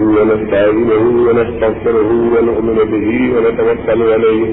ونستعينه 0.00 1.04
ونستغفره 1.26 2.10
ونؤمن 2.34 2.78
به 2.92 3.08
ونتوكل 3.34 4.00
عليه. 4.12 4.50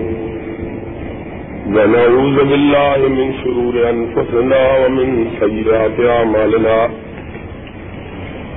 ونعوذ 1.75 2.38
بالله 2.50 2.97
من 3.08 3.33
شرور 3.43 3.90
أنفسنا 3.90 4.86
ومن 4.86 5.28
سيئات 5.40 5.98
أعمالنا. 6.00 6.90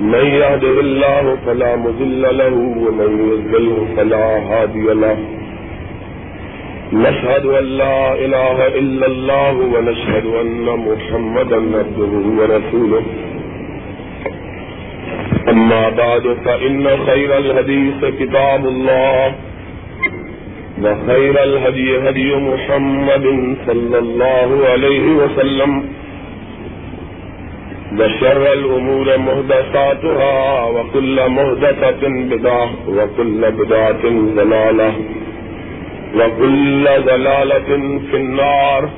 من 0.01 0.27
يهده 0.43 0.77
الله 0.81 1.37
فلا 1.47 1.77
مذل 1.77 2.23
له 2.39 2.55
ومن 2.85 3.11
يذله 3.31 3.87
فلا 3.97 4.27
هادي 4.51 4.87
له. 5.05 5.19
نشهد 6.93 7.47
أن 7.47 7.65
لا 7.65 8.15
إله 8.15 8.67
إلا 8.67 9.07
الله 9.07 9.55
ونشهد 9.75 10.27
أن 10.27 10.67
محمدا 10.89 11.57
عبده 11.79 12.13
ورسوله. 12.39 13.03
أما 15.51 15.89
بعد، 15.89 16.37
فإن 16.45 16.89
خير 17.07 17.39
الحديث 17.39 18.05
كتاب 18.21 18.67
الله، 18.67 19.35
وخير 20.83 21.43
الهدي 21.43 22.09
هدي 22.09 22.37
محمد 22.37 23.57
صلى 23.67 23.99
الله 23.99 24.49
عليه 24.69 25.07
وسلم، 25.13 25.85
وشر 27.99 28.53
الأمور 28.53 29.19
مهدساتها، 29.19 30.65
وكل 30.65 31.29
مهدسة 31.29 32.03
بدعة، 32.03 32.71
وكل 32.89 33.51
بدعة 33.51 34.05
ضلالة، 34.37 34.93
وكل 36.19 36.85
ضلالة 36.85 37.71
في 38.11 38.17
النار. 38.17 38.89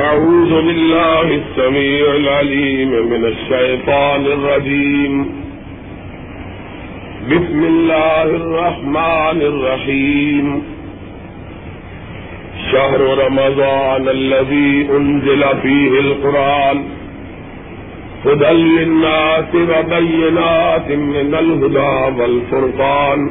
أعوذ 0.00 0.50
بالله 0.50 1.22
السميع 1.22 2.14
العليم 2.14 2.88
من 2.88 3.24
الشيطان 3.24 4.26
الرجيم. 4.26 5.26
بسم 7.30 7.64
الله 7.64 8.22
الرحمن 8.22 9.42
الرحيم. 9.42 10.62
شهر 12.72 13.00
رمضان 13.26 14.08
الذي 14.08 14.88
أنزل 14.96 15.44
فيه 15.62 16.00
القرآن. 16.00 16.84
هدى 18.26 18.52
للناس 18.52 19.54
وبينات 19.54 20.90
من 20.90 21.34
الهدى 21.34 22.20
والفرقان. 22.20 23.30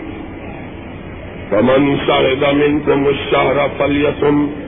فمن 1.52 1.98
شهد 2.08 2.56
منكم 2.56 3.08
الشهر 3.08 3.70
فليصم. 3.80 4.65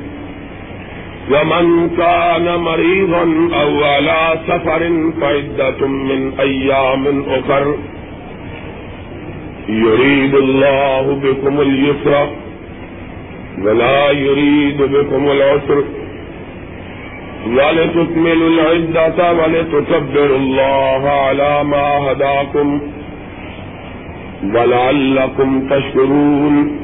ومن 1.31 1.89
كان 1.97 2.59
مريضا 2.59 3.23
أو 3.61 3.83
على 3.83 4.39
سفر 4.47 5.11
فعدة 5.21 5.87
من 5.87 6.39
أيام 6.39 7.23
أخر 7.29 7.75
يريد 9.69 10.35
الله 10.35 11.19
بكم 11.23 11.61
اليسر 11.61 12.29
ولا 13.63 14.11
يريد 14.11 14.81
بكم 14.81 15.31
العسر 15.31 15.83
ولتكملوا 17.47 18.49
العدة 18.49 19.33
ولتكبروا 19.33 20.37
الله 20.37 21.09
على 21.09 21.63
ما 21.63 21.87
هداكم 22.11 22.81
ولعلكم 24.43 25.69
تشكرون 25.69 26.79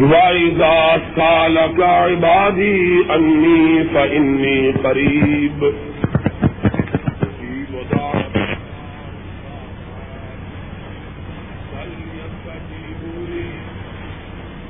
وإذا 0.00 1.02
سالك 1.16 1.80
عبادي 1.80 3.04
أني 3.14 3.84
فإني 3.84 4.70
قريب 4.70 5.72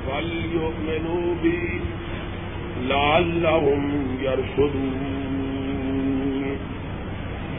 فليؤمنوا 0.07 1.25
بي 1.43 1.59
لعلهم 2.89 3.81
يرشدون 4.21 4.97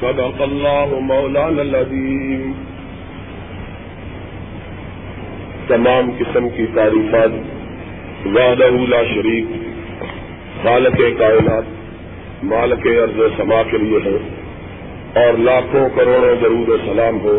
صدق 0.03 0.43
الله 0.43 1.01
مولانا 1.01 1.63
العظيم 1.63 2.55
تمام 5.69 6.11
قسم 6.21 6.49
کی 6.57 6.67
تعریفات 6.75 7.58
وعدہ 8.27 8.71
لا 8.89 9.03
شریک 9.15 9.45
خالق 10.63 11.01
کائنات، 11.19 11.65
مالک 12.45 12.87
عرض 12.87 13.21
سما 13.37 13.63
کے 13.71 13.79
لیے 13.79 13.99
ہے، 14.05 14.17
اور 15.21 15.39
لاکھوں 15.39 15.89
کروڑوں 15.95 16.35
ضرور 16.41 16.79
سلام 16.87 17.21
ہو، 17.25 17.39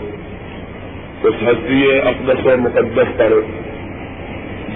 اس 1.24 1.42
ہستی 1.44 1.82
اقدس 1.92 2.46
و 2.46 2.58
مقدس 2.60 3.18
پر، 3.18 3.34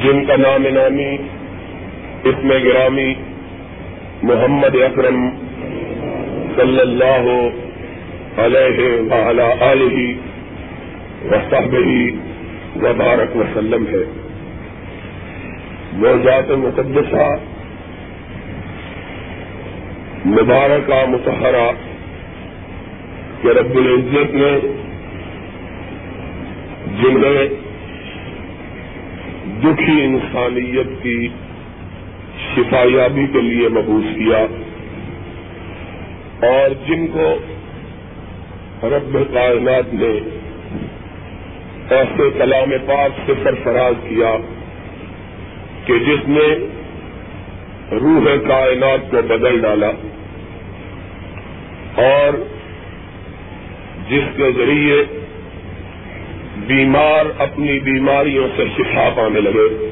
جن 0.03 0.23
کا 0.25 0.35
نام 0.35 0.67
نامی، 0.73 1.11
اسم 2.23 2.51
گرامی، 2.63 3.13
محمد 4.23 4.75
اکرم 4.81 5.29
صلی 6.55 6.79
اللہ 6.79 7.29
علیہ 8.37 8.89
وعلی 9.11 9.47
آلہ 9.61 9.95
وصحبہ 11.25 11.87
وبارک 12.83 13.35
وسلم 13.35 13.87
ہے۔ 13.87 14.03
وہ 15.99 16.13
ذات 16.23 16.51
مقدسہ، 16.51 17.25
مبارکہ 20.25 21.05
متحرہ 21.09 21.71
کہ 23.41 23.47
رب 23.47 23.77
العزت 23.77 24.35
نے 24.35 24.59
جنہیں 27.01 27.47
دکھی 29.63 30.03
انسانیت 30.03 31.03
کی 31.03 31.27
شفایابی 32.55 33.25
کے 33.33 33.41
لیے 33.41 33.69
مبوس 33.69 34.03
کیا 34.15 34.45
اور 36.47 36.69
جن 36.87 37.07
کو 37.07 37.37
رب 38.83 39.17
کائنات 39.33 39.93
نے 39.93 40.19
ایسے 41.89 42.29
کلام 42.37 42.69
پاک 42.85 43.19
سے 43.25 43.33
سرفراز 43.43 43.93
کیا۔ 44.09 44.35
کہ 45.85 45.99
جس 45.99 46.27
نے 46.27 46.47
روح 47.91 48.47
کائنات 48.47 49.11
کو 49.11 49.21
بدل 49.21 49.61
ڈالا 49.61 49.87
اور 51.95 52.37
جس 54.09 54.23
کے 54.37 54.51
ذریعے 54.51 55.03
بیمار 56.67 57.41
اپنی 57.41 57.79
بیماریوں 57.79 58.47
سے 58.55 58.63
شفا 58.77 59.09
پانے 59.15 59.41
لگے، 59.41 59.91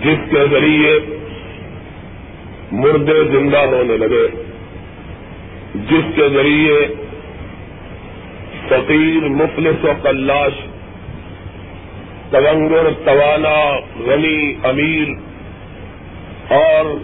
جس 0.00 0.30
کے 0.30 0.46
ذریعے 0.50 0.98
مردے 2.72 3.24
زندہ 3.24 3.58
ہونے 3.58 3.96
لگے، 3.96 4.28
جس 5.74 6.16
کے 6.16 6.28
ذریعے 6.28 6.86
فقیر، 8.68 9.28
مفلس 9.28 9.84
و 9.84 9.88
کلاش 10.02 10.69
تونگر 12.30 12.90
توانا، 13.04 13.80
غنی، 14.06 14.54
امیر 14.62 15.08
اور 16.52 16.98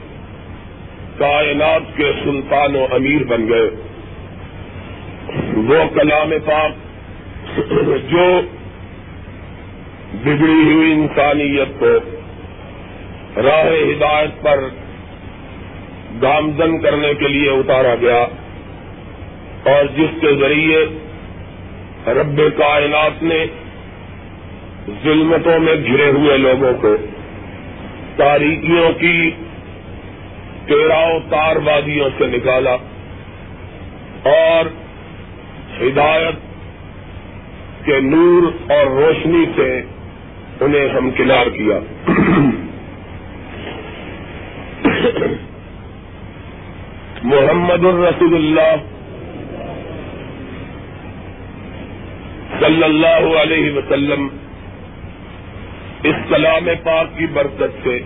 کائنات 1.19 1.97
کے 1.97 2.13
سلطان 2.25 2.77
و 2.77 2.87
امیر 2.91 3.25
بن 3.25 3.49
گئے۔ 3.49 3.71
وہ 5.57 5.89
کلام 5.95 6.33
پاک 6.45 6.73
جو 8.11 8.41
بگڑی 10.25 10.73
ہوئی 10.73 10.93
انسانیت 10.93 11.81
کو 11.81 11.99
راہ 13.37 13.67
ہدایت 13.67 14.43
پر 14.43 14.59
گامزن 16.23 16.79
کرنے 16.79 17.15
کے 17.15 17.29
لیے 17.29 17.51
اتارا 17.51 17.95
گیا 17.95 18.27
اور 19.65 19.85
جس 19.97 20.21
کے 20.21 20.35
ذریعے 20.41 20.85
رب 22.07 22.41
کائنات 22.59 23.23
نے 23.23 23.47
ظلمتوں 25.05 25.59
میں 25.61 25.75
گھرے 25.75 26.11
ہوئے 26.11 26.37
لوگوں 26.37 26.73
کو، 26.81 26.97
تاریکیوں 28.17 28.93
کی 28.93 29.31
تیراؤ 30.67 31.19
تار 31.31 31.57
وادیوں 31.57 32.11
سے 32.19 32.27
نکالا 32.27 32.77
اور 34.23 34.67
ہدایت 35.83 36.35
کے 37.85 38.01
نور 38.01 38.73
اور 38.73 38.87
روشنی 38.87 39.45
سے 39.57 39.83
انہیں 40.61 40.89
ہمکنار 40.89 41.47
کیا۔ 41.47 41.79
محمد 47.23 47.85
الرسول 47.85 48.35
اللہ 48.35 48.75
صلی 52.61 52.83
اللہ 52.83 53.43
علیہ 53.43 53.73
وسلم 53.73 54.29
اس 56.09 56.29
کلام 56.29 56.69
پاک 56.85 57.19
کی 57.19 57.27
برکت 57.27 57.85
سے 57.85 57.99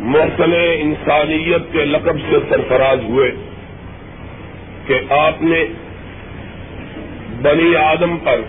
محسن 0.00 0.52
انسانیت 0.54 1.72
کے 1.72 1.84
لقب 1.84 2.18
سے 2.30 2.38
سرفراز 2.48 3.04
ہوئے 3.04 3.30
کہ 4.86 5.00
آپ 5.10 5.42
نے 5.42 5.64
بنی 7.42 7.76
آدم 7.76 8.16
پر 8.24 8.40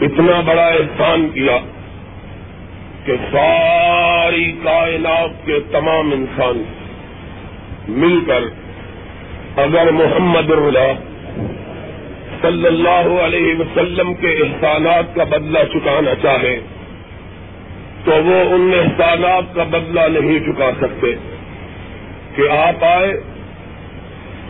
اتنا 0.00 0.40
بڑا 0.40 0.66
احسان 0.66 1.28
کیا 1.34 1.58
کہ 3.04 3.16
ساری 3.32 4.52
کائنات 4.52 5.46
کے 5.46 5.58
تمام 5.72 6.10
انسان 6.12 6.62
مل 7.88 8.18
کر 8.26 8.48
اگر 9.56 9.90
محمد 9.90 10.50
اللہ 10.50 10.92
صلی 12.42 12.66
اللہ 12.66 13.20
علیہ 13.22 13.54
وسلم 13.58 14.14
کے 14.14 14.28
احسانات 14.28 15.14
کا 15.14 15.24
بدلہ 15.24 15.58
چکانا 15.72 16.14
چاہے 16.14 16.60
تو 18.04 18.10
وہ 18.10 18.54
ان 18.54 18.70
احسانات 18.78 19.54
کا 19.54 19.64
بدلہ 19.64 20.00
نہیں 20.00 20.38
چکا 20.38 20.70
سکتے 20.80 21.14
کہ 22.34 22.50
آپ 22.50 22.84
آئے، 22.84 23.20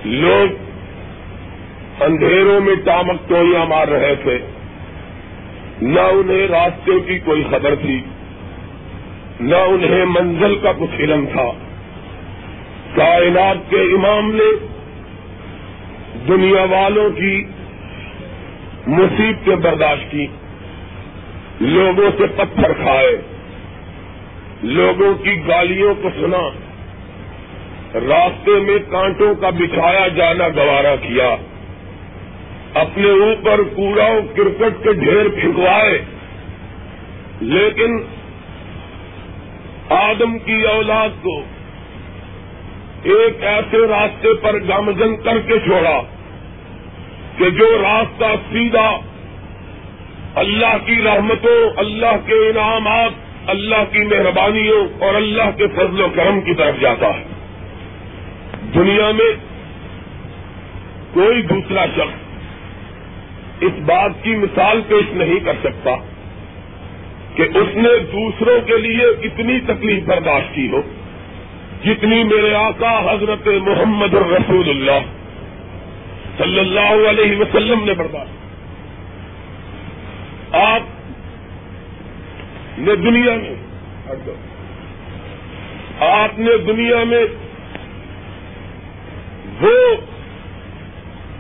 لوگ 0.04 0.54
اندھیروں 2.02 2.60
میں 2.60 2.74
ٹامک 2.84 3.28
ٹوئیاں 3.28 3.66
مار 3.66 3.88
رہے 3.88 4.14
تھے۔ 4.22 4.38
نہ 5.82 6.00
انہیں 6.00 6.48
راستے 6.48 6.92
کی 7.06 7.18
کوئی 7.18 7.44
خبر 7.50 7.74
تھی، 7.74 8.00
نہ 9.40 9.56
انہیں 9.56 10.04
منزل 10.04 10.56
کا 10.62 10.72
کچھ 10.72 11.00
علم 11.00 11.24
تھا۔ 11.32 11.50
کائنات 12.94 13.70
کے 13.70 13.76
امام 13.76 14.34
نے 14.34 14.66
دنیا 16.28 16.64
والوں 16.64 17.10
کی 17.10 17.44
مصیبتیں 18.88 19.56
برداشت 19.56 20.10
کی 20.10 20.26
لوگوں 21.60 22.10
سے 22.18 22.26
پتھر 22.36 22.72
کھائے، 22.72 23.16
لوگوں 24.62 25.14
کی 25.14 25.36
گالیوں 25.48 25.94
کو 26.02 26.08
سنا، 26.20 26.48
راستے 27.94 28.58
میں 28.60 28.78
کانٹوں 28.90 29.34
کا 29.34 29.50
بچھایا 29.50 30.08
جانا 30.08 30.48
گوارا 30.48 30.94
کیا، 30.96 31.36
اپنے 32.74 33.10
اوپر 33.10 33.62
کوڑا 33.76 34.08
کرکٹ 34.36 34.82
کے 34.84 34.92
ڈھیر 34.92 35.28
پھینکوائے، 35.28 35.98
لیکن 37.40 37.98
آدم 39.88 40.38
کی 40.38 40.62
اولاد 40.62 41.22
کو 41.22 41.40
ایک 43.02 43.44
ایسے 43.44 43.86
راستے 43.86 44.34
پر 44.34 44.58
گامزن 44.68 45.16
کر 45.16 45.38
کے 45.46 45.58
چھوڑا۔ 45.58 46.00
کہ 47.38 47.50
جو 47.50 47.78
راستہ 47.82 48.24
سیدھا 48.52 49.00
اللہ 50.34 50.76
کی 50.86 51.02
رحمتوں، 51.04 51.70
اللہ 51.76 52.16
کے 52.26 52.32
انعامات، 52.32 53.10
اللہ 53.46 53.84
کی 53.92 53.98
مہربانیوں 53.98 55.02
اور 55.02 55.14
اللہ 55.14 55.50
کے 55.56 55.66
فضل 55.66 56.00
و 56.00 56.08
کرم 56.14 56.40
کی 56.40 56.54
طرف 56.54 56.80
جاتا 56.80 57.06
ہے۔ 57.06 57.24
دنیا 58.74 59.10
میں 59.10 59.32
کوئی 61.14 61.42
دوسرا 61.42 61.86
شخص 61.86 62.28
اس 63.60 63.72
بات 63.86 64.10
کی 64.22 64.30
مثال 64.30 64.80
پیش 64.88 65.12
نہیں 65.12 65.40
کر 65.40 65.52
سکتا 65.62 65.90
کہ 67.34 67.42
اس 67.42 67.76
نے 67.76 67.98
دوسروں 68.12 68.60
کے 68.60 68.78
لیے 68.78 69.04
اتنی 69.04 69.60
تکلیف 69.60 70.04
برداشت 70.04 70.54
کی 70.54 70.68
ہو، 70.68 70.82
جتنی 71.84 72.24
میرے 72.24 72.54
آقا 72.54 73.12
حضرت 73.12 73.46
محمد 73.46 74.14
الرسول 74.14 74.68
اللہ 74.68 75.17
صلی 76.38 76.58
اللہ 76.58 77.08
علیہ 77.08 77.36
وسلم 77.38 77.84
نے 77.84 77.94
برداشت 77.94 78.36
آپ 80.54 80.80
نے 82.78 82.94
دنیا 82.96 83.34
میں، 83.34 83.54
آپ 86.00 86.38
نے 86.38 86.56
دنیا 86.58 87.04
میں 87.04 87.24
وہ 89.60 89.76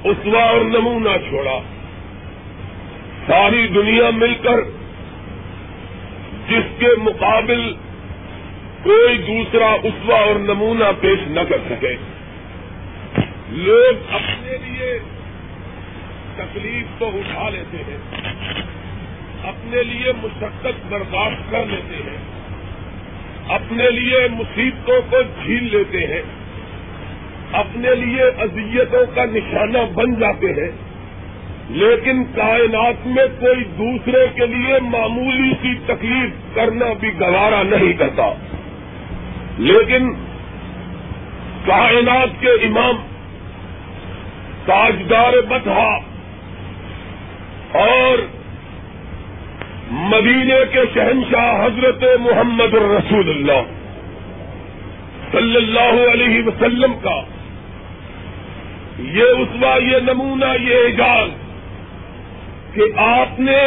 اسوا 0.04 0.42
اور 0.42 0.60
نمونہ 0.60 1.16
چھوڑا، 1.28 1.58
ساری 3.26 3.66
دنیا 3.66 4.10
مل 4.10 4.34
کر 4.42 4.60
جس 6.48 6.66
کے 6.78 6.90
مقابل 6.98 7.62
کوئی 8.82 9.18
دوسرا 9.18 9.70
اسوا 9.82 10.18
اور 10.18 10.36
نمونہ 10.38 10.90
پیش 11.00 11.26
نہ 11.28 11.40
کر 11.48 11.60
سکے۔ 11.70 11.94
لوگ 13.50 14.14
اپنے 14.14 14.56
لیے 14.66 14.98
تکلیف 16.36 16.98
تو 16.98 17.06
اٹھا 17.06 17.48
لیتے 17.48 17.76
ہیں، 17.76 17.98
اپنے 19.44 19.82
لیے 19.82 20.12
مشقت 20.22 20.86
برداشت 20.88 21.50
کر 21.50 21.64
لیتے 21.66 22.10
ہیں، 22.10 22.18
اپنے 23.48 23.90
لیے 23.90 24.28
مصیبتوں 24.32 25.00
کو 25.10 25.22
جھیل 25.44 25.64
لیتے 25.64 26.06
ہیں، 26.06 26.22
اپنے 27.52 27.94
لیے 27.94 28.22
اذیتوں 28.22 29.06
کا 29.14 29.24
نشانہ 29.24 29.78
بن 29.94 30.14
جاتے 30.14 30.46
ہیں، 30.46 30.70
لیکن 31.70 32.24
کائنات 32.24 33.06
میں 33.06 33.26
کوئی 33.40 33.64
دوسرے 33.64 34.26
کے 34.34 34.46
لیے 34.46 34.78
معمولی 34.80 35.52
سی 35.62 35.74
تکلیف 35.86 36.56
کرنا 36.56 36.92
بھی 37.00 37.08
گوارا 37.20 37.62
نہیں 37.62 37.92
کرتا۔ 37.92 38.32
لیکن 39.58 40.12
کائنات 41.66 42.28
کے 42.40 42.48
امام 42.48 43.07
تاجدار 44.68 45.32
بتہ 45.48 45.78
اور 47.78 48.18
مدینے 49.90 50.58
کے 50.72 50.80
شہنشاہ 50.94 51.64
حضرت 51.64 52.04
محمد 52.20 52.74
الرسول 52.74 53.28
اللہ 53.28 53.62
صلی 55.32 55.56
اللہ 55.56 56.12
علیہ 56.12 56.42
وسلم 56.46 56.92
کا 57.02 57.20
یہ 58.98 59.22
اسوا 59.22 59.76
یہ 59.76 59.96
نمونہ، 60.02 60.62
یہ 60.62 60.76
اعجاز 60.76 61.28
کہ 62.74 62.82
آپ 62.96 63.40
نے 63.40 63.58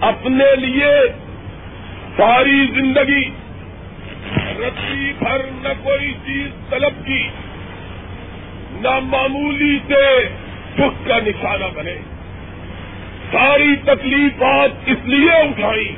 اپنے 0.00 0.44
لیے 0.56 0.92
ساری 2.16 2.66
زندگی 2.66 3.24
رتی 4.58 5.12
بھر 5.18 5.40
نہ 5.50 5.68
کوئی 5.82 6.12
چیز 6.26 6.70
طلب 6.70 7.06
کی۔ 7.06 7.28
نہ 8.72 8.98
معمولی 9.02 9.78
سے 9.86 10.24
دکھ 10.74 11.08
کا 11.08 11.18
نشانہ 11.18 11.64
بنے۔ 11.74 11.94
ساری 13.32 13.76
تکلیفات 13.76 14.70
اس 14.86 14.96
لیے 15.04 15.32
اٹھائی 15.32 15.94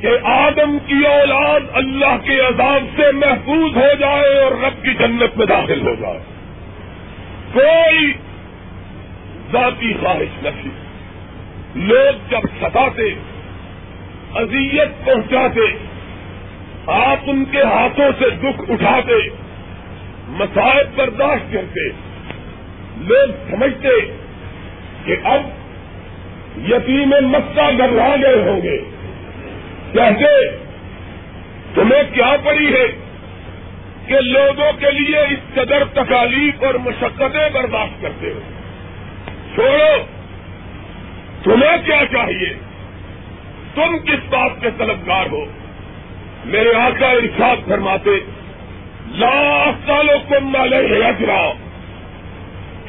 کہ 0.00 0.08
آدم 0.24 0.78
کی 0.86 1.06
اولاد 1.06 1.60
اللہ 1.72 2.16
کے 2.24 2.40
عذاب 2.40 2.84
سے 2.96 3.12
محفوظ 3.12 3.76
ہو 3.76 3.94
جائے 4.00 4.42
اور 4.42 4.52
رب 4.52 4.84
کی 4.84 4.94
جنت 4.94 5.36
میں 5.36 5.46
داخل 5.46 5.86
ہو 5.86 5.94
جائے۔ 5.94 6.18
کوئی 7.52 8.12
ذاتی 9.52 9.92
خواہش 9.92 10.42
نہیں 10.42 10.88
لوگ 11.74 12.30
جب 12.30 12.40
ستاتے، 12.60 13.14
اذیت 14.34 15.04
پہنچاتے، 15.04 15.88
آپ 16.86 17.18
ان 17.26 17.44
کے 17.44 17.62
ہاتھوں 17.62 18.10
سے 18.18 18.30
دکھ 18.30 18.70
اٹھاتے 18.70 19.47
مسائل 20.28 20.86
برداشت 20.96 21.52
کرتے، 21.52 21.88
لوگ 22.96 23.50
سمجھتے 23.50 24.16
کہ 25.04 25.16
اب 25.24 25.40
یتیم 26.68 27.08
مکہ 27.08 27.70
گھبرا 27.78 28.14
گئے 28.22 28.50
ہوں 28.50 28.62
گے۔ 28.62 28.78
کہتے، 29.92 30.56
تمہیں 31.74 32.02
کیا 32.14 32.36
پڑی 32.44 32.74
ہے 32.74 32.86
کہ 34.06 34.20
لوگوں 34.20 34.72
کے 34.78 34.90
لیے 34.90 35.18
اس 35.18 35.54
قدر 35.54 35.84
تکالیف 35.92 36.64
اور 36.64 36.74
مشقتیں 36.74 37.50
برداشت 37.52 38.02
کرتے 38.02 38.26
ہو؟ 38.26 38.40
چھوڑو، 39.54 40.04
تمہیں 41.42 41.76
کیا 41.84 42.02
چاہیے؟ 42.12 42.54
تم 43.74 43.98
کس 43.98 44.28
بات 44.30 44.50
کے 44.60 44.68
طلبگار 44.78 45.26
ہو؟ 45.26 45.44
میرے 46.44 46.74
آقا 46.74 47.10
ارشاد 47.10 47.56
فرماتے 47.68 48.10
لا 49.10 49.64
سالكم 49.86 50.56
عليه 50.56 51.08
اجرا 51.08 51.52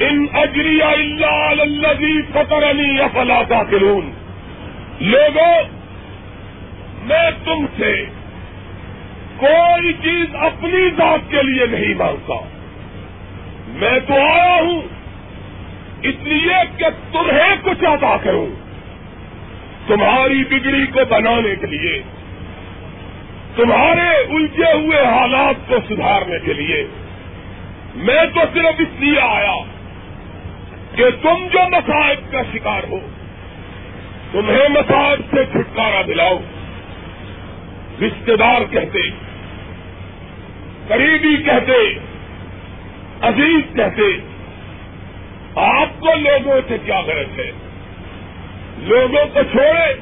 ان 0.00 0.26
اجری 0.32 0.82
اللہ 0.82 1.60
الذي 1.60 2.22
فطرني 2.32 3.00
افلا 3.00 3.42
تعقلون. 3.48 4.10
لوگوں 5.00 5.62
میں 7.02 7.30
تم 7.44 7.66
سے 7.76 8.04
کوئی 9.36 9.92
چیز 9.92 10.34
اپنی 10.34 10.90
ذات 10.96 11.30
کے 11.30 11.42
لیے 11.42 11.66
نہیں 11.66 11.94
مانگتا۔ 11.94 12.34
میں 13.68 13.98
تو 14.06 14.14
آیا 14.14 14.60
ہوں 14.62 14.82
اس 16.02 16.14
لیے 16.20 16.64
کہ 16.76 16.86
تمہیں 17.12 17.56
کچھ 17.62 17.84
ادا 17.84 18.16
کروں۔ 18.22 18.46
تمہاری 19.86 20.44
بگڑی 20.44 20.86
کو 20.86 21.00
بنانے 21.08 21.54
کے 21.60 21.66
لیے 21.66 22.02
تمہارے 23.60 24.34
الجھے 24.34 24.72
ہوئے 24.72 25.04
حالات 25.04 25.54
کو 25.68 25.74
سدھارنے 25.88 26.38
کے 26.44 26.52
لیے 26.52 26.86
میں 27.94 28.24
تو 28.34 28.40
صرف 28.54 28.74
اس 28.78 29.00
لیے 29.00 29.20
آیا 29.20 29.56
کہ 30.94 31.04
تم 31.22 31.46
جو 31.52 31.58
مسائب 31.70 32.32
کا 32.32 32.42
شکار 32.54 32.82
ہو، 32.90 32.98
تمہیں 34.32 34.68
مسائب 34.68 35.20
سے 35.30 35.44
چھٹکارا 35.52 36.02
دلاؤ۔ 36.06 36.38
رشتے 38.02 38.36
دار 38.36 38.60
کہتے، 38.70 39.10
قریبی 40.88 41.36
کہتے، 41.36 41.98
عزیز 43.20 43.76
کہتے، 43.76 44.18
آپ 45.56 46.00
کو 46.00 46.14
لوگوں 46.14 46.60
سے 46.68 46.76
کیا 46.84 47.00
غرض 47.00 47.38
ہے؟ 47.38 47.50
لوگوں 48.78 49.26
کو 49.34 49.40
چھوڑے، 49.52 49.94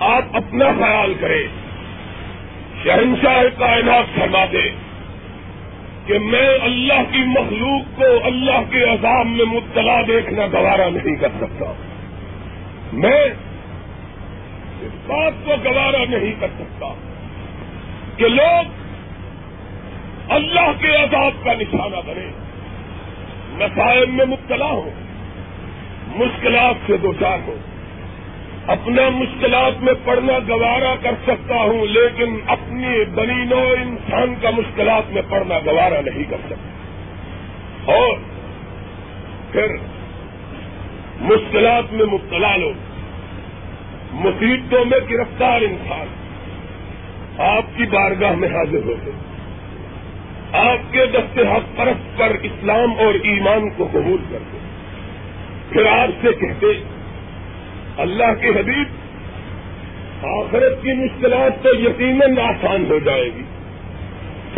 آپ 0.00 0.24
اپنا 0.32 0.64
خیال 0.78 1.14
کریں۔ 1.20 1.59
شہنشاہ 2.84 3.42
کائنات 3.58 4.18
فرما 4.18 4.44
دے 4.52 4.70
کہ 6.06 6.18
میں 6.18 6.48
اللہ 6.62 7.12
کی 7.12 7.24
مخلوق 7.24 7.98
کو 7.98 8.04
اللہ 8.24 8.60
کے 8.70 8.84
عذاب 8.84 9.26
میں 9.26 9.44
مبتلا 9.44 10.00
دیکھنا 10.08 10.46
گوارا 10.46 10.88
نہیں 10.88 11.16
کر 11.16 11.28
سکتا۔ 11.40 11.72
میں 12.92 13.24
اس 14.80 14.92
بات 15.06 15.32
کو 15.44 15.52
گوارا 15.64 16.04
نہیں 16.08 16.40
کر 16.40 16.46
سکتا 16.58 16.94
کہ 18.16 18.28
لوگ 18.28 18.80
اللہ 20.28 20.72
کے 20.80 20.96
عذاب 20.96 21.44
کا 21.44 21.52
نشانہ 21.52 21.96
بنے۔ 22.06 22.30
مسائل 23.50 24.06
میں 24.06 24.26
مبتلا 24.26 24.66
ہو 24.66 24.90
مشکلات 26.06 26.74
سے 26.86 26.96
دو 26.96 27.12
چار 27.20 27.38
ہو 27.46 27.56
اپنا 28.66 29.08
مشکلات 29.08 29.82
میں 29.82 29.92
پڑھنا 30.04 30.38
گوارا 30.48 30.94
کر 31.02 31.14
سکتا 31.26 31.54
ہوں، 31.54 31.86
لیکن 31.86 32.36
اپنی 32.46 33.04
بنی 33.04 33.44
نو 33.44 33.74
انسان 33.80 34.34
کا 34.42 34.50
مشکلات 34.50 35.12
میں 35.12 35.22
پڑھنا 35.28 35.58
گوارا 35.58 36.00
نہیں 36.00 36.24
کر 36.30 36.36
سکتا۔ 36.44 37.92
اور 37.92 38.16
پھر 39.52 39.66
مشکلات 41.20 41.92
میں 41.92 42.06
مبتلا 42.06 42.56
لوگ، 42.56 42.72
مصیبتوں 44.12 44.84
میں 44.84 44.98
گرفتار 45.10 45.60
انسان 45.60 46.06
آپ 47.38 47.64
کی 47.76 47.84
بارگاہ 47.84 48.32
میں 48.32 48.48
حاضر 48.48 48.84
ہوتے 48.84 49.10
آپ 50.52 50.92
کے 50.92 51.06
دست 51.06 51.38
حق 51.38 51.76
پرست 51.76 52.18
پر 52.18 52.30
اسلام 52.42 52.92
اور 52.98 53.14
ایمان 53.14 53.70
کو 53.70 53.88
قبول 53.92 54.16
کرتے 54.30 54.58
پھر 55.70 55.86
آپ 55.86 56.08
سے 56.22 56.32
کہتے 56.32 56.66
اللہ 57.96 58.34
کے 58.40 58.48
حبیب، 58.48 58.88
آخرت 60.22 60.82
کی 60.82 60.92
مشکلات 60.92 61.62
تو 61.62 61.68
یقیناً 61.74 62.38
آسان 62.38 62.86
ہو 62.90 62.98
جائے 62.98 63.24
گی۔ 63.24 63.42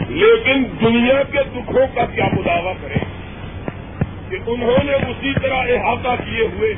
لیکن 0.09 0.65
دنیا 0.81 1.23
کے 1.23 1.39
دکھوں 1.55 1.87
کا 1.95 2.05
کیا 2.15 2.25
مداوع 2.33 2.73
کرے؟ 2.83 2.99
کہ 4.29 4.37
انہوں 4.47 4.85
نے 4.85 4.93
اسی 4.93 5.33
طرح 5.43 5.57
احاطہ 5.57 6.23
کیے 6.25 6.47
ہوئے، 6.47 6.75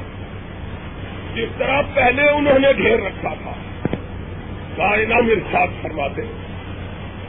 جس 1.35 1.49
طرح 1.59 1.83
پہلے 1.95 2.29
انہوں 2.29 2.59
نے 2.59 2.69
گھیر 2.77 2.99
رکھا 2.99 3.35
تھا۔ 3.43 3.53
کائنا 4.77 5.15
ارشاد 5.15 5.83
فرماتے 5.83 6.23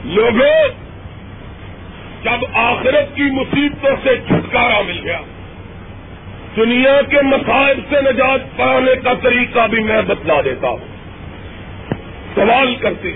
لوگوں، 0.04 0.68
جب 2.22 2.44
آخرت 2.52 3.16
کی 3.16 3.22
مصیبتوں 3.22 3.96
سے 4.02 4.16
چھٹکارا 4.28 4.82
مل 4.82 5.00
گیا 5.04 5.20
دنیا 6.56 7.00
کے 7.10 7.16
مسائل 7.22 7.80
سے 7.88 8.12
نجات 8.12 8.56
پانے 8.56 8.94
کا 9.04 9.12
طریقہ 9.22 9.66
بھی 9.66 9.80
میں 9.80 10.02
بتلا 10.02 10.40
دیتا 10.44 10.68
ہوں۔ 10.68 10.78
سوال 12.34 12.74
کرتے 12.74 13.08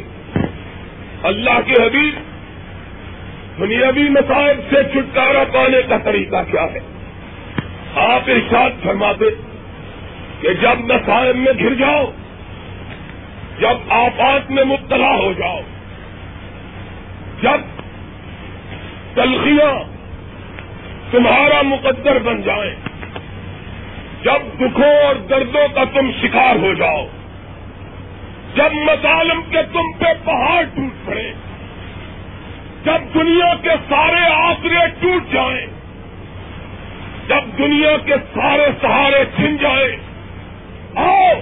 اللہ 1.22 1.60
کے 1.66 1.72
حبیب، 1.72 2.14
دنیاوی 3.58 4.08
مسائل 4.08 4.60
سے 4.70 4.76
چھٹکارا 4.92 5.44
پانے 5.52 5.80
کا 5.88 5.96
طریقہ 5.98 6.36
کیا 6.50 6.62
ہے؟ 6.62 6.78
آپ 7.94 8.22
ارشاد 8.26 8.70
فرماتے 8.84 9.24
کہ 10.40 10.52
جب 10.52 10.80
مسائل 10.80 11.36
میں 11.36 11.52
گر 11.60 11.74
جاؤ، 11.74 12.10
جب 13.58 13.92
آپات 13.92 14.50
میں 14.50 14.64
مبتلا 14.64 15.16
ہو 15.16 15.32
جاؤ، 15.38 15.60
جب 17.42 17.60
تلخیاں 19.14 19.84
تمہارا 21.10 21.62
مقدر 21.62 22.18
بن 22.18 22.42
جائیں 22.42 22.89
جب 24.22 24.60
دکھوں 24.60 25.06
اور 25.06 25.14
دردوں 25.14 25.68
کا 25.74 25.84
تم 25.84 26.10
شکار 26.22 26.56
ہو 26.56 26.72
جاؤ، 26.74 27.06
جب 28.54 28.72
مظالم 28.72 29.40
کے 29.50 29.58
تم 29.72 29.92
پہ 29.98 30.12
پہاڑ 30.24 30.64
ٹوٹ 30.74 31.06
پڑے، 31.06 31.32
جب 32.84 33.14
دنیا 33.14 33.54
کے 33.62 33.70
سارے 33.88 34.32
آسرے 34.32 34.86
ٹوٹ 35.00 35.32
جائیں، 35.32 35.66
جب 37.28 37.58
دنیا 37.58 37.96
کے 38.04 38.14
سارے 38.34 38.66
سہارے 38.80 39.24
چھن 39.36 39.56
جائیں، 39.56 39.96
آؤ، 40.94 41.40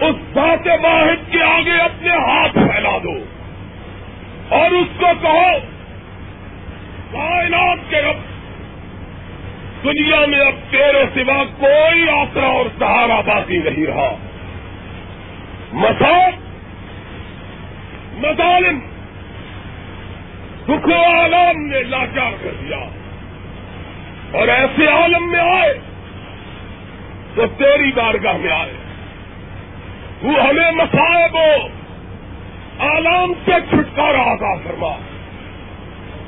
اس 0.00 0.16
ذات 0.34 0.68
واحد 0.84 1.32
کے 1.32 1.42
آگے 1.42 1.78
اپنے 1.80 2.10
ہاتھ 2.10 2.54
پھیلا 2.54 2.98
دو 3.04 3.24
اور 4.48 4.70
اس 4.70 5.00
کو 5.00 5.06
کہو، 5.22 5.50
کائنات 7.12 7.90
کے 7.90 8.02
رب 8.02 8.35
دنیا 9.84 10.26
میں 10.26 10.38
اب 10.38 10.54
تیرے 10.70 11.04
سوا 11.14 11.44
کوئی 11.58 12.08
آسرا 12.08 12.46
اور 12.46 12.66
سہارا 12.78 13.20
باقی 13.20 13.58
نہیں 13.58 13.86
رہا۔ 13.86 14.16
مساق 15.72 16.32
مظالم 18.12 18.78
دکھ 20.64 20.90
عالم 20.92 21.66
نے 21.66 21.82
لاچار 21.82 22.32
کر 22.42 22.50
دیا۔ 22.62 22.76
اور 24.32 24.48
ایسے 24.48 24.86
عالم 24.86 25.30
میں 25.30 25.40
آئے 25.40 25.74
تو 27.34 27.46
تیری 27.46 27.92
بارگاہ 27.92 28.36
میں 28.36 28.50
آئے۔ 28.50 28.72
وہ 30.22 30.32
ہمیں 30.32 30.70
مسائب 30.70 31.34
و 31.34 31.68
آلام 32.78 33.32
سے 33.44 33.52
چھٹکارا 33.70 34.20
آگاہ 34.20 34.54
فرما۔ 34.64 34.92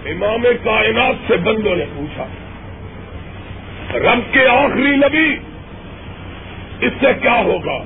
امام 0.05 0.43
کائنات 0.65 1.15
سے 1.29 1.37
بندوں 1.37 1.77
نے 1.77 1.85
پوچھا۔ 1.97 2.27
رب 3.95 4.35
کے 4.35 4.49
آخری 4.49 4.97
نبی، 4.97 5.37
اس 6.81 6.93
سے 7.01 7.07
کیا 7.23 7.43
ہوگا؟ 7.43 7.85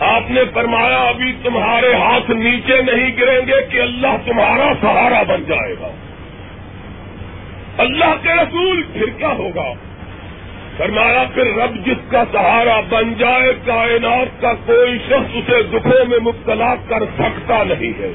آپ 0.00 0.30
نے 0.30 0.40
فرمایا، 0.54 1.02
ابھی 1.02 1.32
تمہارے 1.42 1.94
ہاتھ 1.94 2.30
نیچے 2.30 2.82
نہیں 2.82 3.16
گریں 3.16 3.46
گے 3.46 3.66
کہ 3.70 3.80
اللہ 3.80 4.16
تمہارا 4.24 4.72
سہارا 4.80 5.22
بن 5.22 5.44
جائے 5.46 5.74
گا۔ 5.80 5.88
اللہ 7.78 8.14
کے 8.22 8.28
رسول، 8.28 8.82
پھر 8.92 9.06
کیا 9.18 9.28
ہوگا؟ 9.28 9.72
فرمایا، 10.76 11.24
پھر 11.34 11.56
رب 11.56 11.86
جس 11.86 12.10
کا 12.10 12.24
سہارا 12.32 12.80
بن 12.88 13.14
جائے، 13.14 13.52
کائنات 13.64 14.42
کا 14.42 14.52
کوئی 14.66 14.98
شخص 14.98 15.30
اسے 15.34 15.62
دکھوں 15.62 16.04
میں 16.08 16.18
مبتلا 16.18 16.74
کر 16.88 17.02
سکتا 17.18 17.62
نہیں 17.62 17.92
ہے۔ 17.98 18.12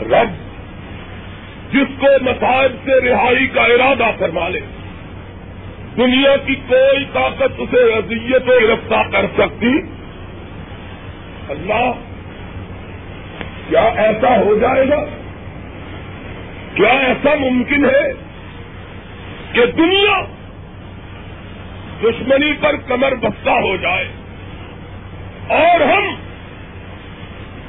رب 0.00 0.30
جس 1.72 2.00
کو 2.00 2.06
مسائل 2.22 2.76
سے 2.84 3.10
رہائی 3.10 3.46
کا 3.46 3.62
ارادہ 3.62 4.10
فرما 4.18 4.48
لے۔ 4.48 4.60
دنیا 5.96 6.36
کی 6.36 6.54
کوئی 6.54 7.04
طاقت 7.12 7.58
اسے 7.58 7.92
اذیت 7.92 8.48
و 8.48 8.58
گرفتار 8.68 9.04
کر 9.12 9.26
سکتی؟ 9.38 9.72
اللہ، 11.48 11.90
کیا 13.68 13.80
ایسا 13.80 14.36
ہو 14.36 14.58
جائے 14.60 14.88
گا؟ 14.88 15.04
کیا 16.74 16.88
ایسا 16.88 17.34
ممکن 17.34 17.84
ہے 17.84 18.12
کہ 19.52 19.66
دنیا 19.66 20.20
دشمنی 22.02 22.52
پر 22.60 22.76
کمر 22.88 23.14
بستہ 23.14 23.50
ہو 23.50 23.76
جائے 23.76 24.08
اور 25.48 25.80
ہم 25.80 26.14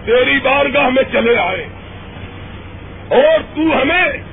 تیری 0.05 0.39
بارگاہ 0.43 0.89
میں 0.89 1.03
چلے 1.11 1.37
آئے 1.37 1.67
اور 3.09 3.39
تو 3.55 3.61
ہمیں 3.61 4.30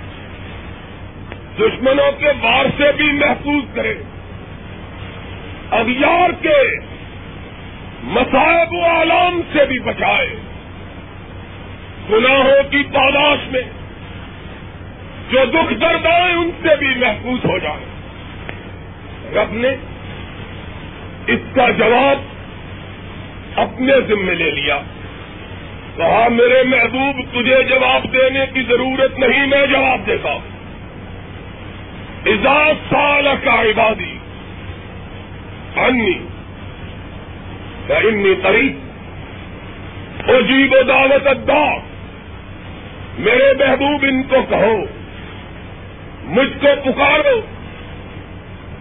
دشمنوں 1.59 2.13
کے 2.13 2.29
وار 2.43 2.67
سے 2.77 2.93
بھی 2.93 3.13
محفوظ 3.13 3.65
کرے۔ 3.75 3.95
اغیار 5.71 6.31
کے 6.43 6.77
مسائب 8.03 8.69
و 8.73 8.85
عالم 8.85 9.41
سے 9.53 9.65
بھی 9.65 9.79
بچائے۔ 9.79 10.37
گناہوں 12.11 12.71
کی 12.71 12.83
پاداش 12.93 13.39
میں 13.51 13.63
جو 15.31 15.45
دکھ 15.45 15.75
درد 15.75 16.07
آئے 16.07 16.33
ان 16.33 16.51
سے 16.63 16.77
بھی 16.77 16.95
محفوظ 16.97 17.51
ہو 17.51 17.59
جائے۔ 17.59 17.85
رب 19.35 19.53
نے 19.53 19.69
اس 21.27 21.41
کا 21.55 21.71
جواب 21.71 22.17
اپنے 23.59 23.93
ذمے 24.09 24.35
لے 24.35 24.51
لیا۔ 24.51 24.79
کہا، 25.97 26.29
میرے 26.29 26.63
محبوب، 26.63 27.17
تجھے 27.31 27.63
جواب 27.63 28.13
دینے 28.13 28.47
کی 28.55 28.63
ضرورت 28.63 29.19
نہیں، 29.19 29.47
میں 29.47 29.67
جواب 29.67 30.07
دیتا 30.07 30.33
ہوں۔ 30.33 30.58
اجاز 32.27 32.91
سال 32.91 33.29
کا 33.45 33.63
عبادی 33.63 34.19
انی 35.77 36.27
انی 37.89 38.35
قریب 38.43 38.79
عجیب 40.31 40.73
و 40.73 40.83
دعوت 40.83 41.27
ادا 41.27 41.77
میرے 43.19 43.53
محبوب 43.59 44.05
ان 44.09 44.23
کو 44.23 44.37
کہو، 44.49 44.85
مجھ 46.25 46.59
کو 46.61 46.69
پکارو. 46.85 47.41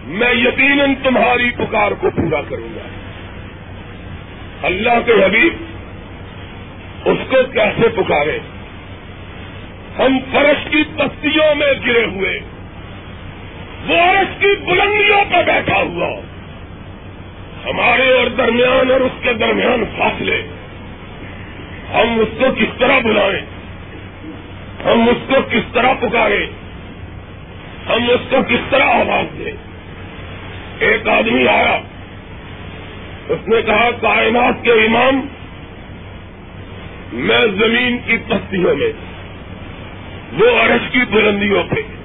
میں 0.04 0.34
یقیناً 0.34 0.94
تمہاری 1.02 1.50
پکار 1.50 1.90
کو 1.90 2.10
پورا 2.10 2.40
کروں 2.48 2.76
گا۔ 2.76 2.88
اللہ 4.66 4.98
کے 5.06 5.12
حبیب، 5.12 5.54
اس 7.04 7.18
کو 7.28 7.36
کیسے 7.52 7.88
پکارے؟ 7.88 8.38
ہم 9.98 10.18
فرش 10.32 10.70
کی 10.70 10.82
پستیوں 10.96 11.54
میں 11.54 11.72
گرے 11.86 12.04
ہوئے۔ 12.04 12.40
وہ 13.86 13.96
عرش 13.96 14.40
کی 14.40 14.56
بلندیوں 14.64 15.24
پہ 15.30 15.42
بیٹھا 15.46 15.76
ہوا۔ 15.76 16.20
ہمارے 17.64 18.12
اور 18.12 18.26
درمیان 18.26 18.90
اور 18.90 19.00
اس 19.00 19.22
کے 19.22 19.32
درمیان 19.32 19.84
فاصلے۔ 19.98 20.42
ہم 21.94 22.20
اس 22.20 22.28
کو 22.38 22.44
کس 22.58 22.78
طرح 22.78 22.98
بلائیں؟ 22.98 23.40
ہم 24.84 25.08
اس 25.08 25.28
کو 25.28 25.34
کس 25.50 25.72
طرح 25.72 25.92
پکارے 26.00 26.46
ہم 27.88 28.10
اس 28.10 28.30
کو 28.30 28.36
کس 28.48 28.70
طرح 28.70 28.84
آواز 28.84 29.38
دیں؟ 29.38 29.52
ایک 30.78 31.08
آدمی 31.08 31.48
آیا۔ 31.48 31.80
اس 33.28 33.48
نے 33.48 33.62
کہا، 33.62 33.90
کائنات 33.90 34.64
کے 34.64 34.72
امام، 34.72 35.26
میں 37.12 37.46
زمین 37.46 37.98
کی 37.98 38.16
پستیوں 38.16 38.76
میں، 38.76 38.92
وہ 40.38 40.62
عرش 40.62 40.90
کی 40.92 41.00
بلندیوں 41.10 41.62
پہ۔ 41.62 41.97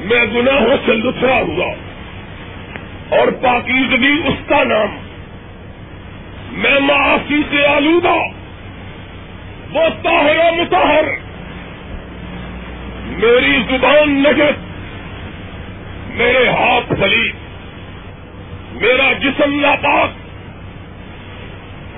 میں 0.00 0.26
گناہوں 0.34 0.76
سے 0.86 0.92
لترا 0.92 1.40
ہوا 1.40 1.74
اور 3.18 3.28
پاکیزگی 3.28 4.28
اس 4.28 4.48
کا 4.48 4.64
نام۔ 4.64 4.98
میں 6.52 6.80
معافی 6.80 7.42
سے 7.50 7.66
آلودہ۔ 7.66 8.14
وہ 9.70 9.88
طاہر 10.02 10.36
و 10.36 10.54
متحر 10.54 11.04
میری 13.06 13.62
زبان 13.68 14.22
نجت 14.22 14.70
میرے 16.16 16.48
ہاتھ 16.48 16.92
فلی 17.00 17.32
میرا 18.72 19.12
جسم 19.12 19.60
ناپاک۔ 19.60 20.08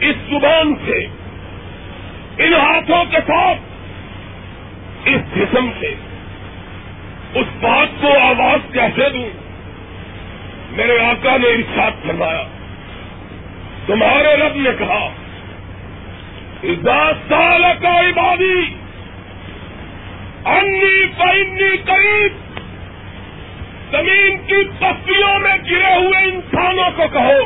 اس 0.00 0.16
زبان 0.30 0.74
سے، 0.86 1.06
ان 2.38 2.54
ہاتھوں 2.54 3.04
کے 3.10 3.18
ساتھ، 3.26 3.58
اس 5.04 5.36
جسم 5.36 5.70
سے۔ 5.80 5.94
اس 7.34 7.46
بات 7.60 8.02
کو 8.02 8.18
آواز 8.18 8.72
کیسے 8.72 9.08
دوں 9.08 9.28
میرے 10.70 10.98
آقا 11.00 11.36
نے 11.36 11.48
ارشاد 11.48 12.06
فرمایا، 12.06 12.44
تمہارے 13.86 14.36
رب 14.36 14.56
نے 14.56 14.70
کہا 14.78 15.08
سال 17.28 17.62
کا 17.80 18.00
عبادی، 18.00 18.60
انی 20.44 21.06
پینی 21.18 21.76
قریب۔ 21.76 22.60
زمین 23.90 24.36
کی 24.46 24.64
پستیوں 24.78 25.38
میں 25.38 25.56
گرے 25.70 25.94
ہوئے 25.94 26.24
انسانوں 26.24 26.90
کو 26.96 27.02
کہو، 27.12 27.42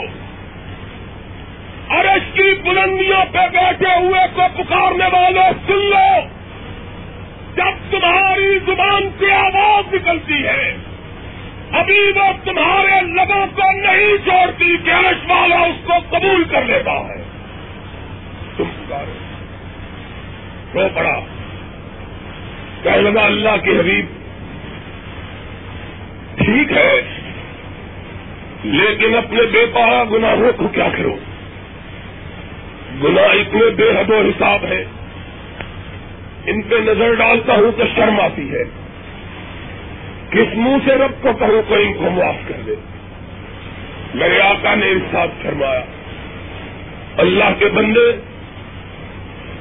عرش 1.89 2.35
کی 2.35 2.55
بلندیوں 2.63 3.25
پہ 3.33 3.49
بیٹھے 3.53 3.99
ہوئے 3.99 4.21
کو 4.35 4.43
پکارنے 4.57 5.05
والوں 5.05 5.51
سن 5.67 5.91
لو۔ 5.91 6.36
جب 7.57 7.91
تمہاری 7.91 8.59
زبان 8.67 9.09
سے 9.19 9.33
آواز 9.33 9.95
نکلتی 9.95 10.47
ہے، 10.47 10.77
ابھی 11.73 12.13
وہ 12.17 12.33
تمہارے 12.45 13.01
لبوں 13.01 13.47
کو 13.47 13.73
نہیں 13.73 14.17
چھوڑتی 14.25 14.77
کہ 14.85 14.91
عرش 14.91 15.31
والا 15.31 15.57
اس 15.57 15.87
کو 15.87 15.93
قبول 16.11 16.45
کر 16.45 16.65
لیتا 16.65 16.91
ہے۔ 16.91 17.23
تم 18.57 18.65
پکارو۔ 18.65 19.13
رو 20.75 20.89
پڑا۔ 20.95 21.21
کہنے 22.83 23.11
لگا، 23.11 23.25
اللہ 23.25 23.57
کے 23.65 23.71
حبیب، 23.71 24.07
ٹھیک 26.37 26.73
ہے، 26.73 27.03
لیکن 28.65 29.17
اپنے 29.17 29.43
بے 29.43 29.67
پارا 29.67 30.05
گناہوں 30.05 30.53
کو 30.57 30.69
کیا 30.69 30.89
کرو؟ 30.99 31.17
گناہ 33.05 33.25
اتنے 33.25 33.71
بے 33.71 33.91
حد 33.91 34.11
و 34.11 34.21
حساب 34.21 34.65
ہے۔ 34.65 34.85
ان 36.47 36.63
پہ 36.63 36.75
نظر 36.75 37.15
ڈالتا 37.15 37.55
ہوں 37.55 37.79
تو 37.79 37.85
شرم 37.97 38.21
آتی 38.21 38.51
ہے۔ 38.53 38.65
کس 40.31 40.57
منہ 40.57 40.77
سے 40.85 40.95
رب 40.95 41.23
کو 41.23 41.33
کہوں 41.33 41.63
کو 41.69 41.75
ان 41.75 41.93
کو 41.95 42.11
معاف 42.11 42.49
کر 42.49 42.61
دے۔ 42.67 42.75
میرے 44.15 44.41
آقا 44.41 44.75
نے 44.75 44.87
ارشاد 44.87 45.29
فرمایا۔ 45.43 45.81
اللہ 47.17 47.45
کے 47.59 47.67
بندے، 47.67 48.21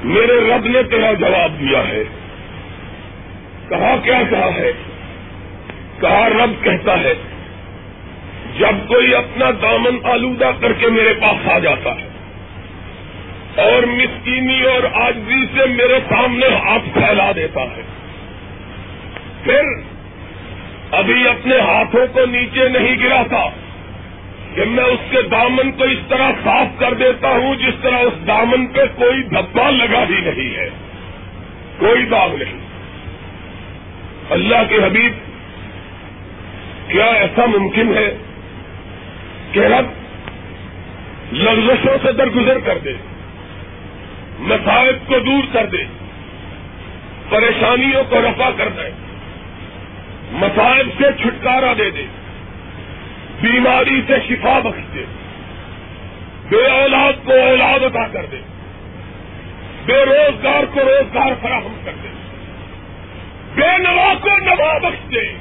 میرے 0.04 0.50
رب 0.50 0.66
نے 0.66 0.82
تیرا 0.82 1.12
جواب 1.12 1.52
دیا 1.60 1.88
ہے۔ 1.88 2.04
کہا 3.68 3.96
کیا 4.02 4.22
کہا 4.30 4.54
ہے؟ 4.54 4.72
کہا 6.00 6.28
رب 6.28 6.64
کہتا 6.64 7.00
ہے؟ 7.00 7.14
جب 8.58 8.88
کوئی 8.88 9.14
اپنا 9.14 9.50
دامن 9.62 9.98
آلودہ 10.04 10.50
کر 10.60 10.72
کے 10.72 10.88
میرے 10.88 11.14
پاس 11.20 11.48
آ 11.48 11.58
جاتا 11.58 11.90
ہے۔ 11.90 12.05
اور 13.56 13.82
مسکینی 13.82 14.62
اور 14.62 15.02
آجزی 15.02 15.46
سے 15.46 15.66
میرے 15.66 15.98
سامنے 16.08 16.46
ہاتھ 16.46 16.88
پھیلا 16.94 17.32
دیتا 17.36 17.60
ہے۔ 17.60 17.82
پھر 19.44 19.62
ابھی 20.90 21.28
اپنے 21.28 21.58
ہاتھوں 21.58 22.06
کو 22.12 22.26
نیچے 22.26 22.68
نہیں 22.68 22.96
گراتا 23.02 23.48
کہ 24.54 24.64
میں 24.64 24.84
اس 24.84 24.98
کے 25.10 25.22
دامن 25.22 25.72
کو 25.72 25.84
اس 25.84 25.98
طرح 26.08 26.30
صاف 26.44 26.80
کر 26.80 26.94
دیتا 26.94 27.28
ہوں 27.28 27.54
جس 27.54 27.74
طرح 27.82 27.96
اس 27.96 28.26
دامن 28.26 28.66
پہ 28.66 28.80
کوئی 28.96 29.22
دھبا 29.22 29.70
لگا 29.70 30.04
ہی 30.08 30.20
نہیں 30.20 30.56
ہے۔ 30.56 30.70
کوئی 31.78 32.04
داغ 32.04 32.36
نہیں۔ 32.36 32.58
اللہ 34.30 34.56
کے 34.68 34.76
حبیب، 34.76 35.12
کیا 36.90 37.04
ایسا 37.04 37.46
ممکن 37.46 37.96
ہے 37.96 38.16
کہ 39.52 39.60
رب 39.60 39.86
لفزشوں 41.34 41.96
سے 42.02 42.12
درگزر 42.12 42.58
کر 42.58 42.78
دے؟ 42.78 42.92
مسائب 44.38 45.08
کو 45.08 45.18
دور 45.18 45.44
کر 45.52 45.66
دے، 45.66 45.84
پریشانیوں 47.28 48.04
کو 48.10 48.20
رفع 48.20 48.50
کر 48.56 48.68
دے 48.68 48.90
مسائب 50.32 50.86
سے 50.98 51.04
چھٹکارا 51.22 51.72
دے 51.78 51.90
دے، 51.90 52.06
بیماری 53.40 54.00
سے 54.06 54.14
شفا 54.28 54.58
بخش 54.58 54.94
دے، 54.94 55.04
بے 56.48 56.66
اولاد 56.66 57.12
کو 57.24 57.32
اولاد 57.32 57.84
ادا 57.84 58.08
کر 58.08 58.26
دے، 58.26 58.36
بے 59.86 60.04
روزگار 60.04 60.64
کو 60.74 60.80
روزگار 60.80 61.32
فراہم 61.42 61.80
کر 61.84 61.92
دے، 62.02 62.08
بے 63.54 63.78
نوا 63.78 64.14
کو 64.20 64.30
نوا 64.42 64.78
بخش 64.78 65.10
دے، 65.10 65.32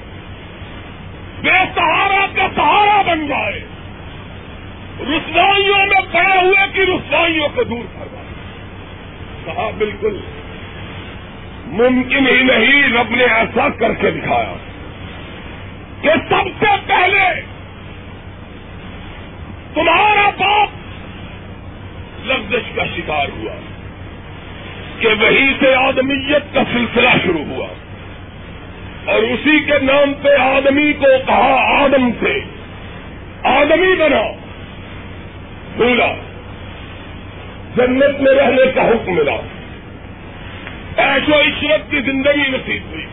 بے 1.41 1.57
سہارا 1.75 2.25
کا 2.35 2.47
سہارا 2.55 3.01
بن 3.01 3.27
جائے۔ 3.27 3.65
رسوائیوں 5.01 5.77
میں 5.77 6.01
پڑے 6.11 6.41
ہوئے 6.41 6.65
کی 6.73 6.81
رسوائیوں 6.81 7.47
کو 7.55 7.63
دور 7.63 7.83
کر 7.99 8.24
کہا 9.45 9.69
بالکل 9.77 10.19
ممکن 11.67 12.27
ہی 12.27 12.43
نہیں 12.43 12.93
رب 12.93 13.15
نے 13.15 13.23
ایسا 13.23 13.67
کر 13.69 13.93
کے 13.93 14.11
دکھایا 14.11 14.53
کہ 16.01 16.09
سب 16.29 16.49
سے 16.59 16.75
پہلے 16.87 17.41
تمہارا 19.73 20.29
باپ 20.29 20.69
لفزش 22.25 22.75
کا 22.75 22.85
شکار 22.95 23.27
ہوا، 23.37 23.53
کہ 24.99 25.07
وہی 25.07 25.53
سے 25.59 25.75
آدمیت 25.75 26.53
کا 26.53 26.61
سلسلہ 26.73 27.09
شروع 27.23 27.45
ہوا۔ 27.45 27.67
اور 29.05 29.23
اسی 29.23 29.59
کے 29.59 29.79
نام 29.81 30.13
پہ 30.21 30.39
آدمی 30.39 30.93
کو 30.93 31.07
کہا، 31.27 31.83
آدم 31.83 32.09
سے 32.19 32.39
آدمی 33.43 33.95
بنا 33.95 34.21
بولا 35.75 36.13
جنت 37.77 38.21
میں 38.21 38.35
رہنے 38.35 38.71
کا 38.75 38.87
حکم 38.87 39.15
ملا۔ 39.15 39.35
ایسو 40.97 41.33
عشرت 41.33 41.91
کی 41.91 42.01
زندگی 42.01 42.49
نصیب 42.49 42.81
ہوئی۔ 42.91 43.05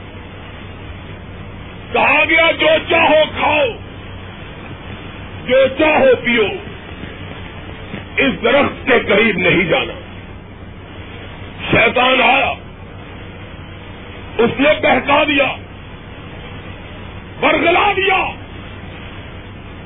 کہا 1.93 2.25
گیا، 2.29 2.51
جو 2.51 2.67
چاہو 2.91 3.23
کھاؤ، 3.39 3.67
جو 5.47 5.67
چاہو 5.79 6.17
پیو۔ 6.25 6.45
اس 8.17 8.45
درخت 8.45 8.87
کے 8.87 9.01
قریب 9.09 9.39
نہیں 9.39 9.65
جانا۔ 9.65 9.93
شیطان 11.71 12.23
آیا۔ 12.23 12.53
اس 14.39 14.51
نے 14.59 14.69
بہکا 14.83 15.25
دیا۔ 15.25 15.57
برگلا 17.41 17.93
دیا۔ 17.97 18.31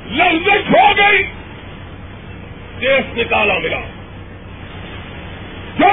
لفظ 0.06 0.48
ہو 0.48 0.90
گئی۔ 0.96 1.22
دیش 2.80 3.18
نکالا 3.18 3.58
ملا۔ 3.58 3.95
جو 5.78 5.88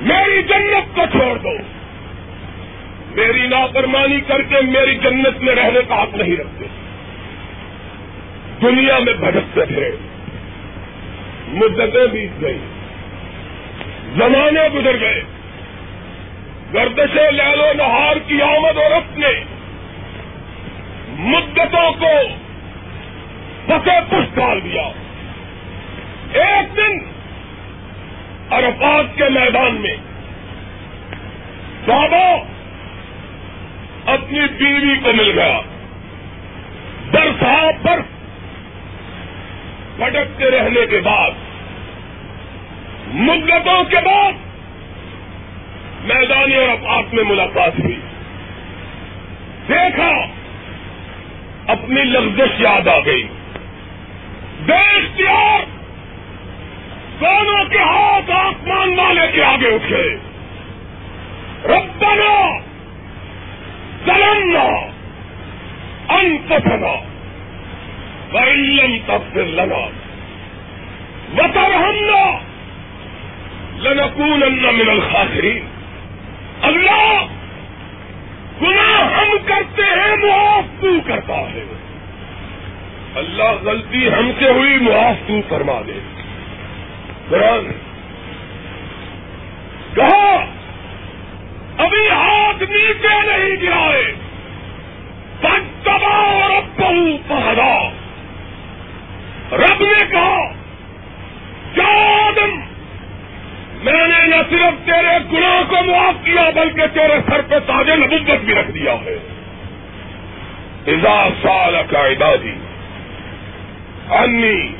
میری 0.00 0.42
جنت 0.42 0.96
کو 0.96 1.02
چھوڑ 1.12 1.38
دو۔ 1.38 1.58
میری 3.08 3.46
نافرمانی 3.46 4.20
کر 4.20 4.42
کے 4.42 4.56
میری 4.60 4.94
جنت 4.94 5.42
میں 5.42 5.54
رہنے 5.54 5.80
کا 5.88 6.02
حق 6.02 6.14
نہیں 6.14 6.36
رکھتے۔ 6.36 6.64
دنیا 8.62 8.98
میں 8.98 9.14
بھٹکتے 9.14 9.64
پھرے۔ 9.66 9.90
مدتیں 11.48 12.06
بیت 12.06 12.42
گئی 12.42 12.58
زمانے 14.16 14.68
گزر 14.74 15.00
گئے۔ 15.00 15.22
گردشے 16.74 17.30
لالو 17.30 17.72
نہار 17.76 18.16
کی 18.26 18.42
آمد 18.42 18.78
اور 18.78 18.90
اپنے 18.90 19.28
مدتوں 21.08 21.92
کو 21.92 22.28
پسے 23.66 24.00
پش 24.08 24.34
ڈال 24.34 24.64
دیا 24.64 24.82
ایک 26.32 26.76
دن 26.76 26.98
عرفات 28.68 29.16
کے 29.16 29.24
میدان 29.24 29.74
میں۔ 29.74 29.96
بابا، 31.86 32.42
اپنی 34.12 34.40
بیوی 34.40 34.96
کو 34.96 35.12
مل 35.12 35.38
گیا۔ 35.38 35.60
صاحب 37.12 37.84
پر 37.84 38.00
بھٹکتے 39.96 40.50
رہنے 40.50 40.86
کے 40.86 41.00
بعد 41.00 41.30
مدتوں 43.14 43.84
کے 43.84 43.96
بعد 43.96 44.32
میدانی 46.04 46.54
اور 46.54 46.68
اپاس 46.68 47.14
میں 47.14 47.24
ملاقات 47.24 47.72
ہوئی۔ 47.78 48.00
دیکھا، 49.68 50.12
اپنی 51.66 52.04
لفزش 52.04 52.60
یاد 52.60 52.88
آ 52.88 52.98
گئی۔ 52.98 53.28
بے 54.66 54.96
اختیار 54.96 55.67
دونوں 57.20 57.64
کے 57.64 57.78
ہاتھ 57.78 58.30
آسمان 58.30 58.98
والے 58.98 59.32
کے 59.32 59.44
آگے 59.44 59.74
اٹھے۔ 59.74 60.16
ربنا 61.64 62.58
ظلمنا 64.06 64.68
انفسنا 66.08 66.94
وإن 68.32 68.60
لم 68.60 68.96
تغفر 69.06 69.44
لنا 69.44 69.88
وترحمنا 71.38 72.38
لنكونن 73.78 74.62
من 74.62 74.90
الخاسرين 74.90 75.64
اللہ 76.62 77.24
گناہ 78.62 79.18
ہم 79.18 79.36
کرتے 79.46 79.82
ہیں، 79.82 80.16
معاف 80.16 80.64
تو 80.80 80.88
کرتا 81.06 81.36
ہے۔ 81.36 81.64
اللہ 83.14 83.52
غلطی 83.62 84.08
ہم 84.08 84.30
سے 84.38 84.50
ہوئی، 84.50 84.76
معاف 84.76 85.28
تو 85.28 85.40
فرما 85.48 85.80
دے۔ 85.86 86.17
قرآن 87.28 87.72
کہا 89.94 90.44
ابھی 91.78 92.08
ہاتھ 92.08 92.62
نیچے 92.62 93.16
نہیں 93.26 93.56
گرائے۔ 93.62 94.14
دبا 95.84 96.16
اور 96.16 96.50
اب 96.50 96.78
پہدا 97.28 97.90
رب 99.52 99.82
نے 99.82 100.04
کہا 100.10 100.52
کیا 101.74 102.18
آدم، 102.26 102.56
میں 103.84 104.08
نے 104.08 104.26
نہ 104.26 104.36
صرف 104.50 104.86
تیرے 104.86 105.18
گناہ 105.32 105.62
کو 105.68 105.84
معاف 105.84 106.14
کیا، 106.24 106.50
بلکہ 106.54 106.86
تیرے 106.94 107.14
سر 107.26 107.40
پہ 107.48 107.58
تاج 107.58 107.90
نبوت 107.90 108.44
بھی 108.44 108.54
رکھ 108.54 108.70
دیا 108.70 108.92
ہے۔ 108.92 109.18
اذا 110.86 111.28
سال 111.42 111.76
کا 111.90 112.06
عبادی، 112.06 112.54
انی 114.10 114.77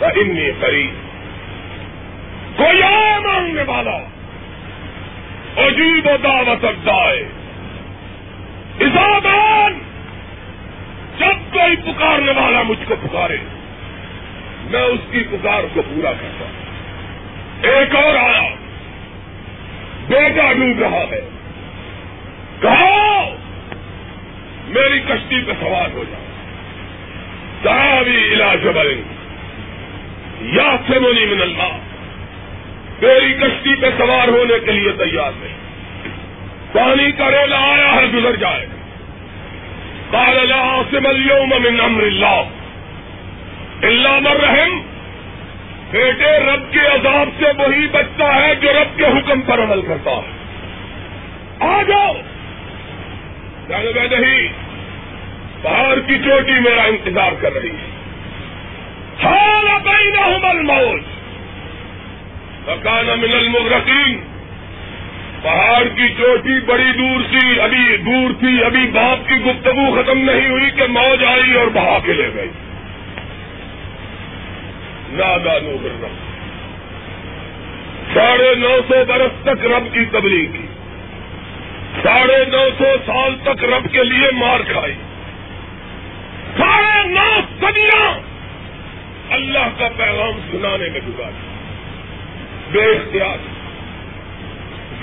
انی 0.00 0.50
قریب 0.60 0.94
کوئی 2.56 2.82
مانگنے 3.24 3.62
والا 3.62 3.96
عجیب 5.56 6.06
و 6.06 6.16
دعوت 6.22 6.86
دائے 6.86 7.24
ازادان 8.80 9.78
جب 11.18 11.54
کوئی 11.54 11.76
پکارنے 11.76 12.32
والا 12.32 12.62
مجھ 12.62 12.88
کو 12.88 12.94
پکارے، 13.02 13.36
میں 14.64 14.82
اس 14.82 15.00
کی 15.10 15.24
پکار 15.30 15.60
کو 15.74 15.82
پورا 15.82 16.12
کرتا 16.12 16.44
ہوں۔ 16.44 16.52
ایک 17.62 17.94
اور 17.94 18.16
آیا، 18.16 18.54
بیٹا 20.08 20.52
ڈوب 20.52 20.80
رہا 20.80 21.04
ہے۔ 21.12 21.28
کہا، 22.60 23.34
میری 24.68 25.00
کشتی 25.00 25.42
پہ 25.46 25.52
سوار 25.60 25.88
ہو 25.92 26.04
جاؤ 26.10 26.20
کہا 27.62 28.02
بھی 28.02 28.32
علاج 28.32 28.66
بل 28.66 29.02
یا 30.44 30.76
سے 30.88 30.98
من 30.98 31.42
اللہ۔ 31.42 31.76
میری 33.02 33.32
کشتی 33.32 33.80
پہ 33.80 33.86
سوار 33.98 34.28
ہونے 34.28 34.54
کے 34.64 34.72
لیے 34.72 34.92
تیار 34.92 35.32
نہیں۔ 35.36 35.54
پانی 36.72 37.12
کا 37.12 37.30
ریلا 37.30 37.58
آیا 37.58 37.94
ہے، 37.94 38.06
گزر 38.14 38.36
جائے۔ 38.36 38.66
قال 40.10 40.48
لا 40.48 40.56
عاصم 40.56 41.06
اليوم 41.06 41.48
من 41.48 41.80
امر 41.80 42.02
اللہ۔ 42.02 42.42
اللہ 43.82 44.18
مرحم 44.20 44.80
بیٹے، 45.90 46.38
رب 46.38 46.72
کے 46.72 46.80
عذاب 46.80 47.28
سے 47.38 47.44
وہی 47.44 47.86
بچتا 47.86 48.34
ہے 48.34 48.54
جو 48.54 48.68
رب 48.72 48.98
کے 48.98 49.04
حکم 49.04 49.40
پر 49.40 49.62
عمل 49.62 49.82
کرتا 49.82 50.10
ہے۔ 50.10 50.32
آ 51.60 51.82
جاؤ۔ 51.82 52.12
میں 53.68 54.18
نہیں 54.18 54.48
پہاڑ 55.62 55.98
کی 56.06 56.18
چوٹی 56.18 56.52
میرا 56.52 56.82
انتظار 56.82 57.32
کر 57.40 57.52
رہی 57.52 57.70
ہے۔ 57.70 57.93
حال 59.22 59.64
بینہم 59.84 60.46
الموت 60.46 61.02
مکان 62.68 63.06
من 63.06 63.34
المغرقین۔ 63.34 64.20
پہاڑ 65.42 65.84
کی 65.84 66.08
چوٹی 66.08 66.60
بڑی 66.60 66.92
دور 66.98 67.20
تھی 67.30 67.60
ابھی 67.60 67.96
دور 67.96 68.30
تھی، 68.38 68.64
ابھی 68.64 68.90
باپ 68.92 69.28
کی 69.28 69.34
گفتگو 69.34 70.02
ختم 70.02 70.18
نہیں 70.18 70.50
ہوئی 70.50 70.70
کہ 70.70 70.86
موج 70.86 71.24
آئی 71.24 71.54
اور 71.54 71.66
بہا 71.66 71.98
کے 72.04 72.12
لے 72.12 72.30
گئی۔ 72.34 72.48
نادا 75.08 75.58
نوبر 75.58 76.04
رب۔ 76.04 76.34
ساڑھے 78.14 78.54
نو 78.54 78.80
سو 78.88 79.04
برس 79.08 79.42
تک 79.42 79.66
رب 79.66 79.94
کی 79.94 80.04
تبلیغ 80.04 80.52
کی۔ 80.52 80.66
ساڑھے 82.02 82.44
نو 82.44 82.68
سو 82.78 82.84
سال 83.06 83.34
تک 83.42 83.64
رب 83.64 83.92
کے 83.92 84.04
لیے 84.04 84.30
مار 84.32 84.60
کھائی۔ 84.72 84.94
ساڑھے 86.58 87.08
نو 87.08 87.40
سدیاں 87.60 88.33
اللہ 89.34 89.78
کا 89.78 89.88
پیغام 89.96 90.40
سنانے 90.52 90.88
میں 90.88 91.00
گزاری 91.08 91.54
بے 92.70 92.82
اختیار۔ 92.82 93.36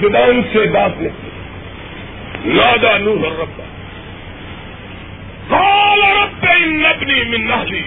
زبان 0.02 0.41
سے 0.54 0.70
بات 0.72 0.91
نہیں 0.98 1.32
نادا 2.46 2.98
نوح 2.98 3.41
ربا 3.41 3.63
قال 5.48 6.00
رب 6.00 6.46
ان 6.58 6.86
ابنی 6.86 7.24
من 7.24 7.48
نہلی 7.48 7.82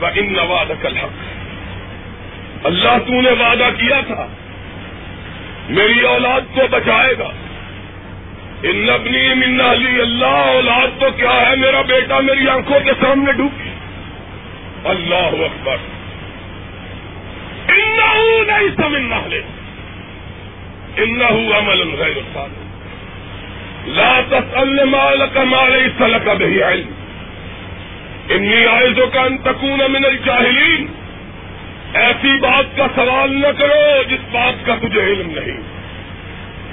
و 0.00 0.06
ان 0.06 0.38
وعدک 0.38 0.86
الحق۔ 0.86 1.34
اللہ 2.66 2.98
تو 3.06 3.20
نے 3.20 3.30
وعدہ 3.30 3.70
کیا 3.78 4.00
تھا۔ 4.06 4.26
میری 5.68 6.00
اولاد 6.00 6.40
کو 6.54 6.60
بچائے 6.70 7.14
گا۔ 7.18 7.30
ان 8.62 8.90
ابنی 8.90 9.34
من 9.34 9.50
نہلی 9.56 10.00
اللہ 10.00 10.26
اولاد 10.26 11.00
تو 11.00 11.06
کیا 11.16 11.50
ہے؟ 11.50 11.56
میرا 11.56 11.82
بیٹا 11.82 12.20
میری 12.20 12.48
آنکھوں 12.48 12.80
کے 12.80 12.90
سامنے 13.00 13.32
ڈوب 13.32 13.50
گیا۔ 13.64 13.73
اللہ 14.84 15.44
اکبر۔ 15.44 15.76
انہو 17.68 18.44
نہیں 18.44 18.68
سمن 18.76 19.02
نہلے 19.02 19.40
انہو 20.96 21.58
عمل 21.58 21.94
غیر 21.98 22.18
صالح۔ 22.34 22.64
لا 23.86 24.20
تسأل 24.28 24.84
ما 24.84 25.10
لك 25.10 25.36
ما 25.36 25.68
ليس 25.68 26.00
لك 26.00 26.28
به 26.28 26.70
علم۔ 26.70 26.90
انی 28.28 28.64
عائزك 28.64 29.16
ان 29.16 29.38
تكون 29.38 29.78
من 29.88 30.04
الجاہلین۔ 30.04 30.86
ایسی 31.94 32.40
بات 32.40 32.76
کا 32.76 32.86
سوال 32.94 33.40
نہ 33.40 33.46
کرو 33.58 34.02
جس 34.08 34.20
بات 34.32 34.66
کا 34.66 34.74
تجھے 34.74 35.00
علم 35.00 35.30
نہیں۔ 35.30 35.60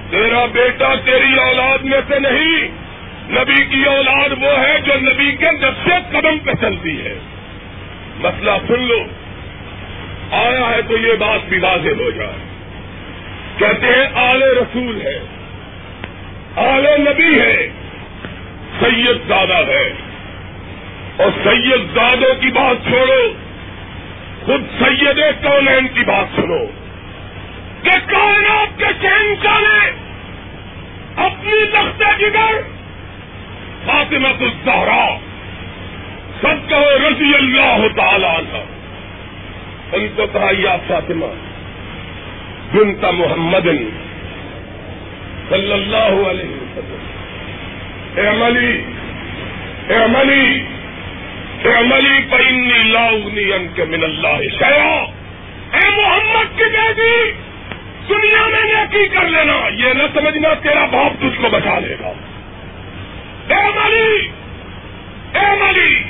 تیرا 0.10 0.46
بیٹا 0.46 0.96
تیری 1.06 1.40
اولاد 1.40 1.78
میں 1.78 2.02
سے 2.08 2.20
نہیں۔ 2.20 2.68
نبی 3.30 3.66
کی 3.66 3.84
اولاد 3.84 4.30
وہ 4.42 4.60
ہے 4.60 4.80
جو 4.86 4.94
نبی 5.02 5.32
کے 5.32 5.52
نقشے 5.52 5.96
قدم 6.12 6.40
پہ 6.40 6.52
چلتی 6.62 7.02
ہے۔ 7.06 7.20
مسئلہ 8.22 8.52
سن 8.68 8.82
لو۔ 8.82 9.00
آیا 10.32 10.70
ہے 10.70 10.82
تو 10.82 10.98
یہ 10.98 11.14
بات 11.14 11.40
بھی 11.50 11.60
واضح 11.60 11.90
ہو 11.90 12.10
جائے۔ 12.10 12.34
کہتے 13.58 13.88
ہیں 13.88 14.08
آل 14.14 14.44
رسول 14.44 15.02
ہے۔ 15.02 15.20
آل 16.56 16.86
نبی 17.02 17.42
ہے۔ 17.42 17.68
سید 18.80 19.18
زادہ 19.28 19.68
ہے۔ 19.68 19.94
اور 21.18 21.32
سید 21.44 21.96
زادوں 21.96 22.42
کی 22.42 22.48
بات 22.48 22.88
چھوڑو۔ 22.88 23.34
خود 24.46 24.62
سید 24.80 25.44
کونین 25.44 25.88
کی 25.88 26.04
بات 26.04 26.26
سنو۔ 26.36 26.66
کہ 27.84 27.92
کائنات 28.06 28.80
کے 28.80 28.86
شہنشاہ 29.02 29.60
نے 29.62 29.92
اپنی 31.16 31.66
تخت 31.66 32.04
جگر 32.20 32.62
فاطمہ 33.86 34.28
الزہرا۔ 34.28 35.31
سب 36.42 36.70
کہو 36.70 37.10
رضی 37.10 37.36
اللہ 37.36 37.88
تعالیٰ 37.96 38.38
عنہ۔ 38.38 38.58
ان 39.96 40.08
کو 40.16 40.28
کہا، 40.28 40.50
یا 40.58 40.78
فاطمہ، 40.88 41.26
بنت 42.74 43.04
محمد 43.04 43.68
صلی 45.50 45.74
اللہ 45.74 46.30
علیہ 46.30 46.50
وسلم۔ 46.50 47.08
اے 48.16 48.28
عملی 48.28 48.84
اے 49.88 49.96
عملی 49.96 50.66
اے 51.64 51.74
عملی 51.74 52.22
پینی 52.32 52.84
لاؤنی 52.84 53.54
ان 53.54 53.68
کے 53.76 53.86
من 53.86 54.04
اللہ 54.04 54.42
شیا 54.60 55.06
اے 55.74 55.90
محمد 55.90 56.58
کی 56.58 56.64
بیٹی 56.64 57.32
دنیا 58.10 58.48
میں 58.48 58.64
نیکی 58.64 59.08
کر 59.08 59.28
لینا، 59.28 59.88
یہ 59.88 59.94
نہ 59.94 60.04
سمجھنا 60.14 60.54
تیرا 60.54 60.86
باپ 60.86 61.12
تجھ 61.20 61.42
کو 61.42 61.50
بچا 61.50 61.80
لے 61.80 61.96
گا۔ 62.00 62.12
اے 63.48 63.54
عملی 63.54 64.30
اے 65.34 65.46
عملی 65.46 66.04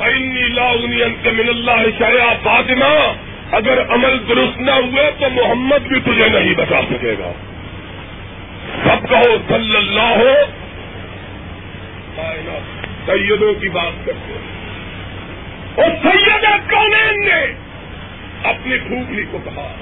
پینی 0.00 0.48
لاؤنی 0.48 1.02
ان 1.02 1.14
من 1.24 1.48
اللہ 1.48 1.84
شیا 1.98 2.32
فاطمہ 2.42 3.12
اگر 3.52 3.78
عمل 3.88 4.28
درست 4.28 4.60
نہ 4.60 4.70
ہوئے 4.70 5.10
تو 5.18 5.30
محمد 5.30 5.78
بھی 5.78 6.00
تجھے 6.00 6.28
نہیں 6.28 6.54
بتا 6.54 6.80
سکے 6.90 7.14
گا۔ 7.18 7.32
سب 8.84 9.08
کہو 9.08 9.36
صلی 9.48 9.76
اللہ 9.76 10.16
ہو۔ 10.16 10.34
سیدوں 13.06 13.54
کی 13.54 13.68
بات 13.68 14.06
کرتے 14.06 14.32
ہیں۔ 14.32 14.60
اور 15.74 15.90
سید 16.02 16.70
کونین 16.70 17.24
نے 17.24 17.52
اپنی 18.44 18.78
پھوپھی 18.78 19.24
کو 19.30 19.38
کہا۔ 19.44 19.74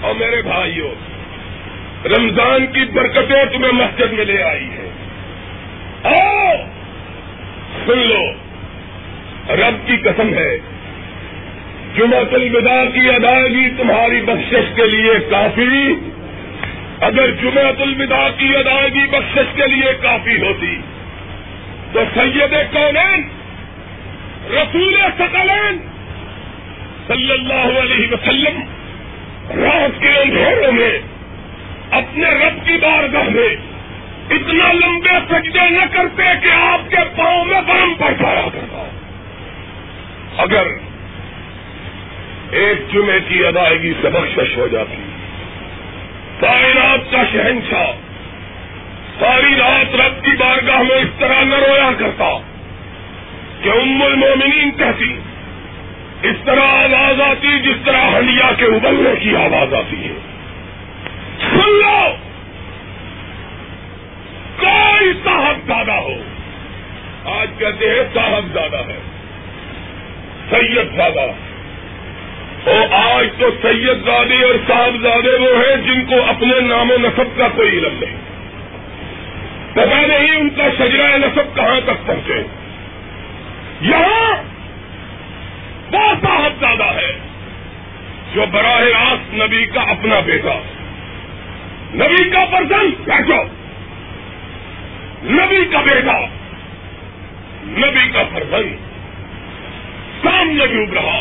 اور 0.00 0.14
میرے 0.14 0.42
بھائیوں، 0.42 0.90
رمضان 2.08 2.66
کی 2.66 2.84
برکتیں 2.84 3.44
تمہیں 3.52 3.72
مسجد 3.72 4.12
میں 4.12 4.24
لے 4.24 4.42
آئی 4.42 4.68
ہے 4.68 4.90
آؤ، 6.02 6.56
سن 7.86 7.98
لو۔ 7.98 8.43
رب 9.48 9.88
کی 9.88 9.96
قسم 9.96 10.34
ہے۔ 10.34 10.58
جمع 11.96 12.16
الوداع 12.32 12.84
کی 12.84 13.08
ادائیگی 13.08 13.68
تمہاری 13.70 14.20
بخشش 14.20 14.76
کے 14.76 14.86
لیے 14.86 15.12
کافی۔ 15.30 15.94
اگر 17.00 17.30
جمع 17.30 17.82
الوداع 17.82 18.28
کی 18.38 18.56
ادائیگی 18.56 19.06
بخشش 19.06 19.54
کے 19.54 19.66
لیے 19.66 19.92
کافی 20.02 20.42
ہوتی، 20.42 20.76
تو 21.92 22.00
سید 22.14 22.54
کونین، 22.72 23.22
رسول 24.50 24.96
سکلین 25.18 25.78
صلی 27.06 27.32
اللہ 27.32 27.78
علیہ 27.78 28.06
وسلم 28.12 28.60
رات 29.64 30.00
کے 30.00 30.08
اندھیروں 30.08 30.72
میں 30.72 30.98
اپنے 31.90 32.30
رب 32.30 32.66
کی 32.66 32.76
بارگاہ 32.82 33.28
میں 33.28 33.56
اتنا 34.30 34.72
لمبے 34.72 35.18
سجدے 35.28 35.70
نہ 35.70 35.84
کرتے 35.92 36.22
کہ 36.46 36.52
آپ 36.52 36.90
کے 36.90 36.96
پاؤں 37.16 37.44
میں 37.44 37.60
برم 37.60 37.94
پڑ 37.94 38.12
پایا 38.22 38.48
کرتا۔ 38.52 38.83
اگر 40.36 40.66
ایک 42.50 42.92
جمعے 42.92 43.20
کی 43.28 43.46
ادائیگی 43.46 43.92
سے 44.02 44.08
بخشش 44.10 44.56
ہو 44.56 44.68
جاتی 44.72 45.02
ساری 46.40 46.72
رات 46.74 47.12
کا 47.12 47.24
شہنشاہ 47.32 47.92
ساری 49.18 49.54
رات 49.58 49.94
رب 49.94 50.24
کی 50.24 50.30
بارگاہ 50.38 50.82
میں 50.82 50.96
اس 50.96 51.08
طرح 51.18 51.44
نہ 51.44 51.54
رویا 51.54 51.90
کرتا 51.98 52.38
کہ 53.62 53.68
ام 53.68 54.02
المومنین 54.02 54.70
کہتی، 54.70 55.18
اس 56.22 56.36
طرح 56.44 56.60
آواز 56.60 57.20
آتی 57.20 57.58
جس 57.58 57.76
طرح 57.84 58.00
ہنڈیا 58.00 58.52
کے 58.52 58.64
ابلنے 58.64 59.20
کی 59.20 59.36
آواز 59.36 59.74
آتی 59.74 60.08
ہے۔ 60.08 60.18
سن 61.40 61.70
لو! 61.70 62.16
کوئی 64.60 65.12
صاحب 65.24 65.66
زیادہ 65.66 65.92
ہو۔ 65.92 66.14
آج 67.24 67.48
کہتے 67.58 67.88
ہیں 67.88 68.14
صاحب 68.14 68.44
زیادہ 68.52 68.76
ہے۔ 68.76 69.13
سید 70.50 70.94
زیادہ 70.94 71.20
اور 72.70 72.92
آج 72.92 73.28
تو 73.38 73.50
سید 73.62 74.04
زادے 74.04 74.44
اور 74.44 74.54
صاحب 74.68 75.02
زادے 75.02 75.36
وہ 75.36 75.48
ہیں 75.48 75.76
جن 75.76 76.04
کو 76.04 76.14
اپنے 76.28 76.60
نام 76.60 76.90
و 76.90 76.94
نصب 77.00 77.38
کا 77.38 77.48
کوئی 77.48 77.68
علم 77.68 77.98
نہیں۔ 78.00 78.16
پتا 79.72 80.06
نہیں 80.06 80.36
ان 80.36 80.48
کا 80.50 80.68
شجرا 80.78 81.16
نصب 81.16 81.56
کہاں 81.56 81.80
تک 81.84 82.06
پہنچے۔ 82.06 82.42
یہاں 83.80 84.42
وہ 85.92 86.12
صاحب 86.22 86.52
زیادہ 86.60 86.84
ہے 86.84 87.18
جو 88.34 88.44
براہ 88.52 88.80
راست 88.80 89.34
نبی 89.34 89.66
کا 89.66 89.80
اپنا 89.80 90.20
بیٹا۔ 90.20 90.62
نبی 91.94 92.30
کا 92.30 92.44
پرسن 92.50 92.90
بیٹھو۔ 93.04 93.42
نبی 95.24 95.64
کا 95.64 95.80
بیٹا۔ 95.80 96.26
نبی 97.64 98.08
کا 98.08 98.22
فرزن 100.24 100.36
سامنے 100.36 100.66
ڈوب 100.66 100.92
رہا 100.92 101.20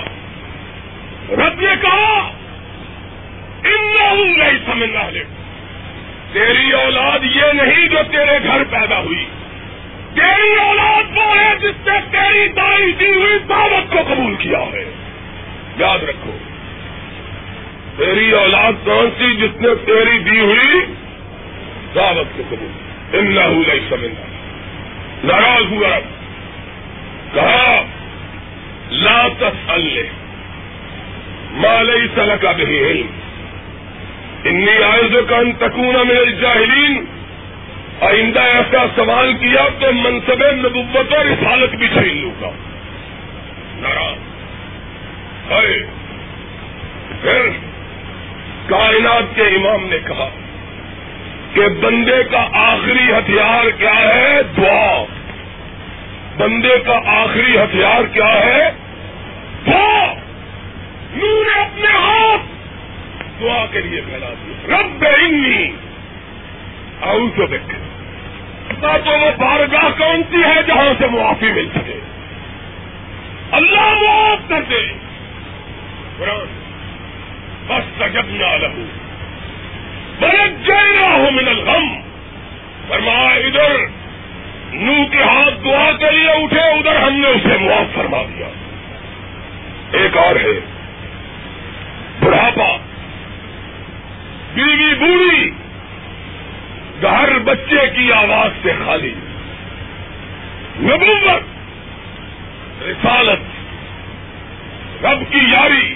رب 1.30 1.62
نے 1.62 1.76
کہا 1.82 2.32
ان 3.64 3.98
نہیں 4.40 4.58
سمجھنا 4.66 5.10
لے 5.10 5.24
تیری 6.34 6.72
اولاد 6.72 7.20
یہ 7.24 7.54
نہیں 7.54 7.88
جو 7.88 7.98
تیرے 8.12 8.44
گھر 8.44 8.64
پیدا 8.64 9.00
ہوئی۔ 9.00 9.26
تیری 10.16 10.56
اولاد 10.60 11.18
وہ 11.18 11.38
ہے 11.38 11.56
جس 11.60 11.88
نے 11.88 12.00
تیری 12.12 12.48
دائی 12.48 12.92
دی 12.92 13.14
ہوئی 13.14 13.40
دعوت 13.50 13.92
کو 13.92 14.14
قبول 14.14 14.36
کیا 14.36 14.60
ہے۔ 14.60 14.86
یاد 15.78 16.04
رکھو، 16.04 16.38
تیری 17.98 18.32
اولاد 18.32 18.72
کون 18.86 19.10
سی 19.18 19.36
جس 19.36 19.62
نے 19.62 19.76
تیری 19.86 20.20
دی 20.20 20.40
ہوئی 20.40 20.86
دعوت 21.96 22.38
کو 22.38 22.44
قبول؟ 22.50 22.72
ان 23.20 23.26
نہیں 23.68 23.80
سمجھنا 23.90 24.26
ناراض 25.24 25.72
ہوا 25.72 26.00
کہا 27.34 27.73
لا 29.04 29.28
تسأل 29.40 30.08
مالئی 31.52 32.08
سل 32.16 32.32
کا 32.42 32.52
نہیں 32.52 33.04
انی 34.44 34.84
آئزوں 34.84 35.22
کا 35.30 35.68
تکون 35.68 36.08
میرے 36.08 36.32
جاہلین 36.32 37.06
آئندہ 38.02 38.40
ایسا 38.40 38.86
سوال 38.96 39.34
کیا 39.34 39.68
تو 39.80 39.92
منصب 39.94 40.44
نبوت 40.52 41.14
اور 41.14 41.26
رسالت 41.26 41.76
بھی 41.76 41.88
چھین 41.88 42.18
لوں 42.22 42.32
گا۔ 42.42 42.50
پھر 47.22 47.50
کائنات 48.66 49.36
کے 49.36 49.42
امام 49.42 49.86
نے 49.86 49.98
کہا 50.08 50.30
کہ 51.54 51.68
بندے 51.68 52.24
کا 52.32 52.48
آخری 52.54 53.12
ہتھیار 53.12 53.70
کیا 53.70 54.00
ہے 54.16 54.42
دعا۔ 54.58 55.04
بندے 56.38 56.76
کا 56.86 57.00
آخری 57.06 57.58
ہتھیار 57.58 58.04
کیا 58.14 58.46
ہے 58.46 58.83
دعا 59.68 60.14
نور 61.14 61.46
نے 61.46 61.62
اپنے 61.62 61.98
ہاتھ! 61.98 62.42
دعا 63.42 63.66
کے 63.72 63.82
لیے 63.82 64.02
پھیلا 64.02 64.28
دیا 64.30 64.78
رب 64.78 65.06
انی 65.18 65.72
آؤ 67.02 67.20
تو 67.36 67.48
دیکھ 67.48 67.76
تو 68.82 68.88
وہ 68.88 69.32
بارگاہ 69.38 69.90
کون 69.98 70.22
سی 70.32 70.44
ہے 70.44 70.64
جہاں 70.68 70.94
سے 71.00 71.08
معافی 71.08 71.52
مل 71.54 71.70
سکے۔ 71.76 72.00
اللہ 73.52 73.94
معاف 73.94 74.50
کر 74.50 74.62
دے۔ 74.62 74.94
قرآن، 76.18 76.46
بس 77.68 77.84
تجب 77.98 78.26
نہ 78.26 78.58
لہو۔ 78.58 78.86
برت 80.20 80.68
جائنا 80.68 81.16
ہو 81.16 81.32
من 81.32 81.48
الغم۔ 81.48 82.02
فرمایا، 82.88 83.30
ادھر 83.30 83.86
نو 84.74 85.08
کے 85.12 85.24
ہاتھ 85.24 85.66
دعا 85.66 85.92
کے 85.92 86.12
لیے 86.12 86.30
اٹھے، 86.30 86.60
ادھر 86.60 86.96
ہم 86.96 87.14
نے 87.14 87.28
اسے 87.28 87.58
معاف 87.62 87.96
فرما 87.96 88.24
دیا۔ 88.24 88.48
ایک 89.94 90.18
اور 90.18 90.36
ہے۔ 90.36 90.60
بڑھاپا۔ 92.20 92.78
بیوی 94.54 94.96
بوڑھی۔ 94.96 95.52
گھر 97.02 97.40
بچے 97.40 97.90
کی 97.96 98.14
آواز 98.14 98.52
سے 98.64 98.72
خالی۔ 98.86 99.14
نبوت۔ 100.80 101.44
رسالت۔ 102.84 103.40
رب 105.06 105.32
کی 105.32 105.40
یاری۔ 105.40 105.96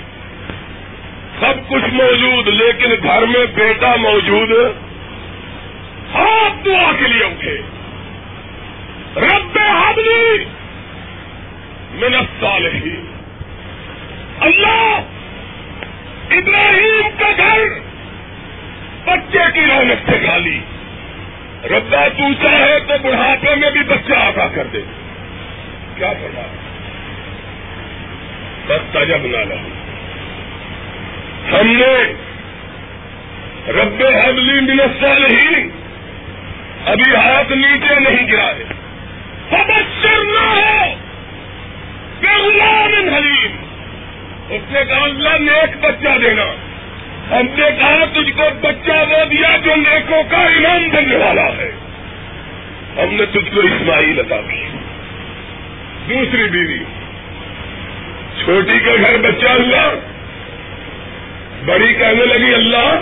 سب 1.40 1.70
کچھ 1.70 1.94
موجود، 1.94 2.48
لیکن 2.48 2.90
گھر 3.04 3.26
میں 3.26 3.46
بیٹا 3.56 3.96
موجود۔ 3.96 4.52
ہاتھ 6.16 6.66
دعا 6.66 6.92
کے 7.00 7.08
لیے 7.08 7.24
اٹھے۔ 7.24 7.62
رب 9.16 9.58
حبلی 9.58 10.46
منت 11.94 12.42
صالحین 12.42 13.17
اللہ 14.40 15.00
ابراہیم 16.32 17.10
کا 17.20 17.32
گھر 17.38 17.60
بچے 19.06 19.52
کی 19.54 19.66
رونق 19.66 20.10
سے 20.10 20.18
گالی 20.28 20.60
ربا 21.64 22.08
تو 22.08 22.34
چاہے 22.44 22.80
تو 22.80 22.94
بڑھاپے 23.02 23.56
میں 23.56 23.72
بھی 23.72 23.84
بچہ 23.84 24.14
آگاہ 24.14 24.48
کر 24.56 24.68
دے۔ 24.74 24.82
کیا 25.96 26.14
کرنا 26.14 26.42
بس 28.68 28.82
تجب 28.92 29.26
نہ 29.26 29.38
لہو 29.38 29.70
ہم 31.52 31.68
نے 31.68 32.14
رب 33.72 34.04
حبلی 34.26 34.60
منسل 34.60 35.26
ہی 35.26 35.70
ابھی 36.86 37.16
ہاتھ 37.16 37.52
نیچے 37.52 38.00
نہیں 38.00 38.28
گرائے۔ 38.32 38.64
سبشر 39.50 40.24
نہ 40.24 40.46
ہو 40.48 40.94
بے 42.20 42.36
غلام 42.36 43.14
حلیم 43.14 43.56
اس 44.50 44.62
نے 44.70 44.86
کہا 44.86 45.04
اللہ 45.04 45.38
نیک 45.40 45.78
بچہ 45.82 46.18
دینا۔ 46.22 46.44
ہم 47.32 47.46
نے 47.58 47.70
کہا 47.80 48.06
تجھ 48.14 48.32
کو 48.38 48.44
بچہ 48.62 48.92
وہ 48.92 49.26
دیا 49.26 49.58
جو 49.64 49.76
نیکوں 49.76 50.24
کا 50.30 50.38
انعام 50.38 50.90
دینے 50.90 51.16
والا 51.16 51.46
ہے۔ 51.46 51.72
ہم 52.98 53.14
نے 53.14 53.26
تجھ 53.26 53.54
کو 53.54 53.60
اسماعیل 53.60 54.20
عطا 54.20 54.42
کی۔ 54.42 54.64
دوسری 56.10 56.50
بیوی۔ 56.50 56.80
چھوٹی 58.44 58.80
کا 58.80 58.96
گھر 58.96 59.18
بچہ 59.18 59.48
ہوا 59.48 59.94
بڑی 61.66 61.94
کہنے 61.94 62.26
لگی، 62.26 62.54
اللہ، 62.54 63.00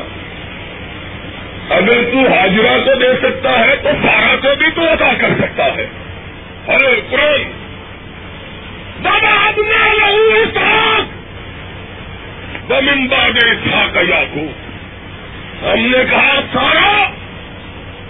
اگر 1.69 2.03
تو 2.13 2.33
حاجرہ 2.33 2.77
کو 2.85 2.99
دے 2.99 3.13
سکتا 3.21 3.59
ہے، 3.59 3.75
تو 3.75 3.89
سارا 4.03 4.35
کو 4.41 4.55
بھی 4.55 4.67
تو 4.75 4.93
عطا 4.93 5.13
کر 5.17 5.29
سکتا 5.39 5.65
ہے۔ 5.65 5.87
ارے 6.67 7.01
قرآن، 7.09 7.51
بابا 9.01 9.47
اب 9.47 9.59
نہ 9.59 9.93
لہو 9.93 10.33
اسحاق۔ 10.33 11.14
بمن 12.67 13.07
باد 13.07 13.39
تھا 13.63 13.87
کا 13.93 14.01
یاقو 14.01 14.47
ہم 15.61 15.79
نے 15.79 15.97
کہا، 16.09 16.39
سارا، 16.53 17.09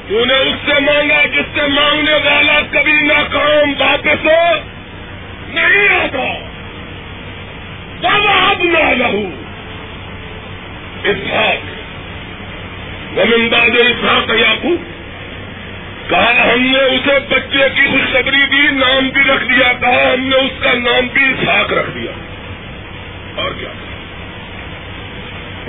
تو 0.09 0.25
نے 0.25 0.33
اس 0.33 0.55
سے 0.65 0.79
مانگا 0.79 1.25
جس 1.25 1.45
سے 1.55 1.61
مانگنے 1.67 2.13
والا 2.13 2.61
کبھی 2.71 2.91
ناکام 2.91 3.81
واپس 3.81 4.25
نہیں 5.47 5.87
آتا۔ 5.87 6.45
اب 8.51 8.63
نہ 8.63 9.03
لہو۔ 9.03 9.29
اسحاق، 11.03 11.65
زمین 13.15 13.53
اسحاق 13.73 14.29
یاقوب 14.29 14.81
کہا، 16.09 16.53
ہم 16.53 16.61
نے 16.61 16.79
اسے 16.79 17.19
بچے 17.29 17.69
کی 17.75 17.87
خوشخبری 17.91 18.45
دی، 18.51 18.71
نام 18.71 19.09
بھی 19.09 19.21
رکھ 19.21 19.43
دیا۔ 19.43 19.73
کہا، 19.73 20.13
ہم 20.13 20.27
نے 20.27 20.35
اس 20.35 20.63
کا 20.63 20.73
نام 20.73 21.07
بھی 21.13 21.23
اسحاق 21.23 21.73
رکھ 21.73 21.89
دیا۔ 21.89 22.11
اور 23.35 23.51
کیا؟ 23.59 23.69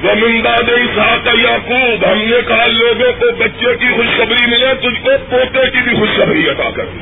زمینداد 0.03 0.69
اسحاق 0.69 1.27
یعقوب 1.27 2.13
ہم 2.13 2.19
نے 2.19 2.37
کہا 2.49 2.67
لوگوں 2.67 3.13
کو 3.13 3.37
بچے 3.37 3.77
کی 3.77 3.93
خوشخبری 3.97 4.47
ملے، 4.47 4.75
تجھ 4.75 5.03
کو 5.03 5.11
پوتے 5.31 5.71
کی 5.71 5.83
بھی 5.83 5.97
خوشخبری 5.97 6.49
عطا 6.49 6.71
کر 6.71 6.85
دی۔ 6.85 6.99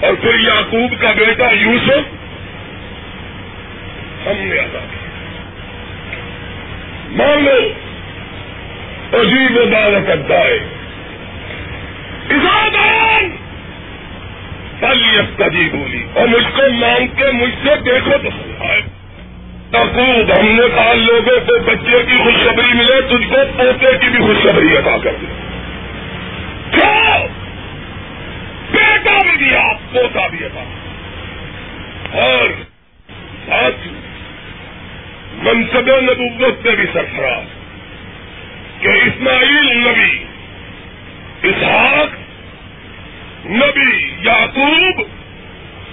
اور 0.00 0.14
پھر 0.14 0.34
یعقوب 0.38 0.94
کا 1.00 1.10
بیٹا 1.16 1.48
یوسف، 1.52 2.16
ہم 4.26 4.38
نے 4.38 4.58
ادا 4.58 4.84
کیا۔ 4.90 5.06
مان 7.10 7.44
لو 7.44 7.58
عجیب 9.20 9.58
عدالت 9.58 10.10
ادائے 10.10 10.58
اسادان 12.28 13.28
پل 14.80 15.02
تجی 15.36 15.68
بولی 15.72 16.02
اور 16.14 16.26
مجھ 16.26 16.48
کو 16.56 16.62
مانگ 16.72 17.06
کے 17.16 17.30
مجھ 17.32 17.54
سے 17.62 17.74
دیکھو 17.86 18.12
تو 18.12 18.32
ہم 19.72 20.46
نے 20.48 20.66
کہا، 20.74 20.92
لوگوں 20.94 21.38
کو 21.46 21.58
بچے 21.64 22.02
کی 22.08 22.16
خوشخبری 22.22 22.72
ملے، 22.74 23.00
تجھ 23.08 23.26
کو 23.28 23.40
پوتے 23.56 23.96
کی 24.00 24.08
بھی 24.08 24.20
خوشخبری 24.26 24.76
ادا 24.76 24.96
کر 25.02 25.14
دی 25.20 25.26
بیٹا 28.72 29.18
بھی 29.38 29.50
دیا 29.50 29.62
پوتا 29.92 30.26
بھی 30.26 30.44
ادا 30.44 30.64
اور 32.12 32.50
ساتھ 33.46 33.88
منصب 35.32 35.88
نبوت 36.00 36.66
میں 36.66 36.76
بھی 36.76 36.84
سرفراز 36.92 37.44
کہ 38.82 38.88
اسماعیل 38.88 39.78
نبی، 39.78 40.24
اسحاق 41.42 42.08
نبی، 43.46 44.10
یعقوب، 44.20 45.02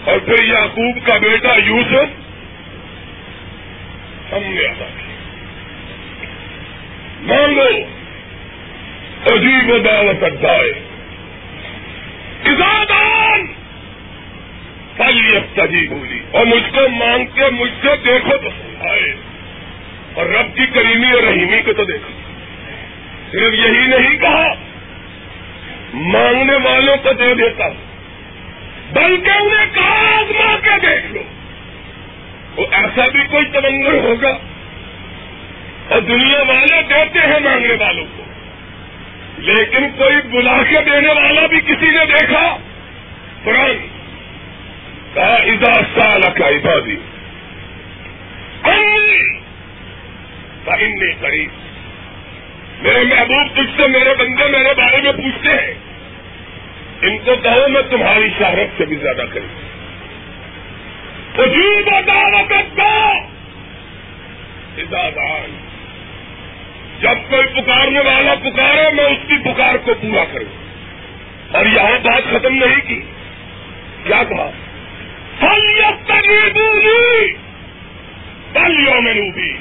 اور 0.03 0.19
پھر 0.19 0.43
یعقوب 0.43 1.08
کا 1.08 1.17
بیٹا 1.17 1.53
یوسف 1.65 2.23
ہم 4.34 4.53
نے 4.53 4.62
ادا 4.62 4.86
کیا۔ 4.86 5.15
مانگو، 7.21 7.69
عجیب 9.36 9.69
و 9.69 9.77
دعوت 9.77 10.23
ادائے 10.23 10.84
کسان 12.45 12.86
تجی 15.53 15.88
بولی 15.88 16.19
اور 16.31 16.45
مجھ 16.45 16.75
کو 16.75 16.89
مانگ 16.89 17.25
کے 17.25 17.49
مجھ 17.51 17.71
سے 17.81 17.88
دیکھو 18.05 18.38
تو 18.38 18.49
آئے۔ 18.89 19.15
اور 20.13 20.25
رب 20.25 20.55
کی 20.55 20.65
کریمی 20.65 21.12
اور 21.12 21.23
رحیمی 21.23 21.62
کو 21.62 21.73
تو 21.73 21.84
دیکھو۔ 21.84 22.10
صرف 23.31 23.53
یہی 23.53 23.88
نہیں 23.88 24.17
کہا، 24.17 24.53
مانگنے 25.93 26.53
والوں 26.63 26.97
کو 26.97 27.13
دے 27.13 27.34
دیتا 27.34 27.65
ہوں۔ 27.65 27.86
بلکہ 28.93 29.31
انہیں 29.31 29.65
کہا، 29.73 30.17
آزما 30.17 30.55
کے 30.63 30.69
دیکھ 30.69 31.05
لو۔ 31.13 31.21
وہ 32.55 32.65
ایسا 32.71 33.08
بھی 33.08 33.23
کوئی 33.31 33.45
تمنگر 33.45 33.93
ہوگا۔ 33.93 34.38
اور 35.89 36.01
دنیا 36.01 36.41
والے 36.47 36.81
دیتے 36.81 37.19
ہیں 37.19 37.39
مانگنے 37.39 37.73
والوں 37.79 38.05
کو۔ 38.17 38.24
لیکن 39.37 39.87
کوئی 39.97 40.15
بلا 40.27 40.63
کے 40.63 40.91
دینے 40.91 41.07
والا 41.07 41.45
بھی 41.45 41.59
کسی 41.59 41.91
نے 41.91 42.05
دیکھا؟ 42.05 42.57
قرآن 43.43 43.87
کہا 45.13 45.35
ادا 45.35 45.73
سال 45.73 46.21
کا 46.21 46.49
عبادی، 46.49 46.95
انی 50.67 51.13
قریب۔ 51.13 51.49
میرے 52.81 53.03
محبوب، 53.03 53.47
تجھ 53.53 53.81
سے 53.81 53.87
میرے 53.87 54.13
بندے 54.17 54.47
میرے 54.47 54.73
بارے 54.73 55.01
میں 55.01 55.11
پوچھتے 55.11 55.49
ہیں۔ 55.49 55.73
ان 57.01 57.17
کو 57.17 57.35
کہو، 57.35 57.67
میں 57.67 57.81
تمہاری 57.89 58.29
شہرت 58.39 58.77
سے 58.77 58.85
بھی 58.85 58.95
زیادہ 58.95 59.23
قریب۔ 59.33 59.65
وجود 61.39 62.07
دعوت 62.07 62.53
ادادان 64.77 65.64
جب 67.01 67.29
کوئی 67.29 67.62
پکارنے 67.62 67.99
والا 67.99 68.36
پکارے، 68.36 68.91
میں 68.93 69.05
اس 69.05 69.17
کی 69.27 69.38
پکار 69.38 69.75
کو 69.75 69.93
پورا 69.93 70.25
کروں۔ 70.34 70.65
اور 71.55 71.65
یہاں 71.65 71.99
بات 72.03 72.23
ختم 72.31 72.53
نہیں 72.53 72.88
کی۔ 72.88 73.01
کیا 74.03 74.23
کہا؟ 74.23 74.51
بولی 76.53 77.34
پل 78.53 78.71
یوم 78.71 79.29
بھی 79.29 79.58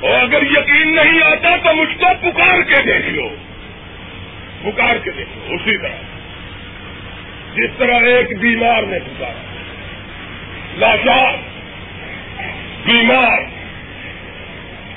اور 0.00 0.20
اگر 0.20 0.42
یقین 0.42 0.96
نہیں 0.96 1.22
آتا 1.22 1.56
تو 1.56 1.74
مجھ 1.74 1.98
کو 1.98 2.06
پکار 2.20 2.62
کے 2.62 2.82
دیکھ 2.82 3.06
لو۔ 3.06 3.28
پکار 4.62 4.96
کے 5.04 5.10
دیکھ 5.10 5.28
لو، 5.36 5.54
اسی 5.54 5.78
طرح۔ 5.78 5.96
جس 7.54 7.70
طرح 7.78 8.00
ایک 8.00 8.38
بیمار 8.40 8.82
نے 8.82 8.98
پکارا۔ 8.98 9.54
لاچار 10.76 11.32
بیمار۔ 12.86 13.51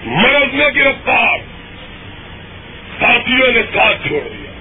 مرض 0.06 0.54
میں 0.54 0.70
گرفتار 0.76 1.38
ساتھیوں 3.00 3.52
نے 3.52 3.62
ساتھ 3.74 4.08
چھوڑ 4.08 4.28
دیا۔ 4.28 4.52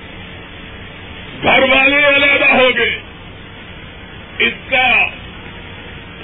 گھر 1.42 1.62
والے 1.62 2.08
علیحدہ 2.08 2.54
ہو 2.54 2.68
گئے۔ 2.76 2.98
اس 4.38 4.52
کا 4.70 5.04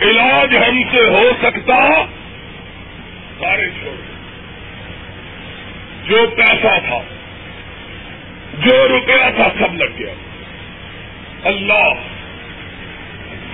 علاج 0.02 0.56
ہم 0.56 0.82
سے 0.92 1.00
ہو 1.00 1.30
سکتا 1.42 2.04
سارے 3.40 3.70
چھوڑ 3.70 3.92
گئے 3.92 4.10
جو 6.06 6.26
پیسہ 6.36 6.78
تھا، 6.86 7.02
جو 8.58 8.88
روپیہ 8.88 9.30
تھا، 9.36 9.48
سب 9.58 9.74
لگ 9.74 9.98
گیا۔ 9.98 10.14
اللہ 11.44 11.94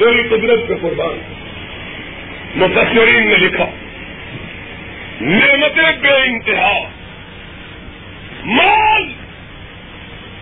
میری 0.00 0.22
قدرت 0.28 0.68
کے 0.68 0.74
قربان۔ 0.80 1.20
مفسرین 2.56 3.28
نے 3.28 3.36
لکھا۔ 3.36 3.85
نعمتیں 5.20 6.00
بے 6.00 6.08
انتہا، 6.08 6.78
مال 8.44 9.04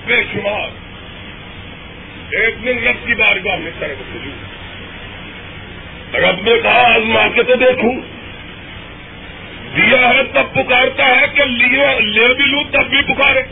بے 0.06 0.22
شمار۔ 0.32 0.68
ایک 2.30 2.64
دن 2.64 2.88
رب 2.88 3.06
کی 3.06 3.14
بارگاہ 3.14 3.56
میں 3.56 3.70
سر 3.78 3.94
سجو 3.94 4.30
رب 6.18 6.48
نے 6.48 6.60
کہا 6.62 6.94
آزما 6.94 7.28
کے 7.34 7.42
تو 7.42 7.54
دیکھوں 7.54 7.92
دیا 9.76 10.08
ہے 10.08 10.22
تب 10.24 10.54
پکارتا 10.54 11.06
ہے 11.06 11.24
کہ 11.34 11.44
لے 11.44 12.34
بھی 12.34 12.44
لوں، 12.44 12.64
تب 12.70 12.90
بھی 12.90 13.02
پکارے۔ 13.02 13.42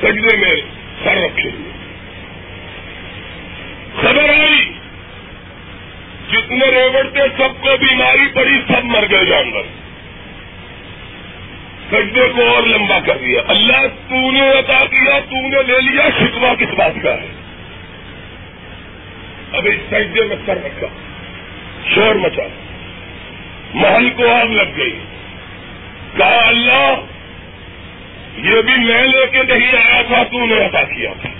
سجدے 0.00 0.36
میں 0.36 0.56
سر 1.04 1.16
رکھے۔ 1.16 1.50
ہوئے 1.50 1.72
خبر 4.00 4.28
آئی۔ 4.28 4.79
جتنے 6.32 6.66
ریوڑتے 6.66 7.20
سب 7.20 7.62
کو 7.62 7.68
بیماری 7.76 8.28
پڑی، 8.34 8.62
سب 8.68 8.84
مر 8.84 9.04
گئے 9.10 9.24
جانور۔ 9.24 9.62
سجدے 11.90 12.28
کو 12.36 12.54
اور 12.54 12.62
لمبا 12.62 12.98
کر 13.06 13.18
دیا۔ 13.18 13.40
اللہ 13.48 13.86
تو 14.08 14.30
نے 14.30 14.50
عطا 14.50 14.78
کیا، 14.78 15.18
تو 15.18 15.48
نے 15.48 15.62
لے 15.62 15.80
لیا 15.80 16.08
شکوا 16.20 16.54
کس 16.54 16.74
بات 16.78 16.92
کا 17.02 17.14
ہے؟ 17.14 17.26
اب 19.52 19.66
اس 19.66 19.80
سجدے 19.90 20.20
میں 20.24 20.36
سر 20.46 20.58
رکھا 20.64 20.86
شور 21.94 22.14
مچا۔ 22.14 22.42
محل 23.74 24.10
کو 24.10 24.34
آگ 24.34 24.46
لگ 24.46 24.76
گئی۔ 24.76 24.98
کہا، 26.16 26.48
اللہ، 26.48 26.94
یہ 28.36 28.62
بھی 28.62 28.84
میں 28.84 29.06
لے 29.06 29.26
کے 29.32 29.42
نہیں 29.42 29.92
آیا 29.92 30.02
تھا، 30.02 30.22
تو 30.22 30.46
نے 30.46 30.66
عطا 30.66 30.82
کیا 30.82 31.12
تھا۔ 31.22 31.30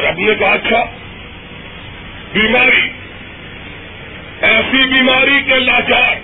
رب 0.00 0.18
نے 0.18 0.34
کہا 0.38 0.52
اچھا 0.52 0.84
بیماری۔ 2.32 3.01
ایسی 4.52 4.84
بیماری 4.84 5.42
کے 5.42 5.58
لاچار 5.58 6.16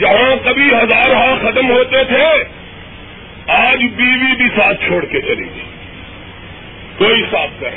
جہاں 0.00 0.36
کبھی 0.44 0.68
ہزار 0.68 1.14
ہاں 1.14 1.36
ختم 1.36 1.70
ہوتے 1.70 2.04
تھے، 2.04 2.44
آج 3.46 3.78
بیوی 3.96 4.36
بھی 4.36 4.48
ساتھ 4.56 4.84
چھوڑ 4.86 5.04
کے 5.04 5.20
چلی 5.20 5.44
گئی۔ 5.44 5.64
کوئی 6.98 7.24
صاف 7.30 7.48
کر 7.60 7.74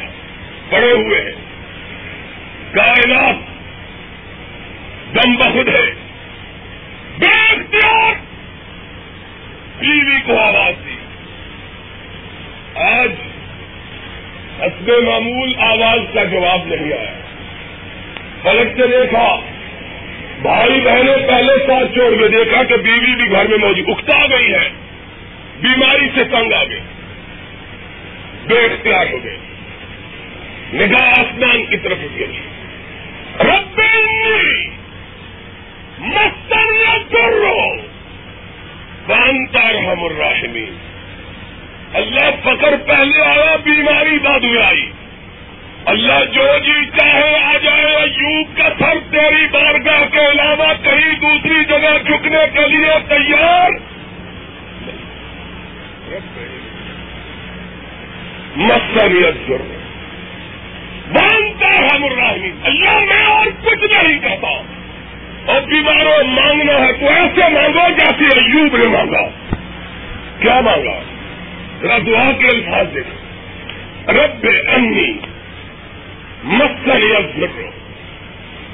پڑے 0.70 0.92
ہوئے 0.92 1.22
ہیں۔ 1.22 1.32
کائنات 2.72 3.36
دم 5.16 5.36
بخود 5.36 5.68
ہے۔ 5.68 5.94
بے 7.20 7.50
اختیار۔ 7.50 8.14
بیوی 9.80 10.22
کو 10.26 10.40
آواز 10.40 10.74
دی۔ 10.86 10.96
آج 12.76 13.12
حسب 14.62 14.90
معمول 14.90 15.54
آواز 15.60 16.00
کا 16.14 16.24
جواب 16.24 16.66
نہیں 16.66 16.94
آیا۔ 16.94 17.21
پلٹ 18.42 18.78
سے 18.78 18.88
دیکھا 18.88 19.40
بھائی 20.42 20.82
بہنیں 20.82 21.28
پہلے 21.28 21.66
ساتھ 21.68 21.94
چھوڑ 21.94 22.22
کے 22.22 22.28
دیکھا 22.28 22.64
کہ 22.64 22.78
بیوی 22.78 23.16
بھی 23.16 23.32
گھر 23.32 23.48
میں 23.48 23.58
موجود، 23.58 23.90
اکتا 23.90 24.26
گئی 24.26 24.54
ہے۔ 24.54 24.70
بیماری 25.62 26.08
سے 26.16 26.24
تنگ 26.24 26.54
آ 26.54 26.64
گئے 26.64 26.80
بے 28.48 28.60
اختیار 28.60 29.06
ہو 29.12 29.24
گئے۔ 29.24 29.38
نگاہ 30.74 31.08
آسمان 31.08 31.66
کی 31.66 31.78
طرف 31.78 31.98
گئی 32.20 32.40
رب 33.40 33.72
بانتا 39.08 39.72
رحم 39.72 40.04
الراحمین 40.04 40.76
اللہ 41.94 42.32
فکر 42.44 42.76
پہلے 42.88 43.22
آیا، 43.22 43.56
بیماری 43.56 44.20
بعد 44.20 44.40
میں 44.40 44.62
آئی۔ 44.62 44.92
اللہ 45.86 46.26
جو 46.34 46.58
جی 46.58 46.86
چاہے 46.86 47.38
آ 47.44 47.58
جائے 47.58 47.86
ایوب 47.86 48.58
کا 48.58 48.70
سر 48.80 49.12
تیری 49.12 49.48
بارگاہ 49.48 50.04
کے 50.12 50.20
علاوہ 50.20 50.74
کہیں 50.84 51.14
دوسری 51.14 51.66
جگہ 51.66 52.04
جھکنے 52.06 52.46
کے 52.54 52.68
لیے 52.70 52.90
تیار؟ 53.10 53.70
مسریت 58.56 59.48
ضرور۔ 59.48 59.82
مانگتا 61.08 61.68
ہے 61.68 62.00
مرحمی 62.00 62.52
اللہ 62.64 63.00
میں 63.00 63.26
اور 63.26 63.46
کچھ 63.46 63.94
نہیں 63.94 64.20
کہتا۔ 64.20 64.62
اور 65.46 65.62
بیماروں 65.62 66.24
مانگنا 66.24 66.74
ہے، 66.74 66.94
تو 66.94 67.06
ایسے 67.06 67.50
مانگو 67.54 67.90
جیسے 67.90 68.40
ایوب 68.40 68.78
نے 68.78 68.86
مانگا۔ 68.86 69.28
کیا 70.40 70.60
مانگا؟ 70.60 71.00
ذرا 71.82 71.98
دعا 71.98 72.32
کے 72.32 72.48
الفاظ 72.48 72.96
دیکھو۔ 72.96 73.18
رب 74.12 74.46
امی 74.76 75.31
مسریت 76.44 77.38
ضرور 77.40 77.72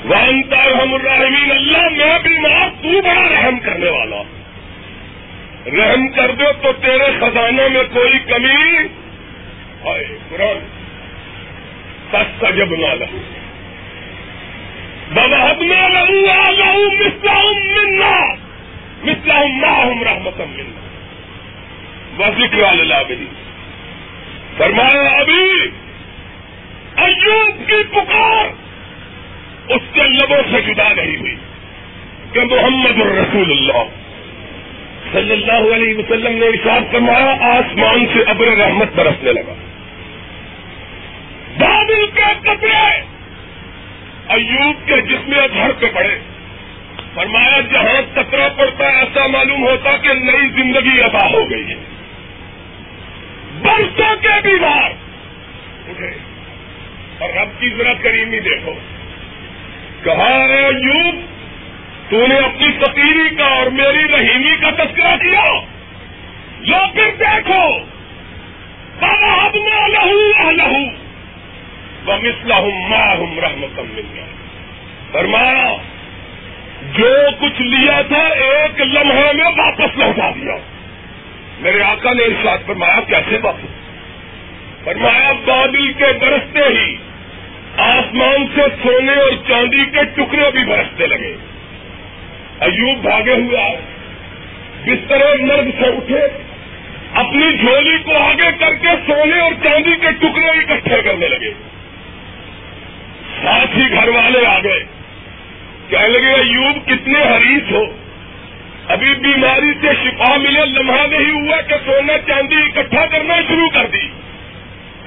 وانتا 0.05 0.65
رحم 0.65 0.93
الرحمین 0.93 1.51
اللہ، 1.51 1.89
میں 1.89 2.19
بیمار 2.23 2.69
تو 2.83 3.01
بڑا 3.01 3.21
رحم 3.21 3.59
کرنے 3.59 3.89
والا۔ 3.89 4.21
رحم 5.67 6.07
کر 6.07 6.31
دو 6.31 6.45
تو 6.61 6.71
تیرے 6.73 7.11
خزانوں 7.19 7.69
میں 7.69 7.83
کوئی 7.93 8.19
کمی۔ 8.19 8.87
ہے 9.85 10.17
قرآن۔ 10.29 10.59
جب 12.55 12.71
نہ 12.71 12.85
لہو 12.85 13.17
بابا 15.13 15.51
حد 15.51 15.61
نہ 15.61 15.87
لہو 15.87 16.29
آ 16.29 16.51
لہو 16.51 16.91
مسلم 16.91 17.71
ملنا 17.77 18.33
مسلم 19.03 19.57
ماہم 19.57 20.03
رحمت 20.03 20.39
ملنا 20.39 20.81
ذکر 22.29 22.63
اللہ 22.63 23.03
فرمایا، 24.57 25.09
ابھی 25.09 25.69
ایوب 26.97 27.67
کی 27.67 27.83
پکار، 27.91 28.45
اس 29.71 29.81
کے 29.93 30.01
لبوں 30.01 30.37
سے 30.51 30.61
جدا 30.61 30.93
نہیں 30.93 31.17
ہوئی 31.17 31.35
کہ 32.33 32.39
محمد 32.43 33.01
الرسول 33.01 33.51
اللہ 33.51 33.83
صلی 35.13 35.31
اللہ 35.31 35.75
علیہ 35.75 35.97
وسلم 35.97 36.37
نے 36.37 36.45
ارشاد 36.45 36.91
فرمایا، 36.91 37.35
آسمان 37.39 38.05
سے 38.13 38.23
ابر 38.27 38.47
رحمت 38.47 38.87
برسنے 38.95 39.33
لگا۔ 39.33 39.53
بادل 41.57 42.05
کے 42.07 42.33
کپڑے 42.41 43.01
ایوب 44.27 44.87
کے 44.87 45.01
جسم 45.01 45.33
گھر 45.53 45.71
پہ 45.79 45.85
پڑے۔ 45.93 46.19
فرمایا، 47.13 47.61
جہاں 47.61 48.15
کترا 48.15 48.47
پڑتا 48.57 48.91
ہے، 48.91 48.99
ایسا 48.99 49.27
معلوم 49.27 49.67
ہوتا 49.67 49.97
کہ 49.97 50.09
نئی 50.13 50.49
زندگی 50.49 51.01
ادا 51.01 51.31
ہو 51.31 51.49
گئی 51.49 51.69
ہے۔ 51.69 51.75
برسوں 53.61 54.15
کے 54.21 54.41
بیمار۔ 54.43 54.91
اٹھے۔ 55.89 56.26
اور 57.19 57.29
رب 57.29 57.49
کی 57.59 57.69
ذرا 57.69 57.93
کریمی 57.93 58.39
دیکھو۔ 58.39 58.73
کہا 60.03 60.29
ہے 60.29 60.65
ایوب 60.65 61.15
تو 62.09 62.27
نے 62.27 62.35
اپنی 62.35 62.67
فقیری 62.81 63.35
کا 63.35 63.45
اور 63.45 63.67
میری 63.67 64.07
رحیمی 64.07 64.55
کا 64.61 64.69
تذکرہ 64.69 65.15
کیا؟ 65.15 65.45
لو 66.59 66.77
پھر 66.93 67.11
دیکھو 67.19 67.79
بابا 68.99 69.49
میں 69.53 69.87
لہو 69.87 70.51
لہو 70.51 71.07
مسلح 72.05 72.61
رحمت 73.41 73.79
فرمایا، 75.11 75.77
جو 76.93 77.15
کچھ 77.39 77.61
لیا 77.61 78.01
تھا 78.01 78.27
ایک 78.27 78.81
لمحے 78.81 79.33
میں 79.33 79.51
واپس 79.57 79.97
لوٹا 79.97 80.29
دیا۔ 80.29 80.55
میرے 81.59 81.81
آقا 81.81 82.13
نے 82.13 82.23
ارشاد 82.23 82.57
فرمایا، 82.65 82.99
کیسے 83.07 83.37
واپس؟ 83.41 83.65
فرمایا، 84.83 85.31
بادل 85.31 85.93
کے 85.93 86.13
برستے 86.21 86.59
ہی 86.59 87.06
آسمان 87.77 88.45
سے 88.55 88.61
سونے 88.83 89.13
اور 89.13 89.31
چاندی 89.49 89.85
کے 89.85 90.03
ٹکڑے 90.03 90.51
بھی 90.51 90.65
برستے 90.65 91.07
لگے۔ 91.07 91.35
ایوب 92.59 93.01
بھاگے 93.01 93.33
ہوئے 93.33 93.57
آئے۔ 93.57 93.81
بستر 94.85 95.39
مرد 95.39 95.67
سے 95.81 95.87
اٹھے۔ 95.87 96.27
اپنی 97.13 97.57
جھولی 97.57 97.97
کو 97.97 98.17
آگے 98.17 98.51
کر 98.59 98.73
کے 98.73 98.87
سونے 98.87 99.39
اور 99.39 99.51
چاندی 99.63 99.95
کے 100.01 100.11
ٹکڑے 100.11 100.47
اکٹھے 100.47 101.01
کرنے 101.01 101.27
لگے۔ 101.27 101.51
ساتھ 103.43 103.77
ہی 103.77 103.91
گھر 103.91 104.07
والے 104.07 104.45
آ 104.45 104.59
گئے۔ 104.59 104.83
کہنے 105.89 106.07
لگے، 106.07 106.33
ایوب 106.33 106.85
کتنے 106.85 107.19
حریص 107.19 107.71
ہو۔ 107.71 107.83
ابھی 108.87 109.13
بیماری 109.13 109.73
سے 109.81 109.87
شفا 110.03 110.37
ملے، 110.37 110.65
لمحہ 110.65 111.07
نہیں 111.07 111.31
ہوا 111.31 111.61
کہ 111.61 111.75
سونا 111.85 112.13
چاندی 112.27 112.55
اکٹھا 112.55 113.05
کرنا 113.05 113.33
شروع 113.47 113.69
کر 113.69 113.85
دی۔ 113.85 114.26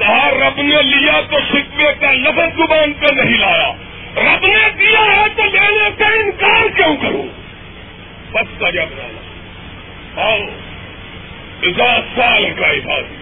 کہا، 0.01 0.31
رب 0.31 0.63
نے 0.63 0.83
لیا 0.83 1.21
تو 1.31 1.39
شکوے 1.41 1.93
کا 2.01 2.13
لفظ 2.13 2.57
زبان 2.57 2.93
پہ 2.93 3.07
نہیں 3.15 3.39
لایا۔ 3.39 3.73
رب 4.17 4.47
نے 4.47 4.71
دیا 4.81 5.01
ہے 5.01 5.27
تو 5.37 5.45
لینے 5.45 5.89
کا 5.99 6.07
انکار 6.07 6.69
کیوں 6.77 6.97
کروں؟ 6.97 7.27
بس 8.33 8.61
کا 8.61 8.71
جب 8.71 8.87
لانا 8.97 9.21
آؤ 10.23 10.39
اجاز 11.63 12.17
سال 12.17 12.47
کا 12.59 12.71
عبادی 12.71 13.17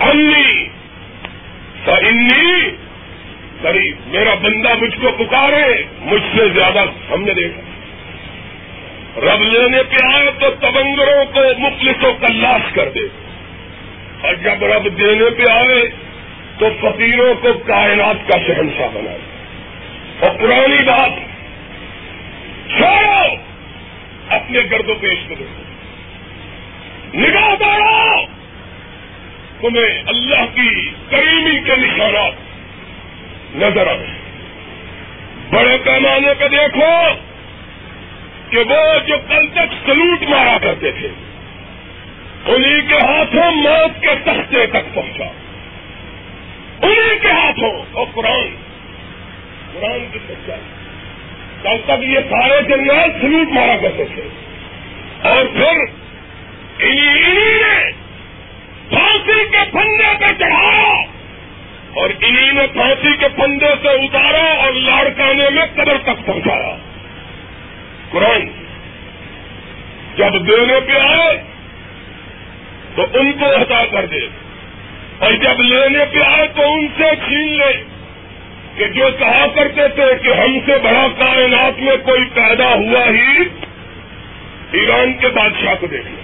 انی 0.00 0.68
انی 1.86 2.70
قریب 3.62 3.96
میرا 4.06 4.34
بندہ 4.34 4.74
مجھ 4.80 5.00
کو 5.00 5.24
پکارے، 5.24 5.84
مجھ 5.98 6.36
سے 6.36 6.48
زیادہ 6.48 6.84
ہم 7.10 7.22
نے 7.22 7.34
دیکھا۔ 7.34 7.60
رب 9.20 9.42
لینے 9.42 9.82
پہ 9.82 10.14
آئے 10.14 10.30
تو 10.40 10.50
تبنگروں 10.50 11.24
کو 11.24 11.40
مفلسوں 11.58 12.12
کا 12.12 12.26
لاش 12.28 12.72
کر 12.72 12.88
دے۔ 12.88 13.21
اور 14.22 14.34
جب 14.34 14.64
رب 14.64 14.98
دینے 14.98 15.30
پہ 15.30 15.50
آئے 15.50 15.84
تو 16.58 16.68
فقیروں 16.80 17.34
کو 17.34 17.52
کائنات 17.52 18.28
کا 18.28 18.38
شہنشاہ 18.38 18.88
بنا 18.94 19.10
دے 19.10 20.26
اور 20.26 20.36
پرانی 20.38 20.84
بات، 20.84 21.10
چھوڑو! 22.76 23.36
اپنے 24.28 24.58
گرد 24.70 24.88
و 24.88 24.94
پیش 24.94 25.18
کو 25.28 25.34
نگاہ 27.14 27.54
بڑھو 27.60 28.26
تمہیں 29.60 30.02
اللہ 30.06 30.44
کی 30.54 30.90
کریمی 31.10 31.60
کے 31.60 31.76
نشانات 31.76 32.32
نظر 33.56 33.86
آئے۔ 33.86 34.06
بڑے 35.50 35.76
پیمانے 35.84 36.34
پہ 36.38 36.48
دیکھو 36.48 37.02
کہ 38.50 38.58
وہ 38.58 38.98
جو 39.06 39.16
کل 39.28 39.46
تک 39.54 39.86
سلوٹ 39.86 40.22
مارا 40.22 40.58
کرتے 40.62 40.92
تھے 40.92 41.08
انہیں 42.46 42.88
کے 42.88 42.94
ہاتھوں 42.94 43.50
موت 43.50 44.02
کے 44.02 44.14
تختے 44.24 44.66
تک 44.66 44.94
پہنچا۔ 44.94 45.24
انہیں 46.82 47.18
کے 47.22 47.30
ہاتھوں۔ 47.30 47.82
اور 47.92 48.06
قرآن۔ 48.14 48.56
قرآن 49.72 50.06
کی 50.12 50.18
سچائی۔ 50.28 50.60
کل 51.62 51.76
تک 51.84 52.04
یہ 52.04 52.18
سارے 52.30 52.62
جنرل 52.62 53.20
سلوٹ 53.20 53.48
مارا 53.52 53.76
کرتے 53.76 54.04
تھے۔ 54.14 54.28
اور 55.22 55.44
پھر 55.44 55.84
انہیں 56.78 57.24
نے 57.24 57.90
پھانسی 58.88 59.44
کے 59.44 59.70
پھندے 59.72 60.18
پہ 60.20 60.34
چڑھایا۔ 60.38 61.02
اور 61.94 62.10
انہیں 62.20 62.52
نے 62.52 62.66
پھانسی 62.66 63.16
کے 63.16 63.28
پندے 63.28 63.66
سے 63.82 63.88
اتارا 63.88 64.54
اور 64.54 64.72
لاڑکانے 64.72 65.50
میں 65.50 65.66
قبر 65.74 65.98
تک 66.02 66.26
پہنچایا۔ 66.26 66.76
قرآن۔ 68.10 68.40
جب 70.16 70.46
دینے 70.46 70.80
پہ 70.80 70.92
آئے 70.92 71.51
تو 72.96 73.02
ان 73.14 73.32
کو 73.32 73.62
ہٹا 73.62 73.84
کر 73.90 74.06
دے۔ 74.06 74.18
اور 75.18 75.32
جب 75.32 75.60
لینے 75.60 76.04
پہ 76.12 76.18
آئے 76.22 76.48
تو 76.48 76.62
ان 76.74 76.88
سے 76.96 77.04
چھین 77.26 77.58
لے 77.58 77.84
کہ 78.76 78.86
جو 78.88 79.08
کہا 79.18 79.46
کرتے 79.54 79.88
تھے 79.88 80.18
کہ 80.22 80.28
ہم 80.28 80.58
سے 80.66 80.72
بڑا 80.82 81.06
کائنات 81.18 81.78
میں 81.78 81.96
کوئی 81.96 82.24
پیدا 82.24 82.68
ہوا 82.68 83.04
ہی، 83.08 83.42
ایران 84.72 85.12
کے 85.12 85.28
بادشاہ 85.28 85.74
کو 85.80 85.86
دیکھ 85.86 86.06
لیں 86.06 86.22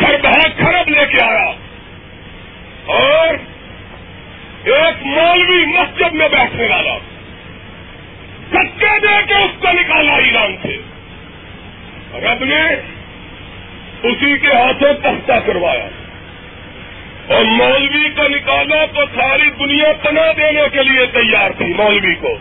گھر 0.00 0.16
بہت 0.22 0.58
خراب 0.58 0.88
لے 0.88 1.06
کے 1.06 1.24
آیا۔ 1.24 1.52
اور 2.86 3.34
ایک 4.64 5.06
مولوی 5.06 5.66
مسجد 5.66 6.12
میں 6.12 6.28
بیٹھنے 6.28 6.66
والا۔ 6.68 6.98
دھکے 8.50 8.98
دے 9.00 9.22
کے 9.28 9.34
اس 9.34 9.62
کو 9.62 9.68
نکالا 9.72 10.12
ایران 10.12 10.56
سے۔ 10.62 10.76
رب 12.14 12.44
نے 12.44 12.62
اسی 14.02 14.38
کے 14.38 14.46
ہاتھوں 14.46 14.92
تختہ 15.02 15.32
کروایا 15.46 15.88
اور 17.28 17.44
مولوی 17.44 18.08
کو 18.08 18.28
نکالا 18.28 18.86
تو 18.86 19.00
ساری 19.14 19.50
دنیا 19.50 19.92
پناہ 20.02 20.32
دینے 20.36 20.62
کے 20.72 20.82
لیے 20.82 21.06
تیار 21.06 21.50
تھی 21.50 21.66
مولوی 21.66 22.14
کو۔ 22.14 22.38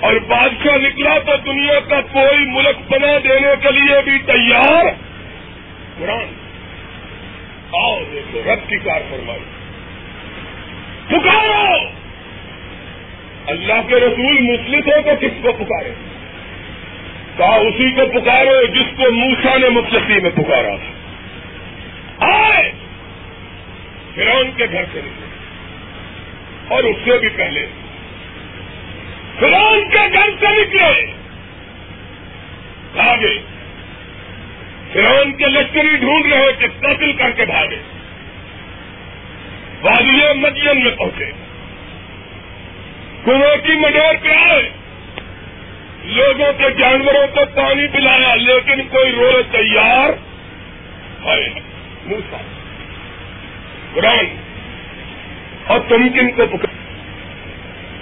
اور 0.00 0.14
بادشاہ 0.14 0.76
نکلا 0.76 1.18
تو 1.18 1.36
دنیا 1.36 1.80
کا 1.88 2.00
کوئی 2.00 2.38
ملک 2.38 2.88
پناہ 2.88 3.18
دینے 3.18 3.48
کے 3.62 3.70
لیے 3.72 4.02
بھی 4.04 4.18
تیار۔ 4.18 4.84
قرآن۔ 5.98 6.24
آؤ 7.72 8.00
دیکھو، 8.12 8.42
رب 8.46 8.68
کی 8.68 8.76
کار 8.76 9.00
فرمائی۔ 9.10 9.42
پکارو۔ 11.08 11.88
اللہ 13.46 13.88
کے 13.88 13.96
رسول 13.96 14.40
مسلم 14.40 14.80
ہو 14.86 15.00
تو 15.04 15.10
کس 15.20 15.42
کو 15.42 15.52
پکارے؟ 15.52 15.92
کہا 17.38 17.54
اسی 17.54 17.90
کو 17.90 18.20
پکارو 18.20 18.66
جس 18.66 18.96
کو 18.96 19.12
موسا 19.12 19.56
نے 19.56 19.68
مفلسی 19.68 20.20
میں 20.20 20.30
پکارا 20.30 20.76
تھا۔ 20.76 22.26
آئے۔ 22.32 22.72
فرون 24.14 24.50
کے 24.56 24.66
گھر 24.72 24.84
سے 24.92 25.00
نکلے۔ 25.04 25.26
اور 26.68 26.84
اس 26.84 26.96
سے 27.04 27.18
بھی 27.18 27.28
پہلے۔ 27.28 27.66
فرون 29.38 29.88
کے 29.88 30.12
گھر 30.12 30.30
سے 30.40 30.64
نکلے۔ 30.64 31.06
بھاگے۔ 32.92 33.38
فرون 34.92 35.32
کے 35.32 35.46
لشکری 35.46 35.96
ڈھونڈ 35.96 36.32
رہے 36.32 36.52
کہ 36.58 36.66
قتل 36.80 37.12
کر 37.12 37.30
کے 37.30 37.44
بھاگے۔ 37.44 37.78
وادی 39.82 40.38
مدین 40.38 40.84
میں 40.84 40.92
پہنچے۔ 40.92 41.30
کنویں 43.24 43.56
کی 43.56 43.72
مڈور 43.72 44.14
پہ 44.22 44.28
آئے۔ 44.28 44.70
لوگوں 46.06 46.52
کے 46.58 46.70
جانوروں 46.78 47.26
کو 47.34 47.44
پانی 47.54 47.86
پلایا 47.92 48.34
لیکن 48.34 48.82
کوئی 48.90 49.12
روئے 49.12 49.42
تیار 49.52 50.10
ہے 51.24 51.40
موسا 52.06 52.38
قرآن، 53.94 54.26
اور 55.66 55.80
تم 55.88 56.08
کن 56.08 56.30
کو 56.30 56.46
پکڑ؟ 56.46 56.70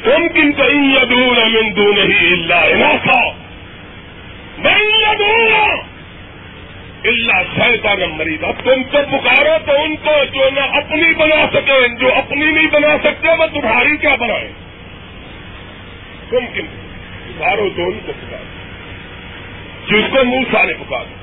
تم 0.02 0.26
کن 0.34 0.52
کو 0.52 0.62
ان 0.62 0.84
یدور 0.84 1.42
امن 1.42 1.76
دو 1.76 1.90
نہیں 1.92 2.32
اللہ 2.32 2.96
تھا 3.04 3.20
میں 4.58 4.78
یدور 5.00 5.84
اللہ 7.04 7.42
سہ 7.56 7.74
کا 7.82 7.94
نمبر 7.94 8.28
تم 8.64 8.82
تو 8.92 9.02
پکارو 9.10 9.56
تو 9.66 9.82
ان 9.82 9.94
کو 10.04 10.14
جو 10.34 10.48
نہ 10.54 10.64
اپنی 10.78 11.12
بنا 11.14 11.44
سکے، 11.52 11.76
جو 12.00 12.14
اپنی 12.14 12.46
نہیں 12.46 12.70
بنا 12.72 12.96
سکتے، 13.04 13.36
وہ 13.38 13.46
تمہاری 13.52 13.96
کیا 13.96 14.14
بنائے 14.14 14.48
تم 16.30 16.46
کن 16.54 16.66
پکارو 16.66 16.85
تو 17.76 17.84
ان 17.84 17.98
کو 18.06 18.12
پکارو۔ 18.12 18.44
جس 19.86 20.04
کو 20.10 20.24
منہ 20.24 20.44
سارے 20.52 20.74
پکارو۔ 20.74 21.14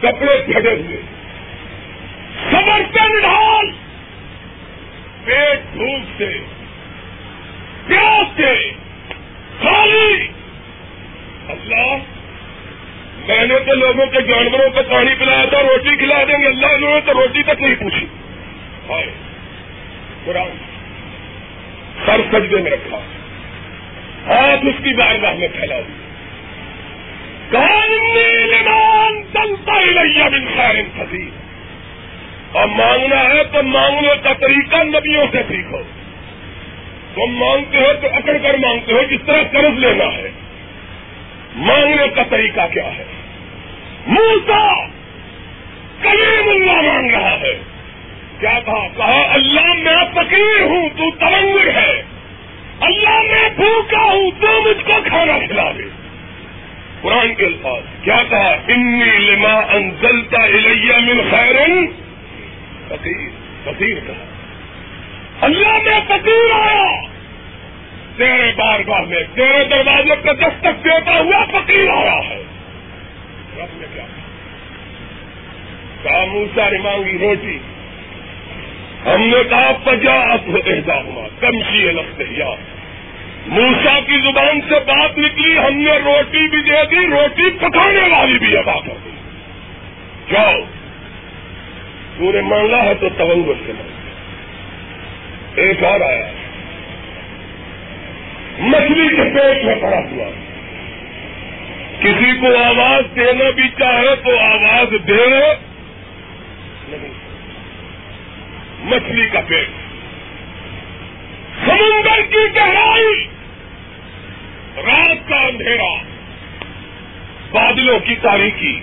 کپڑے 0.00 0.42
پھٹے 0.46 0.70
ہوئے۔ 0.70 1.02
سبر 2.50 2.82
کے 2.92 3.18
نڈال 3.18 3.70
پیٹ 5.24 5.74
دھوپ 5.74 6.04
سے۔ 6.18 6.38
پیاس 7.86 8.36
سے۔ 8.36 8.72
خالی۔ 9.62 10.28
اللہ، 11.48 11.96
میں 13.28 13.46
نے 13.46 13.58
تو 13.58 13.74
لوگوں 13.74 14.06
کے 14.06 14.20
جانوروں 14.20 14.70
کو 14.70 14.82
پانی 14.82 15.14
پلایا 15.18 15.44
تھا، 15.44 15.62
روٹی 15.62 15.96
کھلا 15.96 16.24
دیں 16.28 16.38
گے۔ 16.38 16.46
اللہ، 16.46 16.66
انہوں 16.66 16.94
نے 16.94 17.00
تو 17.00 17.14
روٹی 17.14 17.42
تک 17.42 17.62
نہیں 17.62 17.74
پوچھی۔ 17.74 18.06
قرآن۔ 20.24 20.50
سر 22.06 22.20
سجدے 22.32 22.62
میں 22.62 22.70
رکھا۔ 22.70 23.00
ہاتھ 24.28 24.66
اس 24.66 24.84
کی 24.84 24.96
بارگاہ 24.96 25.34
میں 25.34 25.48
پھیلا 25.48 25.80
دی 25.80 26.02
چلتا 29.32 29.80
ہی 29.80 29.86
لیا 29.86 30.28
بن 30.28 30.46
خیر 30.56 30.82
فصیح 30.96 31.30
اور 32.52 32.66
مانگنا 32.66 33.20
ہے 33.20 33.44
تو 33.44 33.62
مانگنے 33.62 34.08
کا 34.22 34.32
طریقہ 34.32 34.76
نبیوں 34.76 35.26
سے 35.32 35.42
سیکھو۔ 35.48 35.78
تم 37.14 37.32
مانگتے 37.32 37.78
ہو 37.78 37.92
تو 38.00 38.06
اکڑ 38.12 38.36
کر 38.42 38.54
مانگتے 38.54 38.92
ہو، 38.92 39.02
جس 39.10 39.20
طرح 39.26 39.42
قرض 39.52 39.78
لینا 39.78 40.04
ہے۔ 40.04 40.30
مانگنے 41.56 42.08
کا 42.08 42.22
طریقہ 42.22 42.60
کیا 42.72 42.86
ہے۔ 42.86 43.04
موسا، 44.06 44.86
کلیم 46.02 46.48
اللہ 46.48 46.92
مانگ 46.92 47.10
رہا 47.10 47.40
ہے۔ 47.40 47.58
کیا 48.40 48.58
کہا 48.64 48.88
کہا، 48.96 49.28
اللہ 49.30 49.72
میں 49.72 50.04
فقیر 50.14 50.60
ہوں، 50.60 50.88
تو 50.88 51.10
تلنگر 51.10 51.74
ہے۔ 51.74 52.02
اللہ 52.82 53.22
میں 53.32 53.48
بھوکا 53.56 54.02
ہوں، 54.02 54.30
تو 54.40 54.68
مجھ 54.68 54.84
کو 54.84 54.92
کھانا 55.04 55.38
کھلا 55.46 55.72
دے۔ 55.78 55.82
قرآن 57.00 57.34
کے 57.34 57.46
الفاظ 57.46 57.82
کیا 58.02 58.22
کہا؟ 58.30 58.56
انی 58.68 59.18
لما 59.18 59.52
انزلتا 59.52 60.42
الیہ 60.42 60.92
من 60.96 61.30
خیرن 61.30 61.86
فقیر 62.88 63.28
فقیر 63.64 63.98
کہا۔ 64.06 64.24
اللہ 65.40 65.78
میں 65.84 66.00
فقیر 66.06 66.52
آیا۔ 66.52 67.02
تیرے 68.16 68.52
بار 68.56 68.80
بار 68.86 69.02
میں، 69.04 69.22
تیرے 69.34 69.64
دروازے 69.64 70.14
کا 70.24 70.32
دستک 70.32 70.84
دیتا 70.84 71.18
ہوا 71.18 71.44
فقیر 71.44 71.88
آیا 71.90 72.28
ہے۔ 72.28 72.42
رب 73.56 73.80
نے 73.80 73.86
کیا 73.94 74.04
کہا؟ 76.02 76.24
موسا 76.24 76.68
نے 76.68 76.78
مانگی 76.78 77.18
روٹی۔ 77.18 77.58
ہم 79.06 79.20
نے 79.20 79.44
کہا، 79.48 79.72
پجا 79.84 80.12
اب 80.12 80.50
ہوا 80.94 81.28
کمشی 81.40 81.92
لگتے 81.92 82.24
یا 82.30 82.48
موسا 83.46 84.00
کی 84.06 84.18
زبان 84.18 84.60
سے 84.60 84.74
بات 84.74 85.18
نکلی، 85.18 85.58
ہم 85.58 85.76
نے 85.76 85.98
روٹی 86.04 86.48
بھی 86.48 86.62
دے 86.62 86.86
دی، 86.90 87.06
روٹی 87.06 87.50
پکانے 87.50 88.08
والی 88.08 88.38
بھی 88.38 88.56
ادا 88.56 88.72
کر 88.72 88.92
دی۔ 89.04 89.10
جاؤ۔ 90.30 90.54
پورے 92.16 92.40
مانگا 92.40 92.82
ہے 92.84 92.94
تو 92.94 93.08
تونگر 93.08 93.52
سے۔ 93.66 93.72
مانگا 93.72 94.02
ایک 95.54 95.84
اور 95.84 96.00
آیا۔ 96.00 96.32
مچھلی 98.58 99.08
کے 99.08 99.22
پیٹ 99.22 99.64
میں 99.64 99.74
پڑا 99.80 99.98
ہوا۔ 99.98 100.28
کسی 102.00 102.32
کو 102.40 102.46
آواز 102.46 103.16
دینا 103.16 103.50
بھی 103.50 103.68
چاہے 103.68 104.16
تو 104.24 104.38
آواز 104.38 105.08
دے۔ 105.08 105.71
مچھلی 108.82 109.28
کا 109.28 109.40
پیٹ۔ 109.40 109.68
سمندر 111.66 112.22
کی 112.30 112.56
گہرائی۔ 112.56 113.26
رات 114.76 115.28
کا 115.28 115.36
اندھیرا۔ 115.36 115.94
بادلوں 117.50 117.98
کی 117.98 118.14
تاریخی 118.14 118.80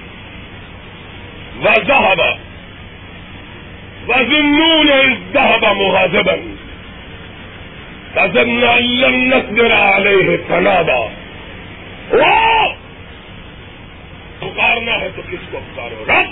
وضاحب 1.64 2.22
وزنون 4.08 4.92
ازدہب 4.92 5.66
محاذبن 5.66 6.56
تزن 8.14 8.50
لن 8.50 9.30
نقدر 9.30 9.74
علیہ 9.74 10.38
تنابا 10.48 11.08
پکارنا 14.40 15.02
ہے 15.02 15.10
تو 15.16 15.22
کس 15.32 15.52
کو 15.52 15.60
پکارو؟ 15.60 16.06
رب! 16.08 16.30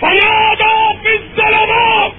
فنادا 0.00 0.92
بالظلمات! 1.02 2.09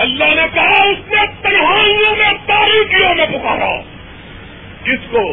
اللہ 0.00 0.24
نے 0.24 0.42
کہا 0.54 0.82
اس 0.82 0.98
نے 1.10 1.26
تنہائیوں 1.42 2.16
میں 2.16 2.32
تاریخیوں 2.46 3.14
میں 3.14 3.26
پکارا؟ 3.26 3.80
کس 4.84 5.10
کو؟ 5.10 5.32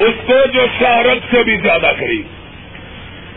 اس 0.00 0.14
کو 0.26 0.46
جو 0.52 0.66
شہرت 0.78 1.34
سے 1.34 1.42
بھی 1.42 1.56
زیادہ 1.56 1.92
کری۔ 2.00 2.22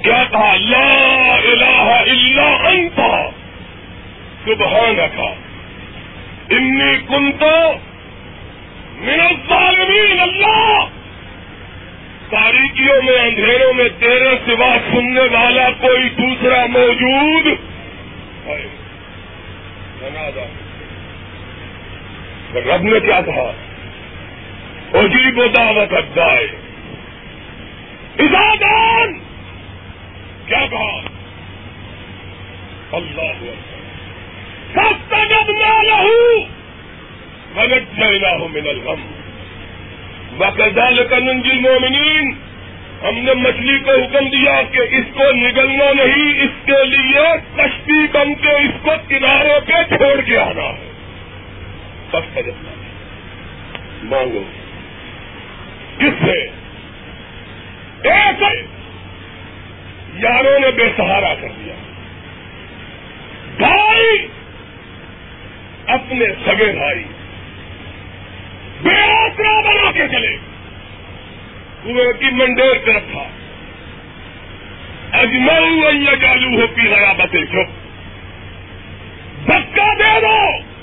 کیا 0.03 0.23
کہا؟ 0.31 0.55
لا 0.55 1.35
الہ 1.35 1.99
الا 2.09 2.69
انت۔ 2.69 2.99
سبحان 4.45 4.99
رکھا 4.99 5.33
انی 6.49 6.97
کن 7.07 7.31
تو 7.31 7.71
الظالمین، 9.07 10.19
اللہ۔ 10.19 10.85
تاریخیوں 12.29 13.01
میں، 13.01 13.19
اندھیروں 13.19 13.73
میں 13.73 13.89
تیرے 13.99 14.29
سوا 14.45 14.77
سننے 14.91 15.21
والا 15.21 15.69
کوئی 15.69 16.09
دوسرا 16.09 16.65
موجود 16.65 17.47
ہے۔ 18.45 18.84
رب 22.55 22.81
نے 22.81 22.99
کیا 22.99 23.21
کہا؟ 23.21 23.51
عجیب 24.93 25.37
و 25.37 25.47
دعوت 25.47 25.93
ادائے 25.93 26.47
ازادان 28.19 29.19
کیا 30.45 30.65
کہا؟ 30.71 31.01
اللہ 32.91 33.43
سب 34.73 35.15
جب 35.29 35.51
نہ 35.51 35.81
لہو 35.81 36.39
غلط 37.55 37.99
جائنا 37.99 38.39
ہو 38.39 38.47
من 38.47 38.67
الغم۔ 38.67 39.01
وکزال 40.39 41.07
کننجی 41.09 41.59
مومنین 41.59 42.33
ہم 43.03 43.17
نے 43.17 43.33
مچھلی 43.33 43.79
کو 43.79 43.91
حکم 43.91 44.29
دیا 44.29 44.61
کہ 44.71 44.79
اس 44.79 45.05
کو 45.13 45.31
نگلنا 45.31 45.91
نہیں، 45.93 46.43
اس 46.43 46.65
کے 46.65 46.85
لیے 46.85 47.21
کشتی 47.55 48.07
بن 48.13 48.35
کے 48.35 48.49
اس 48.49 48.71
کو 48.81 48.91
کنارے 49.07 49.59
پہ 49.65 49.95
چھوڑ 49.95 50.21
کے 50.21 50.37
آنا 50.37 50.61
ہے۔ 50.61 50.91
بس 52.11 52.33
فجنا 52.33 52.73
مانگو۔ 54.03 54.43
کس 55.97 56.25
سے؟ 56.25 56.47
ایک 58.09 58.43
یاروں 60.13 60.59
نے 60.59 60.71
بے 60.71 60.89
سہارا 60.97 61.33
کر 61.41 61.47
دیا۔ 61.65 61.73
بھائی، 63.57 64.27
اپنے 65.87 66.25
سگے 66.45 66.71
بھائی، 66.77 67.03
بے 68.81 69.11
آسرا 69.11 69.61
بنا 69.61 69.91
کے 69.91 70.07
چلے۔ 70.07 70.54
کنویں 71.85 72.13
کی 72.13 72.25
منڈیر 72.31 72.85
پہ 72.85 72.91
رکھا۔ 72.91 73.23
اجمل 75.11 76.05
جالو 76.21 76.61
ہوتی 76.61 76.81
ہے 76.81 77.13
بتے 77.17 77.45
چپ 77.45 77.85
دکا 79.49 79.93
دے 79.93 80.21
دو۔ 80.21 80.75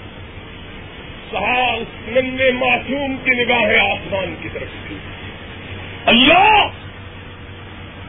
ننے 2.06 2.50
معصوم 2.50 3.16
کی 3.24 3.30
نگاہیں 3.30 3.92
آسمان 3.92 4.34
کی 4.42 4.48
طرف 4.52 4.88
تھی۔ 4.88 4.96
اللہ، 6.06 6.68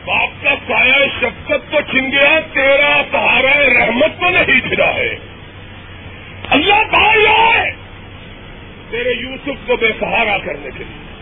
باپ 0.05 0.29
کا 0.43 0.55
سایہ 0.67 1.05
شفقت 1.19 1.71
تو 1.71 1.81
چھن 1.91 2.11
گیا 2.11 2.39
تیرا 2.53 3.01
سہارا 3.11 3.59
رحمت 3.59 4.19
تو 4.19 4.29
نہیں 4.29 4.59
چھڑا 4.59 4.93
ہے۔ 4.95 5.15
اللہ 6.49 6.83
بھائی 6.89 7.27
آئے۔ 7.27 7.71
تیرے 8.89 9.09
یوسف 9.09 9.67
کو 9.67 9.75
بے 9.75 9.87
سہارا 9.99 10.37
کرنے 10.37 10.69
کے 10.77 10.83
لیے۔ 10.83 11.12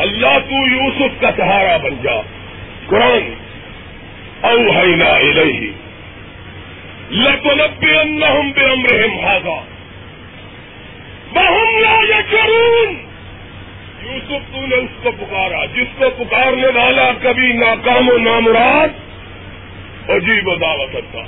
اللہ 0.00 0.38
تو 0.38 0.66
یوسف 0.66 1.20
کا 1.20 1.30
سہارا 1.36 1.76
بن 1.76 1.94
جا۔ 2.02 2.20
قرآن 2.86 3.34
او 4.40 4.58
ہے 4.58 4.96
نا 4.96 5.10
الہی 5.10 5.72
لب 7.10 7.48
ان 7.48 8.50
بے 8.50 8.64
امرحم 8.64 9.20
ہاگا 9.20 9.60
بہم 11.32 11.78
لا 11.78 12.18
یشرون 12.18 12.94
یوسف 14.02 14.54
تو 14.54 14.66
نے 14.66 14.76
اس 14.76 15.02
کو 15.02 15.10
پکارا، 15.10 15.64
جس 15.64 15.98
کو 15.98 16.24
پکارنے 16.24 16.66
والا 16.66 17.12
کبھی 17.22 17.52
ناکام 17.52 18.08
و 18.08 18.18
نامراد 18.18 18.88
عجیب 20.10 20.48
و 20.48 20.54
دعوت 20.54 20.92
کرتا 20.92 21.18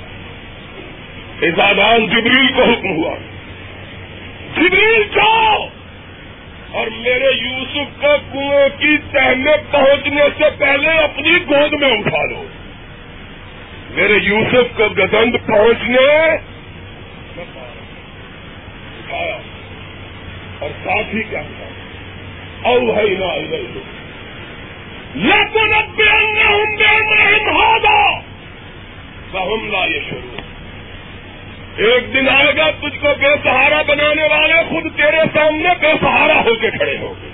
ازادان 1.41 2.07
جبریل 2.07 2.47
کو 2.55 2.63
حکم 2.63 2.91
ہوا۔ 2.91 3.15
جبریل 4.57 5.03
جاؤ! 5.15 5.67
اور 6.73 6.87
میرے 6.87 7.31
یوسف 7.41 8.01
کو 8.01 8.15
کنویں 8.33 8.69
کی 8.79 8.97
تہ 9.11 9.33
میں 9.37 9.57
پہنچنے 9.71 10.21
سے 10.37 10.43
پہلے 10.57 10.89
اپنی 10.89 11.37
گود 11.37 11.81
میں 11.81 11.91
اٹھا 11.91 12.25
لو۔ 12.25 12.43
میرے 13.89 14.13
یوسف 14.13 14.77
کو 14.77 14.83
گزند 14.97 15.35
پہنچنے 15.45 16.27
اٹھایا۔ 18.97 19.37
اور 20.59 20.69
ساتھ 20.83 21.15
ہی 21.15 21.23
کیا 21.23 21.41
تھا 21.41 21.65
او 22.69 22.95
ہے 22.95 23.03
نا 23.03 23.35
لیکن 25.15 25.73
اب 25.73 26.01
ہوں 27.47 28.21
بہم 29.31 29.71
لا 29.71 29.85
یہ 29.85 29.99
شروع 30.09 30.42
ایک 31.77 32.13
دن 32.13 32.29
آئے 32.29 32.51
گا، 32.57 32.69
تجھ 32.71 32.99
کو 33.01 33.07
بے 33.19 33.35
سہارا 33.43 33.81
بنانے 33.81 34.23
والے 34.23 34.53
خود 34.69 34.83
تیرے 34.95 35.21
سامنے 35.33 35.69
بے 35.81 35.93
سہارا 36.01 36.39
ہو 36.41 36.55
کے 36.55 36.71
کھڑے 36.71 36.97
ہو 36.97 37.13
گئے 37.21 37.29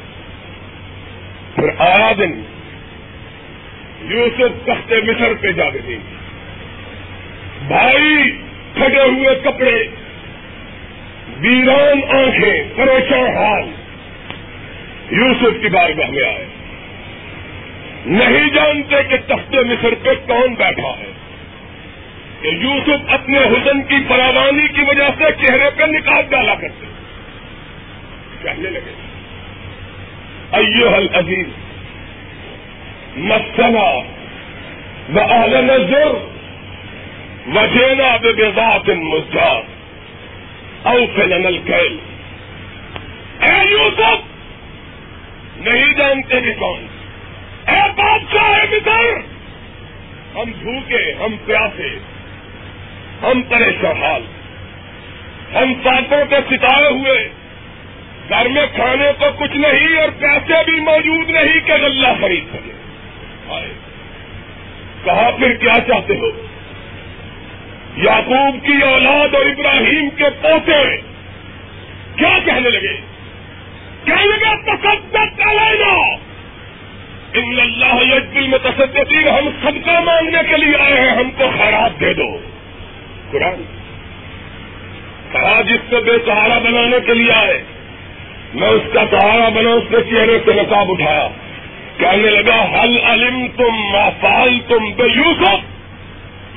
پھر 1.55 1.69
آیا 1.77 2.11
دن، 2.17 2.43
یوسف 4.01 4.65
تخت 4.65 4.93
مصر 4.93 5.33
پہ 5.41 5.51
جا 5.51 5.69
کے 5.69 5.97
بھائی 7.67 8.31
پھٹے 8.73 9.01
ہوئے 9.01 9.35
کپڑے، 9.43 9.87
ویران 11.39 11.99
آنکھیں، 12.09 12.63
پریشان 12.75 13.37
حال۔ 13.37 13.67
یوسف 15.11 15.61
کی 15.61 15.69
بارگاہ 15.69 16.09
میں 16.09 16.23
آئے 16.23 16.45
نہیں 18.05 18.49
جانتے 18.49 18.95
کہ 19.09 19.17
تخت 19.17 19.55
مصر 19.55 19.93
پہ 20.03 20.09
کون 20.27 20.53
بیٹھا 20.53 20.99
ہے۔ 20.99 21.11
کہ 22.41 22.47
یوسف 22.47 23.13
اپنے 23.13 23.37
حسن 23.37 23.81
کی 23.81 24.03
فراوانی 24.07 24.67
کی 24.67 24.81
وجہ 24.81 25.09
سے 25.17 25.25
چہرے 25.41 25.69
پہ 25.77 25.83
نکال 25.83 26.21
ڈالا 26.29 26.55
کرتے 26.55 26.85
کہنے 28.43 28.69
لگے 28.69 28.93
ایو 30.51 30.89
حل 30.89 31.07
عزیز 31.13 31.47
مسنا 33.17 33.87
و 35.15 35.19
اہل 35.19 35.65
نظر 35.65 36.13
وجینا 37.55 38.15
بے 38.17 38.31
بذات 38.31 38.89
مزاد 38.89 39.77
او 40.83 41.05
فلن 41.15 41.45
الکیل. 41.45 41.97
اے 43.39 43.69
یوسف، 43.69 44.19
نہیں 45.57 45.93
جانتے 45.93 46.39
بھی 46.39 46.53
کون؟ 46.53 46.85
اے 47.67 47.81
بادشاہ 47.95 48.65
مصر، 48.71 49.17
ہم 50.35 50.51
بھوکے، 50.59 51.11
ہم 51.13 51.35
پیاسے 51.45 51.89
ہم 53.24 53.41
پریشان 53.41 54.03
حال۔ 54.03 54.22
ہم 55.55 55.74
ساتوں 55.84 56.26
پہ 56.30 56.36
ستارے 56.49 56.88
ہوئے۔ 56.88 57.30
گھر 58.30 58.47
میں 58.47 58.65
کھانے 58.76 59.11
کو 59.20 59.26
کچھ 59.38 59.57
نہیں 59.57 59.97
اور 59.97 60.09
پیسے 60.20 60.53
بھی 60.65 60.80
موجود 60.80 61.30
نہیں 61.30 61.59
کہ 61.67 61.74
غلہ 61.74 62.07
خرید 62.22 62.43
سکے۔ 62.49 62.72
کہا 65.03 65.30
پھر 65.38 65.53
کیا 65.53 65.74
چاہتے 65.88 66.17
ہو؟ 66.17 66.26
یعقوب 67.97 68.65
کی 68.65 68.82
اولاد 68.82 69.36
اور 69.36 69.45
ابراہیم 69.45 70.09
کے 70.09 70.24
پوتے 70.41 70.97
کیا 72.15 72.38
کہنے 72.45 72.70
لگے؟ 72.70 72.97
کہنے 74.05 74.26
لگے 74.26 74.63
تصدق 74.63 75.47
علینا! 75.47 76.15
ان 77.34 77.59
اللہ 77.59 78.15
یجبل 78.15 78.47
متصدقین 78.47 79.28
ہم 79.28 79.49
سب 79.63 79.89
مانگنے 79.89 80.39
کے 80.49 80.57
لیے 80.57 80.76
آئے 80.80 81.01
ہیں، 81.01 81.11
ہم 81.11 81.32
کو 81.38 81.43
خیرات 81.57 81.99
دے 81.99 82.13
دو۔ 82.13 82.39
کہا 85.32 85.61
جس 85.61 85.89
کو 85.89 86.01
بے 86.01 86.11
سہارا 86.25 86.59
بنانے 86.59 86.97
کے 87.05 87.13
لیے 87.13 87.34
آئے۔ 87.34 87.63
میں 88.53 88.67
اس 88.67 88.82
کا 88.93 89.03
سہارا 89.11 89.49
بنا 89.49 89.69
اس 89.69 89.84
کے 89.89 89.97
چہرے 90.09 90.39
سے 90.45 90.51
نقاب 90.53 90.91
اٹھایا۔ 90.91 91.27
کہنے 91.97 92.30
لگا 92.30 92.63
حل 92.63 92.97
علم 93.03 93.47
تم 93.57 93.73
مافال 93.73 94.59
تم 94.67 94.89
بے 94.97 95.03
یوسف 95.03 95.55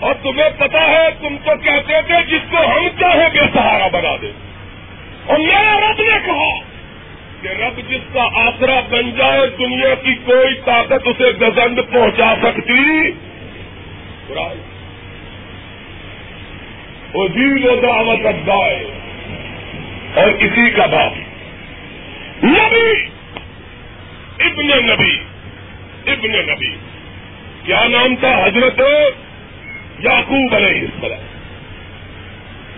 اور 0.00 0.14
تمہیں 0.22 0.50
پتا 0.58 0.88
ہے، 0.88 1.08
تم 1.20 1.36
تو 1.44 1.52
کہتے 1.62 2.00
تھے، 2.06 2.14
جس 2.28 2.50
کو 2.50 2.56
ہم 2.56 2.88
چاہیں 3.00 3.28
بے 3.32 3.40
سہارا 3.54 3.88
بنا 3.88 4.16
دیں۔ 4.22 4.32
اور 5.26 5.38
میرے 5.38 5.80
رب 5.80 6.02
نے 6.02 6.18
کہا 6.26 6.72
کہ 7.42 7.48
رب 7.48 7.90
جس 7.90 8.14
کا 8.14 8.22
آسرا 8.34 8.80
بن 8.90 9.10
جائے، 9.10 9.46
دنیا 9.58 9.94
کی 9.94 10.14
کوئی 10.14 10.54
طاقت 10.64 11.08
اسے 11.08 11.24
گزند 11.24 11.78
پہنچا 11.92 12.34
سکتی۔ 12.42 13.10
قرآن 17.12 17.68
و 17.68 17.80
دعوت 17.80 18.26
ادائے 18.26 18.86
اور 20.14 20.28
اسی 20.30 20.70
کا 20.70 20.86
باپ۔ 20.86 21.12
نبی! 22.44 23.06
ابن 24.38 24.66
نبی۔ 24.66 25.18
ابن 26.06 26.32
نبی۔ 26.32 26.76
کیا 27.64 27.84
نام 27.88 28.16
تھا 28.16 28.44
حضرت 28.44 28.80
یعقوب 29.98 30.54
علیہ 30.54 30.80
السلام؟ 30.80 31.26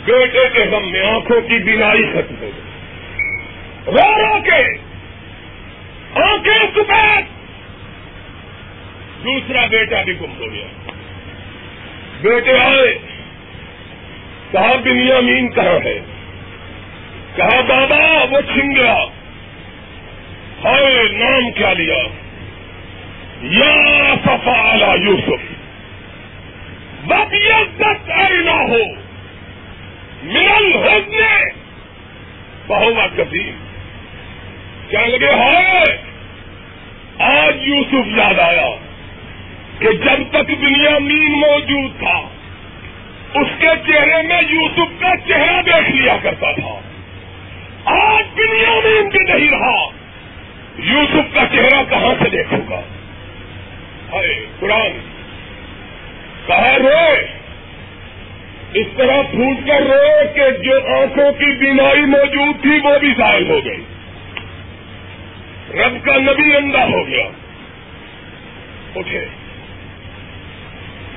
بیٹے 0.05 0.49
کے 0.53 0.65
غم 0.71 0.93
میں 0.93 1.01
آنکھوں 1.01 1.41
کی 1.41 1.63
بینائی 1.63 2.03
ختم 2.13 2.35
ہو 2.35 2.51
گئی۔ 2.57 2.61
رو 3.87 4.27
رو 4.27 4.43
کے۔ 4.43 4.77
آنکھیں 6.15 6.67
سفید 6.75 7.25
دوسرا 9.25 9.67
بیٹا 9.67 10.03
بھی 10.03 10.21
گم 10.21 10.33
ہو 10.39 10.53
گیا۔ 10.53 10.67
بیٹے 12.21 12.59
آئے۔ 12.59 12.99
کہا 14.55 14.73
بنیامین 14.85 15.49
کہاں 15.49 15.85
ہے؟ 15.85 16.01
کہا 17.37 17.61
بابا؟ 17.61 18.25
وہ 18.31 18.41
چھن 18.41 18.77
گیا۔ 18.77 19.05
ہائے، 20.65 21.09
نام 21.13 21.51
کیا 21.51 21.73
لیا؟ 21.73 21.97
یا 23.43 24.15
صفا 24.25 24.95
یوسف۔ 25.05 25.53
ببیت 27.05 27.83
نہ 28.31 28.51
ہو۔ 28.51 28.95
ملن 30.23 30.75
ہونے 30.75 31.45
بہوا 32.67 33.07
کبیر 33.17 33.53
کیا 34.91 35.07
لگے؟ 35.07 35.33
ہائے! 35.33 35.99
آج 37.19 37.57
یوسف 37.69 38.19
یاد 38.19 38.39
آیا 38.39 38.77
کہ 39.79 39.93
جب 39.93 40.31
تک 40.31 40.49
دنیا 40.49 40.99
مین 40.99 41.33
موجود 41.33 41.99
تھا 41.99 42.34
اس 43.35 43.49
کے 43.59 43.93
چہرے 43.93 44.23
میں 44.23 44.43
یوسف 44.49 45.01
کا 45.01 45.11
چہرہ 45.29 45.63
دیکھ 45.63 45.91
لیا 45.91 46.17
کرتا 46.23 46.53
تھا۔ 46.53 46.81
آج 47.85 48.25
دنیا 48.39 48.81
میں 48.85 48.99
ان 48.99 49.11
کے 49.11 49.19
نہیں 49.19 49.51
رہا۔ 49.51 49.87
یوسف 50.79 51.35
کا 51.35 51.41
چہرہ 51.53 51.83
کہاں 51.91 52.15
سے 52.23 52.31
دیکھوں 52.31 52.61
گا؟ 52.71 52.81
ارے 54.13 54.47
قرآن۔ 54.61 54.91
کہا 56.47 56.77
روئے 56.79 57.27
اس 58.75 58.87
طرح 58.97 59.23
پھوٹ 59.31 59.69
کر 59.69 59.81
روئے 59.81 60.33
کہ 60.35 60.63
جو 60.63 61.01
آنکھوں 61.01 61.33
کی 61.33 61.59
بیماری 61.59 62.01
موجود 62.01 62.63
تھی 62.63 62.81
وہ 62.85 62.99
بھی 62.99 63.15
ظاہر 63.19 63.43
ہو 63.43 63.65
گئی۔ 63.65 63.85
رب 65.75 66.05
کا 66.05 66.17
نبی 66.17 66.57
اندھا 66.57 66.85
ہو 66.85 67.07
گیا۔ 67.07 67.25
اٹھے۔ 68.97 69.27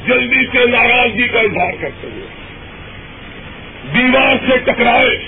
جلدی 0.08 0.46
سے 0.46 0.68
ناراضگی 0.68 1.28
کا 1.28 1.40
اظہار 1.40 1.72
کرتے 1.80 2.08
ہوئے۔ 2.08 2.28
دیوار 3.94 4.36
سے 4.50 4.58
ٹکرائے۔ 4.58 5.20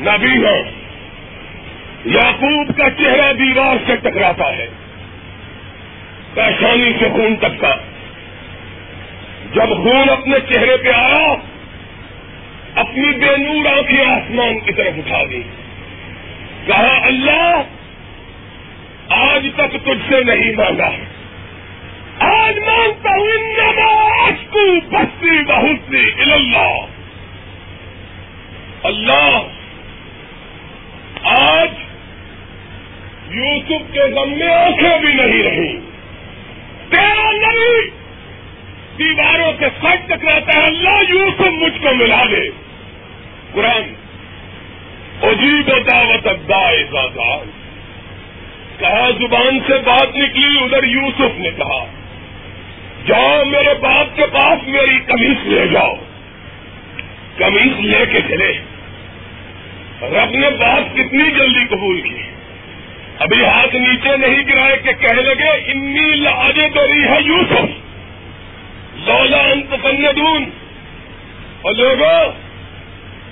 نبی 0.00 0.46
ہاں 0.46 0.78
یعقوب 2.04 2.76
کا 2.76 2.90
چہرہ 2.90 3.32
دیوار 3.32 3.76
سے 3.86 3.96
ٹکراتا 3.96 4.56
ہے۔ 4.56 4.66
پیشانی 6.34 6.92
سے 6.98 7.08
خون 7.08 7.34
ٹکتا 7.34 7.70
جب 9.54 9.76
خون 9.76 10.10
اپنے 10.10 10.36
چہرے 10.48 10.76
پہ 10.76 10.88
آیا، 10.88 11.34
اپنی 12.74 13.10
بے 13.10 13.36
نور 13.36 13.78
آنکھیں 13.78 14.04
آسمان 14.04 14.60
کی 14.60 14.72
طرف 14.72 14.92
اٹھا 14.98 15.24
دی 15.30 15.42
کہا، 16.66 16.98
اللہ، 17.02 17.62
آج 19.08 19.46
تک 19.56 19.72
تجھ 19.72 20.12
سے 20.12 20.24
نہیں 20.24 20.52
مانگا۔ 20.56 20.58
آج 20.58 20.64
مانگتا 20.64 20.86
ہوں 20.86 21.07
کو 24.52 24.80
بستی 24.90 25.42
بہت 25.44 25.90
سی 25.90 26.32
اللہ 26.32 26.74
اللہ 28.82 29.38
آج 31.24 31.70
یوسف 33.30 33.92
کے 33.92 34.00
غم 34.00 34.30
میں 34.38 34.54
آنکھیں 34.54 34.98
بھی 34.98 35.12
نہیں 35.12 35.42
رہی، 35.42 35.78
تیرا 36.90 37.32
نہیں 37.32 37.90
دیواروں 38.98 39.52
سے 39.60 39.68
سٹ 39.82 40.08
ٹکراتا 40.08 40.56
ہے 40.56 40.62
اللہ 40.66 41.02
یوسف 41.08 41.52
مجھ 41.62 41.82
کو 41.82 41.94
ملا 41.94 42.24
دے 42.30 42.48
قرآن 43.54 43.92
عجیب 45.22 45.68
و 45.68 45.78
دعوت 45.80 46.26
ابدائے 46.26 46.84
زادان 46.92 47.50
کہا 48.78 49.10
زبان 49.10 49.58
سے 49.66 49.78
بات 49.78 50.16
نکلی، 50.16 50.58
ادھر 50.64 50.84
یوسف 50.84 51.38
نے 51.38 51.50
کہا 51.50 51.84
جاؤ 53.08 53.44
میرے 53.44 53.74
باپ 53.80 54.16
کے 54.16 54.26
پاس 54.32 54.68
میری 54.68 54.98
کمیز 54.98 55.46
لے 55.46 55.66
جاؤ۔ 55.66 55.94
کمیز 57.38 57.80
لے 57.80 58.06
کے 58.06 58.20
چلے۔ 58.20 58.52
رب 60.02 60.30
نے 60.30 60.50
بات 60.50 60.94
کتنی 60.94 61.30
جلدی 61.30 61.66
قبول 61.70 62.00
کی۔ 62.00 62.22
ابھی 63.18 63.44
ہاتھ 63.44 63.74
نیچے 63.74 64.16
نہیں 64.16 64.42
گرائے 64.48 64.76
کہ 64.76 64.92
کہنے 64.92 65.22
لگے، 65.22 65.50
انی 65.50 66.14
لاجے 66.14 66.68
دری 66.68 67.04
ہے 67.04 67.18
یوسف۔ 67.24 67.64
لولا 69.08 69.38
انت 69.38 69.74
فندون 69.82 70.44
اور 71.62 71.74
لوگوں 71.74 72.32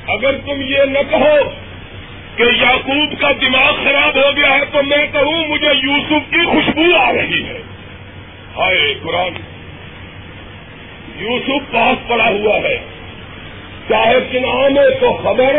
اگر 0.07 0.33
تم 0.33 0.61
یہ 0.61 0.79
نہ 0.85 0.99
کہو 1.11 1.51
کہ 2.37 2.43
یعقوب 2.43 3.21
کا 3.21 3.33
دماغ 3.33 3.73
خراب 3.85 4.17
ہو 4.17 4.37
گیا 4.37 4.55
ہے 4.55 4.65
تو 4.73 4.83
میں 4.83 5.07
کہوں، 5.13 5.49
مجھے 5.49 5.71
یوسف 5.83 6.31
کی 6.31 6.45
خوشبو 6.45 6.97
آ 6.97 7.13
رہی 7.13 7.45
ہے۔ 7.45 7.63
ہائے 8.57 8.95
قرآن۔ 9.03 9.56
یوسف 11.19 11.73
پاس 11.73 12.09
پڑا 12.09 12.29
ہوا 12.29 12.59
ہے۔ 12.59 12.85
چاہے 13.89 14.21
چناؤ 14.33 14.71
میں 14.71 15.01
تو 15.01 15.13
خبر 15.13 15.55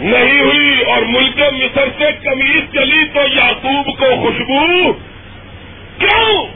نہیں 0.00 0.40
ہوئی 0.40 0.82
اور 0.86 1.02
ملک 1.02 1.38
مصر 1.38 1.88
سے 1.98 2.12
کمیز 2.24 2.74
چلی 2.74 3.04
تو 3.04 3.20
یعقوب 3.20 3.86
کو 3.86 4.22
خوشبو۔ 4.22 4.92
کیوں؟ 5.98 6.46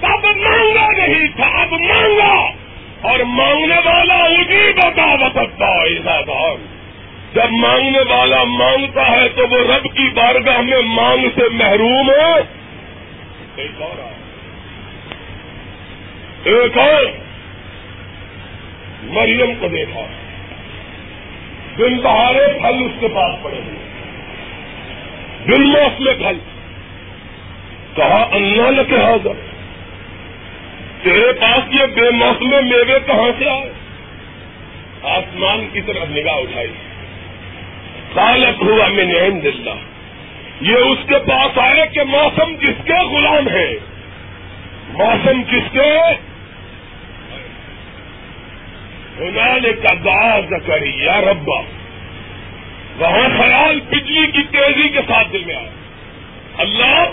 تب 0.00 0.24
مانگا 0.24 1.06
نہیں 1.06 1.28
تھا، 1.36 1.46
اب 1.46 1.72
مانگا۔ 1.72 2.50
اور 3.00 3.18
مانگنے 3.18 3.76
والا 3.84 4.24
اسی 4.24 4.72
بتا 4.72 5.14
بتا 5.14 5.66
ادار 5.66 6.56
جب 7.34 7.50
مانگنے 7.50 8.00
والا 8.08 8.44
مانگتا 8.44 9.10
ہے 9.10 9.28
تو 9.28 9.48
وہ 9.48 9.56
رب 9.56 9.84
کی 9.84 10.10
بارگاہ 10.14 10.60
میں 10.60 10.82
مانگ 10.84 11.28
سے 11.34 11.48
محروم 11.52 12.10
ہے۔ 12.10 12.60
ایک 16.44 16.78
اور 16.78 17.02
مریم 19.02 19.52
کو 19.60 19.68
دیکھا۔ 19.68 20.00
دن 21.78 21.96
بہارے 21.96 22.58
پھل 22.58 22.84
اس 22.84 22.92
کے 23.00 23.08
پاس 23.08 23.42
پڑے 23.42 23.56
ہوئے۔ 23.56 23.76
دن 25.46 25.62
موسم 25.62 26.04
پھل۔ 26.04 26.38
کہا 27.96 28.28
انا 28.32 28.70
نہ 28.70 28.82
کہا 28.88 29.16
جب 29.24 29.32
تیرے 31.02 31.32
پاس 31.32 31.74
یہ 31.74 31.86
بے 31.86 32.10
موسم 32.10 32.68
میوے 32.68 32.98
کہاں 33.06 33.30
سے 33.38 33.48
آئے؟ 33.48 33.72
آسمان 35.02 35.68
کی 35.72 35.80
طرف 35.80 36.10
نگاہ 36.10 36.34
اٹھائی۔ 36.34 36.72
سالت 38.14 38.62
ہوا 38.62 38.88
میں 38.88 39.04
نیم 39.04 39.38
دلہ 39.38 39.70
یہ 40.60 40.76
اس 40.76 40.98
کے 41.08 41.18
پاس 41.18 41.58
آئے 41.58 41.86
کہ 41.86 42.04
موسم 42.04 42.56
کس 42.56 42.84
کے 42.84 42.92
غلام 42.92 43.48
ہے؟ 43.48 43.74
موسم 44.88 45.42
کس 45.42 45.72
کے 45.72 46.29
کا 49.82 49.94
داز 50.04 50.52
کری، 50.66 51.04
یا 51.04 51.20
ربا۔ 51.20 51.60
وہاں 52.98 53.28
خیال 53.38 53.80
بجلی 53.90 54.26
کی 54.26 54.42
تیزی 54.42 54.88
کے 54.88 55.00
ساتھ 55.08 55.32
دل 55.32 55.44
میں 55.44 55.56
آیا 55.56 55.70
اللہ، 56.58 57.04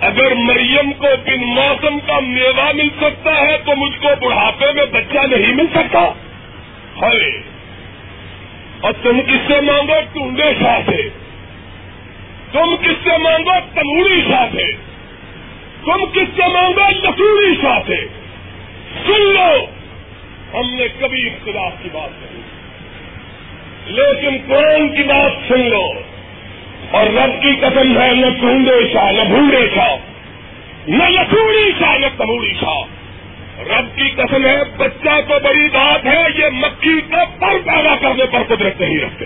اگر 0.00 0.34
مریم 0.34 0.92
کو 0.92 1.06
بن 1.26 1.44
موسم 1.46 1.98
کا 2.06 2.20
میوہ 2.20 2.72
مل 2.74 2.88
سکتا 3.00 3.40
ہے 3.40 3.58
تو 3.58 3.76
مجھ 3.76 4.02
کو 4.02 4.28
بڑھاپے 4.28 4.72
میں 4.72 4.84
بچہ 4.84 5.18
نہیں 5.18 5.54
مل 5.54 5.66
سکتا۔ 5.74 6.00
ہے 7.02 7.40
اور 8.80 8.92
تم 9.02 9.20
کس 9.20 9.48
سے 9.48 9.60
مانگو؟ 9.60 9.94
ٹونڈے 10.12 10.52
شاہ 10.60 10.80
سے۔ 10.86 11.08
تم 12.52 12.76
کس 12.76 13.04
سے 13.04 13.18
مانگو؟ 13.18 13.52
تموری 13.74 14.20
شاہ 14.20 14.46
سے۔ 14.54 14.72
تم 15.84 16.04
کس 16.12 16.36
سے 16.36 16.48
مانگو؟ 16.48 16.90
لسوری 16.90 17.54
شاہ 17.62 17.78
سے۔ 17.86 18.06
سن 19.06 19.20
لو۔ 19.20 19.73
ہم 20.54 20.74
نے 20.74 20.84
کبھی 21.00 21.26
اختلاف 21.26 21.72
کی 21.82 21.88
بات 21.92 22.10
نہیں 22.22 22.42
لیکن 23.86 24.36
قرآن 24.48 24.88
کی 24.88 25.02
بات 25.02 25.48
سن 25.48 25.70
لو۔ 25.70 25.88
اور 26.90 27.06
رب 27.06 27.42
کی 27.42 27.52
قسم 27.60 28.02
ہے، 28.02 28.12
نہ 28.12 28.40
ٹونڈے 28.40 28.92
شاہ، 28.92 29.12
نہ 29.12 29.24
بھونڈے 29.24 29.68
شاہ۔ 29.74 29.96
نہ 30.86 31.04
لسوڑی 31.04 31.72
شاہ، 31.78 31.98
نہ 31.98 32.06
تموڑی 32.16 32.52
شاہ۔ 32.60 32.80
رب 33.60 33.96
کی 33.96 34.10
قسم 34.10 34.46
ہے، 34.46 34.64
بچہ 34.76 35.20
تو 35.28 35.34
بڑی 35.44 35.68
بات 35.68 36.06
ہے، 36.06 36.22
یہ 36.34 36.46
مکھی 36.52 37.00
کا 37.00 37.24
پر 37.24 37.54
پیدا 37.64 37.96
کرنے 38.00 38.24
پر 38.26 38.42
قدرت 38.48 38.80
نہیں 38.80 38.98
رکھتے۔ 38.98 39.24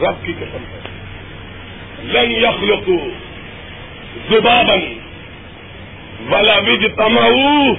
رب 0.00 0.26
کی 0.26 0.32
قسم 0.32 0.64
ہے۔ 0.72 0.80
لن 2.02 2.30
یخلقو 2.30 2.98
زبابن 4.30 4.98
ولا 6.32 6.56
وج 6.56 6.86
تماؤ 6.96 7.74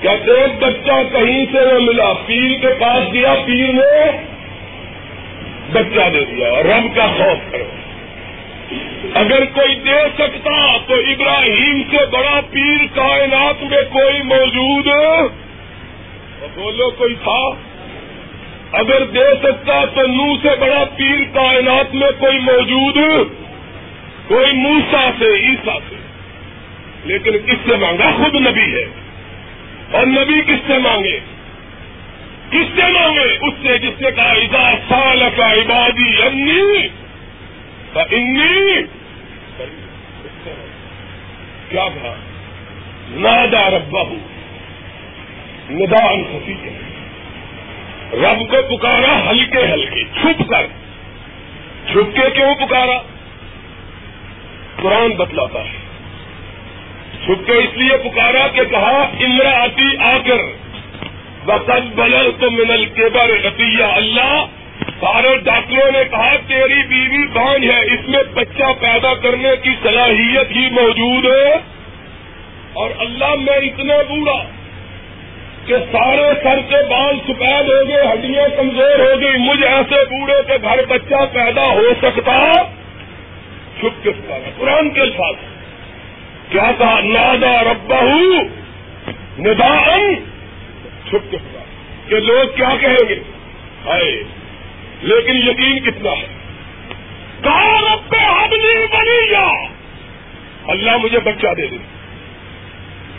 کہتے 0.00 0.46
بچہ 0.60 0.92
کہیں 1.12 1.44
سے 1.52 1.60
نہ 1.60 1.78
ملا، 1.78 2.12
پیر 2.26 2.58
کے 2.60 2.68
پاس 2.80 3.12
دیا 3.12 3.34
پیر 3.46 3.72
نے 3.72 4.10
بچہ 5.72 6.10
دے 6.12 6.24
دیا، 6.24 6.62
رب 6.62 6.96
کا 6.96 7.06
خوف 7.06 7.52
کرو۔ 7.52 7.64
اگر 9.14 9.44
کوئی 9.44 9.74
دے 9.74 10.02
سکتا 10.14 10.76
تو 10.86 10.94
ابراہیم 10.94 11.82
سے 11.90 12.06
بڑا 12.06 12.40
پیر 12.50 12.86
کائنات 12.94 13.62
میں 13.62 13.82
کوئی 13.92 14.22
موجود۔ 14.22 14.86
بولو 16.54 16.90
کوئی 16.90 17.14
تھا؟ 17.14 17.50
اگر 18.72 19.04
دے 19.04 19.34
سکتا 19.42 19.84
تو 19.84 20.06
نو 20.06 20.36
سے 20.42 20.48
بڑا 20.60 20.84
پیر 20.96 21.34
کائنات 21.34 21.94
میں 21.94 22.10
کوئی 22.18 22.38
موجود، 22.38 23.28
کوئی 24.28 24.52
موسا 24.52 25.10
سے 25.18 25.24
عیسا 25.24 25.78
سے۔ 25.88 25.96
لیکن 27.04 27.32
کس 27.32 27.70
سے 27.70 27.76
مانگا 27.76 28.10
خود 28.16 28.34
نبی 28.34 28.74
ہے۔ 28.74 29.03
اور 29.94 30.06
نبی 30.06 30.42
کس 30.42 30.66
سے 30.66 30.78
مانگے؟ 30.78 31.20
کس 32.50 32.76
سے 32.76 32.82
مانگے؟ 32.82 33.20
اس 33.20 33.54
سے 33.62 33.78
جس 33.78 34.00
نے 34.00 34.10
کہا 34.10 34.74
سال 34.88 35.22
کا 35.36 35.52
عبادی 35.52 36.22
انی 36.22 36.88
انی 37.94 38.82
کیا 41.68 41.88
کہا؟ 41.94 42.14
نادا 43.08 43.70
ربا 43.70 44.00
ہوں 44.00 44.18
ندان 45.70 46.24
خفی 46.24 46.54
رب 48.12 48.50
کو 48.50 48.76
پکارا 48.76 49.30
ہلکے 49.30 49.58
ہلکے، 49.58 50.04
چھپ 50.04 50.50
کر۔ 50.50 50.66
چھپ 51.92 52.16
کے 52.16 52.30
کیوں 52.34 52.54
پکارا؟ 52.54 53.02
قرآن 54.76 55.10
بتلاتا 55.10 55.60
ہے۔ 55.60 55.83
چھپ 57.24 57.46
کے 57.46 57.52
اس 57.52 57.76
لیے 57.76 57.96
پکارا 57.96 58.48
کہ 58.48 58.64
کہا 58.70 59.10
امرا 59.20 59.66
آ 60.00 60.18
کر 60.26 60.36
وقت 61.44 61.70
بلل 61.94 62.30
تو 62.40 62.50
منل 62.50 62.84
کے 62.84 63.04
بر 63.12 63.30
اللہ۔ 63.80 64.46
سارے 65.00 65.36
ڈاکٹروں 65.36 65.92
نے 65.92 66.04
کہا، 66.10 66.36
تیری 66.46 66.82
بیوی 66.88 67.26
بانج 67.26 67.70
ہے، 67.70 67.80
اس 67.80 68.08
میں 68.08 68.22
بچہ 68.34 68.64
پیدا 68.80 69.14
کرنے 69.14 69.48
کی 69.62 69.70
صلاحیت 69.82 70.56
ہی 70.56 70.70
موجود 70.70 71.24
ہے۔ 71.24 71.52
اور 72.72 72.90
اللہ 72.98 73.34
میں 73.38 73.56
اتنا 73.56 73.94
بوڑھا 74.08 74.44
کہ 75.66 75.74
سارے 75.92 76.40
سر 76.42 76.58
کے 76.68 76.88
بال 76.88 77.18
سفید 77.28 77.68
ہو 77.68 77.88
گئے، 77.88 78.12
ہڈیاں 78.12 78.56
کمزور 78.56 78.98
ہو 78.98 79.20
گئی 79.20 79.38
مجھ 79.38 79.62
ایسے 79.62 80.04
بوڑھے 80.04 80.34
کے 80.46 80.54
گھر 80.62 80.84
بچہ 80.88 81.24
پیدا 81.32 81.64
ہو 81.64 81.92
سکتا؟ 82.02 82.54
چھپ 83.80 84.04
کے 84.04 84.10
سکتا 84.12 84.50
قرآن 84.58 84.90
کے 84.90 85.00
الفاظ۔ 85.00 85.53
کیا 86.48 86.70
کہا؟ 86.78 87.00
نادا 87.00 87.62
ربا 87.62 88.00
ندان 89.38 90.14
چھپ 91.08 91.30
کے 91.30 91.36
کہ 92.08 92.14
لوگ 92.14 92.56
کیا 92.56 92.70
کہیں 92.80 93.08
گے؟ 93.08 93.20
ہائے، 93.86 94.22
لیکن 95.02 95.36
یقین 95.36 95.78
کتنا 95.78 96.10
ہے؟ 96.10 96.26
کہا، 97.42 97.80
رب 97.80 98.14
حبلی 98.14 98.86
بنی 98.86 99.30
جا 99.30 99.48
اللہ 100.66 100.96
مجھے 100.96 101.18
بچہ 101.18 101.46
دے 101.56 101.66
دے۔ 101.66 101.76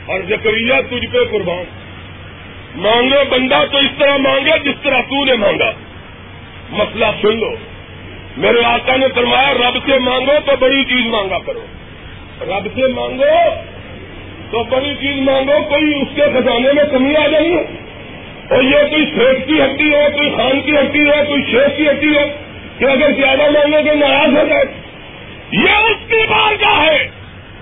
اور 0.05 0.19
زکریہ 0.19 0.73
تجھ 0.89 1.05
پہ 1.11 1.17
قربان۔ 1.31 1.63
مانگے 2.75 3.29
بندہ 3.29 3.63
تو 3.71 3.77
اس 3.77 3.91
طرح 3.99 4.17
مانگے 4.17 4.59
جس 4.63 4.75
طرح 4.83 5.01
تو 5.01 5.25
نے 5.25 5.33
مانگا۔ 5.33 5.71
مسئلہ 6.69 7.05
سن 7.21 7.39
لو۔ 7.39 7.49
میرے 8.37 8.63
آقا 8.63 8.95
نے 8.95 9.07
فرمایا، 9.15 9.53
رب 9.53 9.77
سے 9.85 9.99
مانگو 9.99 10.31
تو 10.45 10.51
بڑی 10.59 10.83
چیز 10.83 11.05
مانگا 11.05 11.39
کرو۔ 11.39 11.65
رب 12.41 12.67
سے 12.75 12.87
مانگو 12.87 13.49
تو 14.51 14.63
بڑی 14.63 14.95
چیز 15.01 15.21
مانگو، 15.21 15.63
کوئی 15.69 16.01
اس 16.01 16.07
کے 16.15 16.21
خزانے 16.21 16.73
میں 16.73 16.83
کمی 16.91 17.15
آ 17.15 17.27
جائیں 17.27 17.51
گے 17.51 17.63
اور 18.49 18.63
یہ 18.63 18.89
کوئی 18.89 19.05
شیخ 19.05 19.47
کی 19.47 19.61
ہڈی 19.61 19.95
ہو 19.95 20.07
کوئی 20.15 20.29
خان 20.29 20.61
کی 20.61 20.71
ہڈی 20.71 21.09
ہو 21.09 21.23
کوئی 21.27 21.43
شیخ 21.51 21.77
کی 21.77 21.89
ہڈی 21.89 22.17
ہو 22.17 22.23
کہ 22.79 22.85
اگر 22.85 23.11
زیادہ 23.11 23.41
مانگے 23.41 23.89
تو 23.89 23.95
ناراض 23.95 24.37
ہو 24.37 24.47
جائے۔ 24.47 24.63
یہ 25.51 25.69
اس 25.69 26.07
کی 26.07 26.27
بار 26.29 26.55
کا 26.61 26.85
ہے 26.85 27.07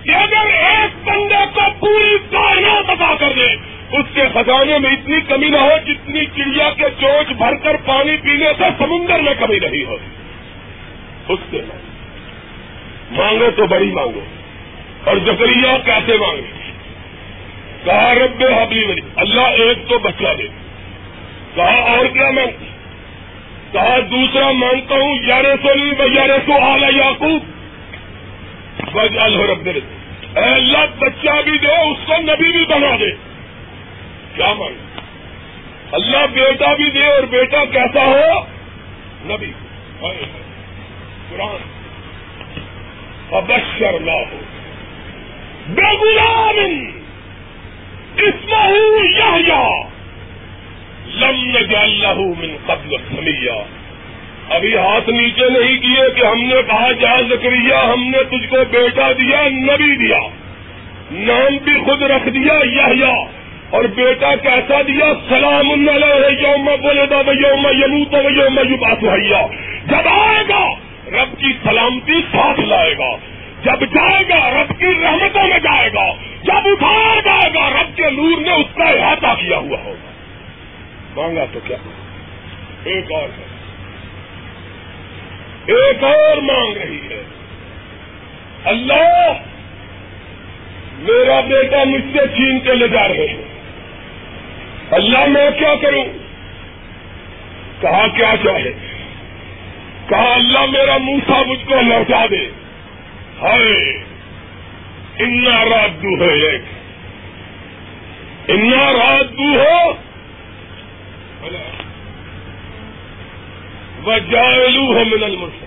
کہ 0.04 0.12
اگر 0.12 0.54
ایک 0.54 1.08
بندے 1.08 1.46
کو 1.54 1.62
پوری 1.80 2.18
کائنات 2.32 2.90
ادا 2.90 3.16
کر 3.20 3.32
دے، 3.36 3.54
اس 3.98 4.06
کے 4.14 4.22
خزانے 4.34 4.80
میں 4.80 4.92
اتنی 4.92 5.22
کمی 5.22 5.50
نہ 5.50 5.58
ہو 5.58 5.78
جتنی 5.88 6.26
چڑیا 6.26 6.70
کے 6.78 6.86
چوچ 7.02 7.32
بھر 7.38 7.56
کر 7.56 7.76
پانی 7.86 8.18
پینے 8.18 8.46
سے 8.58 8.64
سمندر 8.78 9.20
میں 9.20 9.34
کمی 9.40 9.60
نہیں 9.60 9.86
ہو۔ 9.86 9.98
اس 11.30 11.40
سے 11.52 11.62
مانگو 13.12 13.50
تو 13.56 13.66
بڑی 13.66 13.92
مانگو۔ 13.92 14.22
اور 15.04 15.18
زکریہ 15.18 15.78
کیسے 15.86 16.18
مانگے 16.18 16.72
کہا، 17.86 18.14
رب 18.14 18.44
حبلی 18.62 18.88
بنی 18.88 19.02
اللہ 19.16 19.42
ایک 19.42 19.90
تو 19.90 20.00
بچہ 20.00 20.34
دے۔ 20.38 20.44
کہا، 21.56 21.98
اور 21.98 22.06
کیا 22.06 22.32
مانگ؟ 22.32 22.64
کہا، 23.72 23.98
دوسرا 24.12 24.52
مانگتا 24.52 24.96
ہوں، 24.96 25.18
یار 25.28 25.44
سو 25.44 25.74
نہیں 25.74 26.16
یار 26.16 26.30
سو 26.46 26.54
آلہ 26.62 26.86
یاقوب 26.86 27.44
رب 28.96 29.70
اے 30.36 30.44
اللہ، 30.44 30.86
بچہ 31.00 31.42
بھی 31.42 31.58
دے، 31.58 31.92
اس 31.92 31.98
کو 32.08 32.14
نبی 32.22 32.52
بھی 32.52 32.66
بنا 32.66 32.96
دے۔ 33.00 33.12
کیا 34.36 34.54
مانگ؟ 34.54 35.00
اللہ، 35.92 36.26
بیٹا 36.34 36.74
بھی 36.74 36.90
دے، 36.90 37.06
اور 37.06 37.24
بیٹا 37.24 37.66
کیسا 37.66 38.06
ہو؟ 38.06 38.40
نبی۔ 39.26 39.52
قرآن 41.30 41.58
ابشر 43.32 44.00
نہ 44.00 44.12
ہو 44.12 44.40
بے 45.68 46.14
اسمہ 48.18 48.68
یا 49.18 49.70
لم 51.08 51.58
نجعل 51.58 52.06
من 52.16 52.58
قبل 52.66 52.96
سمیا 52.98 53.64
ابھی 54.50 54.78
ہاتھ 54.78 55.10
نیچے 55.10 55.50
نہیں 55.50 55.78
کیے 55.78 56.10
کہ 56.16 56.26
ہم 56.26 56.42
نے 56.42 56.56
کہا، 56.68 56.92
جا 56.92 57.22
زکریہ 57.22 57.74
ہم 57.74 58.04
نے 58.04 58.24
تجھ 58.24 58.50
کو 58.50 58.58
بیٹا 58.72 59.12
دیا، 59.12 59.50
نبی 59.50 59.96
دیا۔ 59.96 60.20
نام 61.12 61.58
بھی 61.64 61.80
خود 61.86 62.02
رکھ 62.02 62.30
دیا 62.30 62.54
یا 62.94 63.14
اور 63.70 63.84
بیٹا 63.84 64.36
کیسا 64.36 64.82
دیا؟ 64.82 65.14
سلام 65.30 65.88
یوم 66.40 66.70
بولے 66.82 67.06
دا 67.06 67.48
یوم 67.48 67.68
یمو 67.68 68.06
تو 68.06 68.18
یوم 68.18 68.60
یوباس 68.70 68.98
بھیا 68.98 69.48
جب 69.86 70.08
آئے 70.08 70.44
گا، 70.50 70.70
رب 71.08 71.40
کی 71.40 71.54
سلامتی 71.64 72.22
ساتھ 72.32 72.60
لائے 72.60 72.98
گا۔ 72.98 73.33
جب 73.64 73.82
جائے 73.82 74.24
گا، 74.30 74.64
رب 74.64 74.80
کی 74.80 75.04
رحمتوں 75.04 75.48
میں 75.48 75.60
جائے 75.60 75.90
گا۔ 75.94 76.14
جب 76.44 76.68
اٹھایا 76.72 77.20
جائے 77.26 77.54
گا، 77.54 77.70
رب 77.70 77.98
کے 77.98 78.10
نور 78.10 78.42
نے 78.42 78.54
اس 78.54 78.76
کا 78.76 78.84
احاطہ 78.84 79.42
کیا 79.42 79.58
ہوا 79.58 79.78
ہوگا۔ 79.84 80.12
مانگا 81.16 81.46
تو 81.54 81.60
کیا؟ 81.64 81.78
ایک 82.84 83.12
اور 83.12 83.24
ہے۔ 83.24 83.46
ایک 85.66 86.04
اور 86.04 86.38
مانگ 86.38 86.78
رہی 86.78 87.00
ہے۔ 87.10 87.24
اللہ 88.64 89.34
میرا 91.00 91.40
بیٹا 91.40 91.84
مجھ 91.84 92.02
سے 92.02 92.28
چھین 92.28 92.60
کے 92.60 92.74
لے 92.74 92.88
جا 92.88 93.08
رہے 93.08 93.28
ہیں۔ 93.28 93.44
اللہ 94.92 95.26
میں 95.26 95.52
کیا 95.60 95.76
کروں؟ 95.82 96.06
کہا 97.82 98.08
کیا 98.08 98.36
چاہے 98.44 98.72
کہا 100.10 100.34
اللہ 100.34 100.66
میرا 100.66 100.98
موسا 100.98 101.42
مجھ 101.48 101.66
کو 101.66 101.82
لوٹا 101.82 102.26
دے؟ 102.32 102.63
ہائے، 103.42 104.04
انا 105.20 105.66
رات 105.66 106.04
دو 106.04 106.24
ہے 106.24 106.52
ایک۔ 106.52 106.62
انا 108.48 108.94
رات 108.94 109.38
دو 109.38 109.62
ہو۔ 109.62 109.92
وہ 114.04 114.18
جائلو 114.20 114.98
ہے 114.98 115.04
من 115.04 115.24
المسلم 115.24 115.63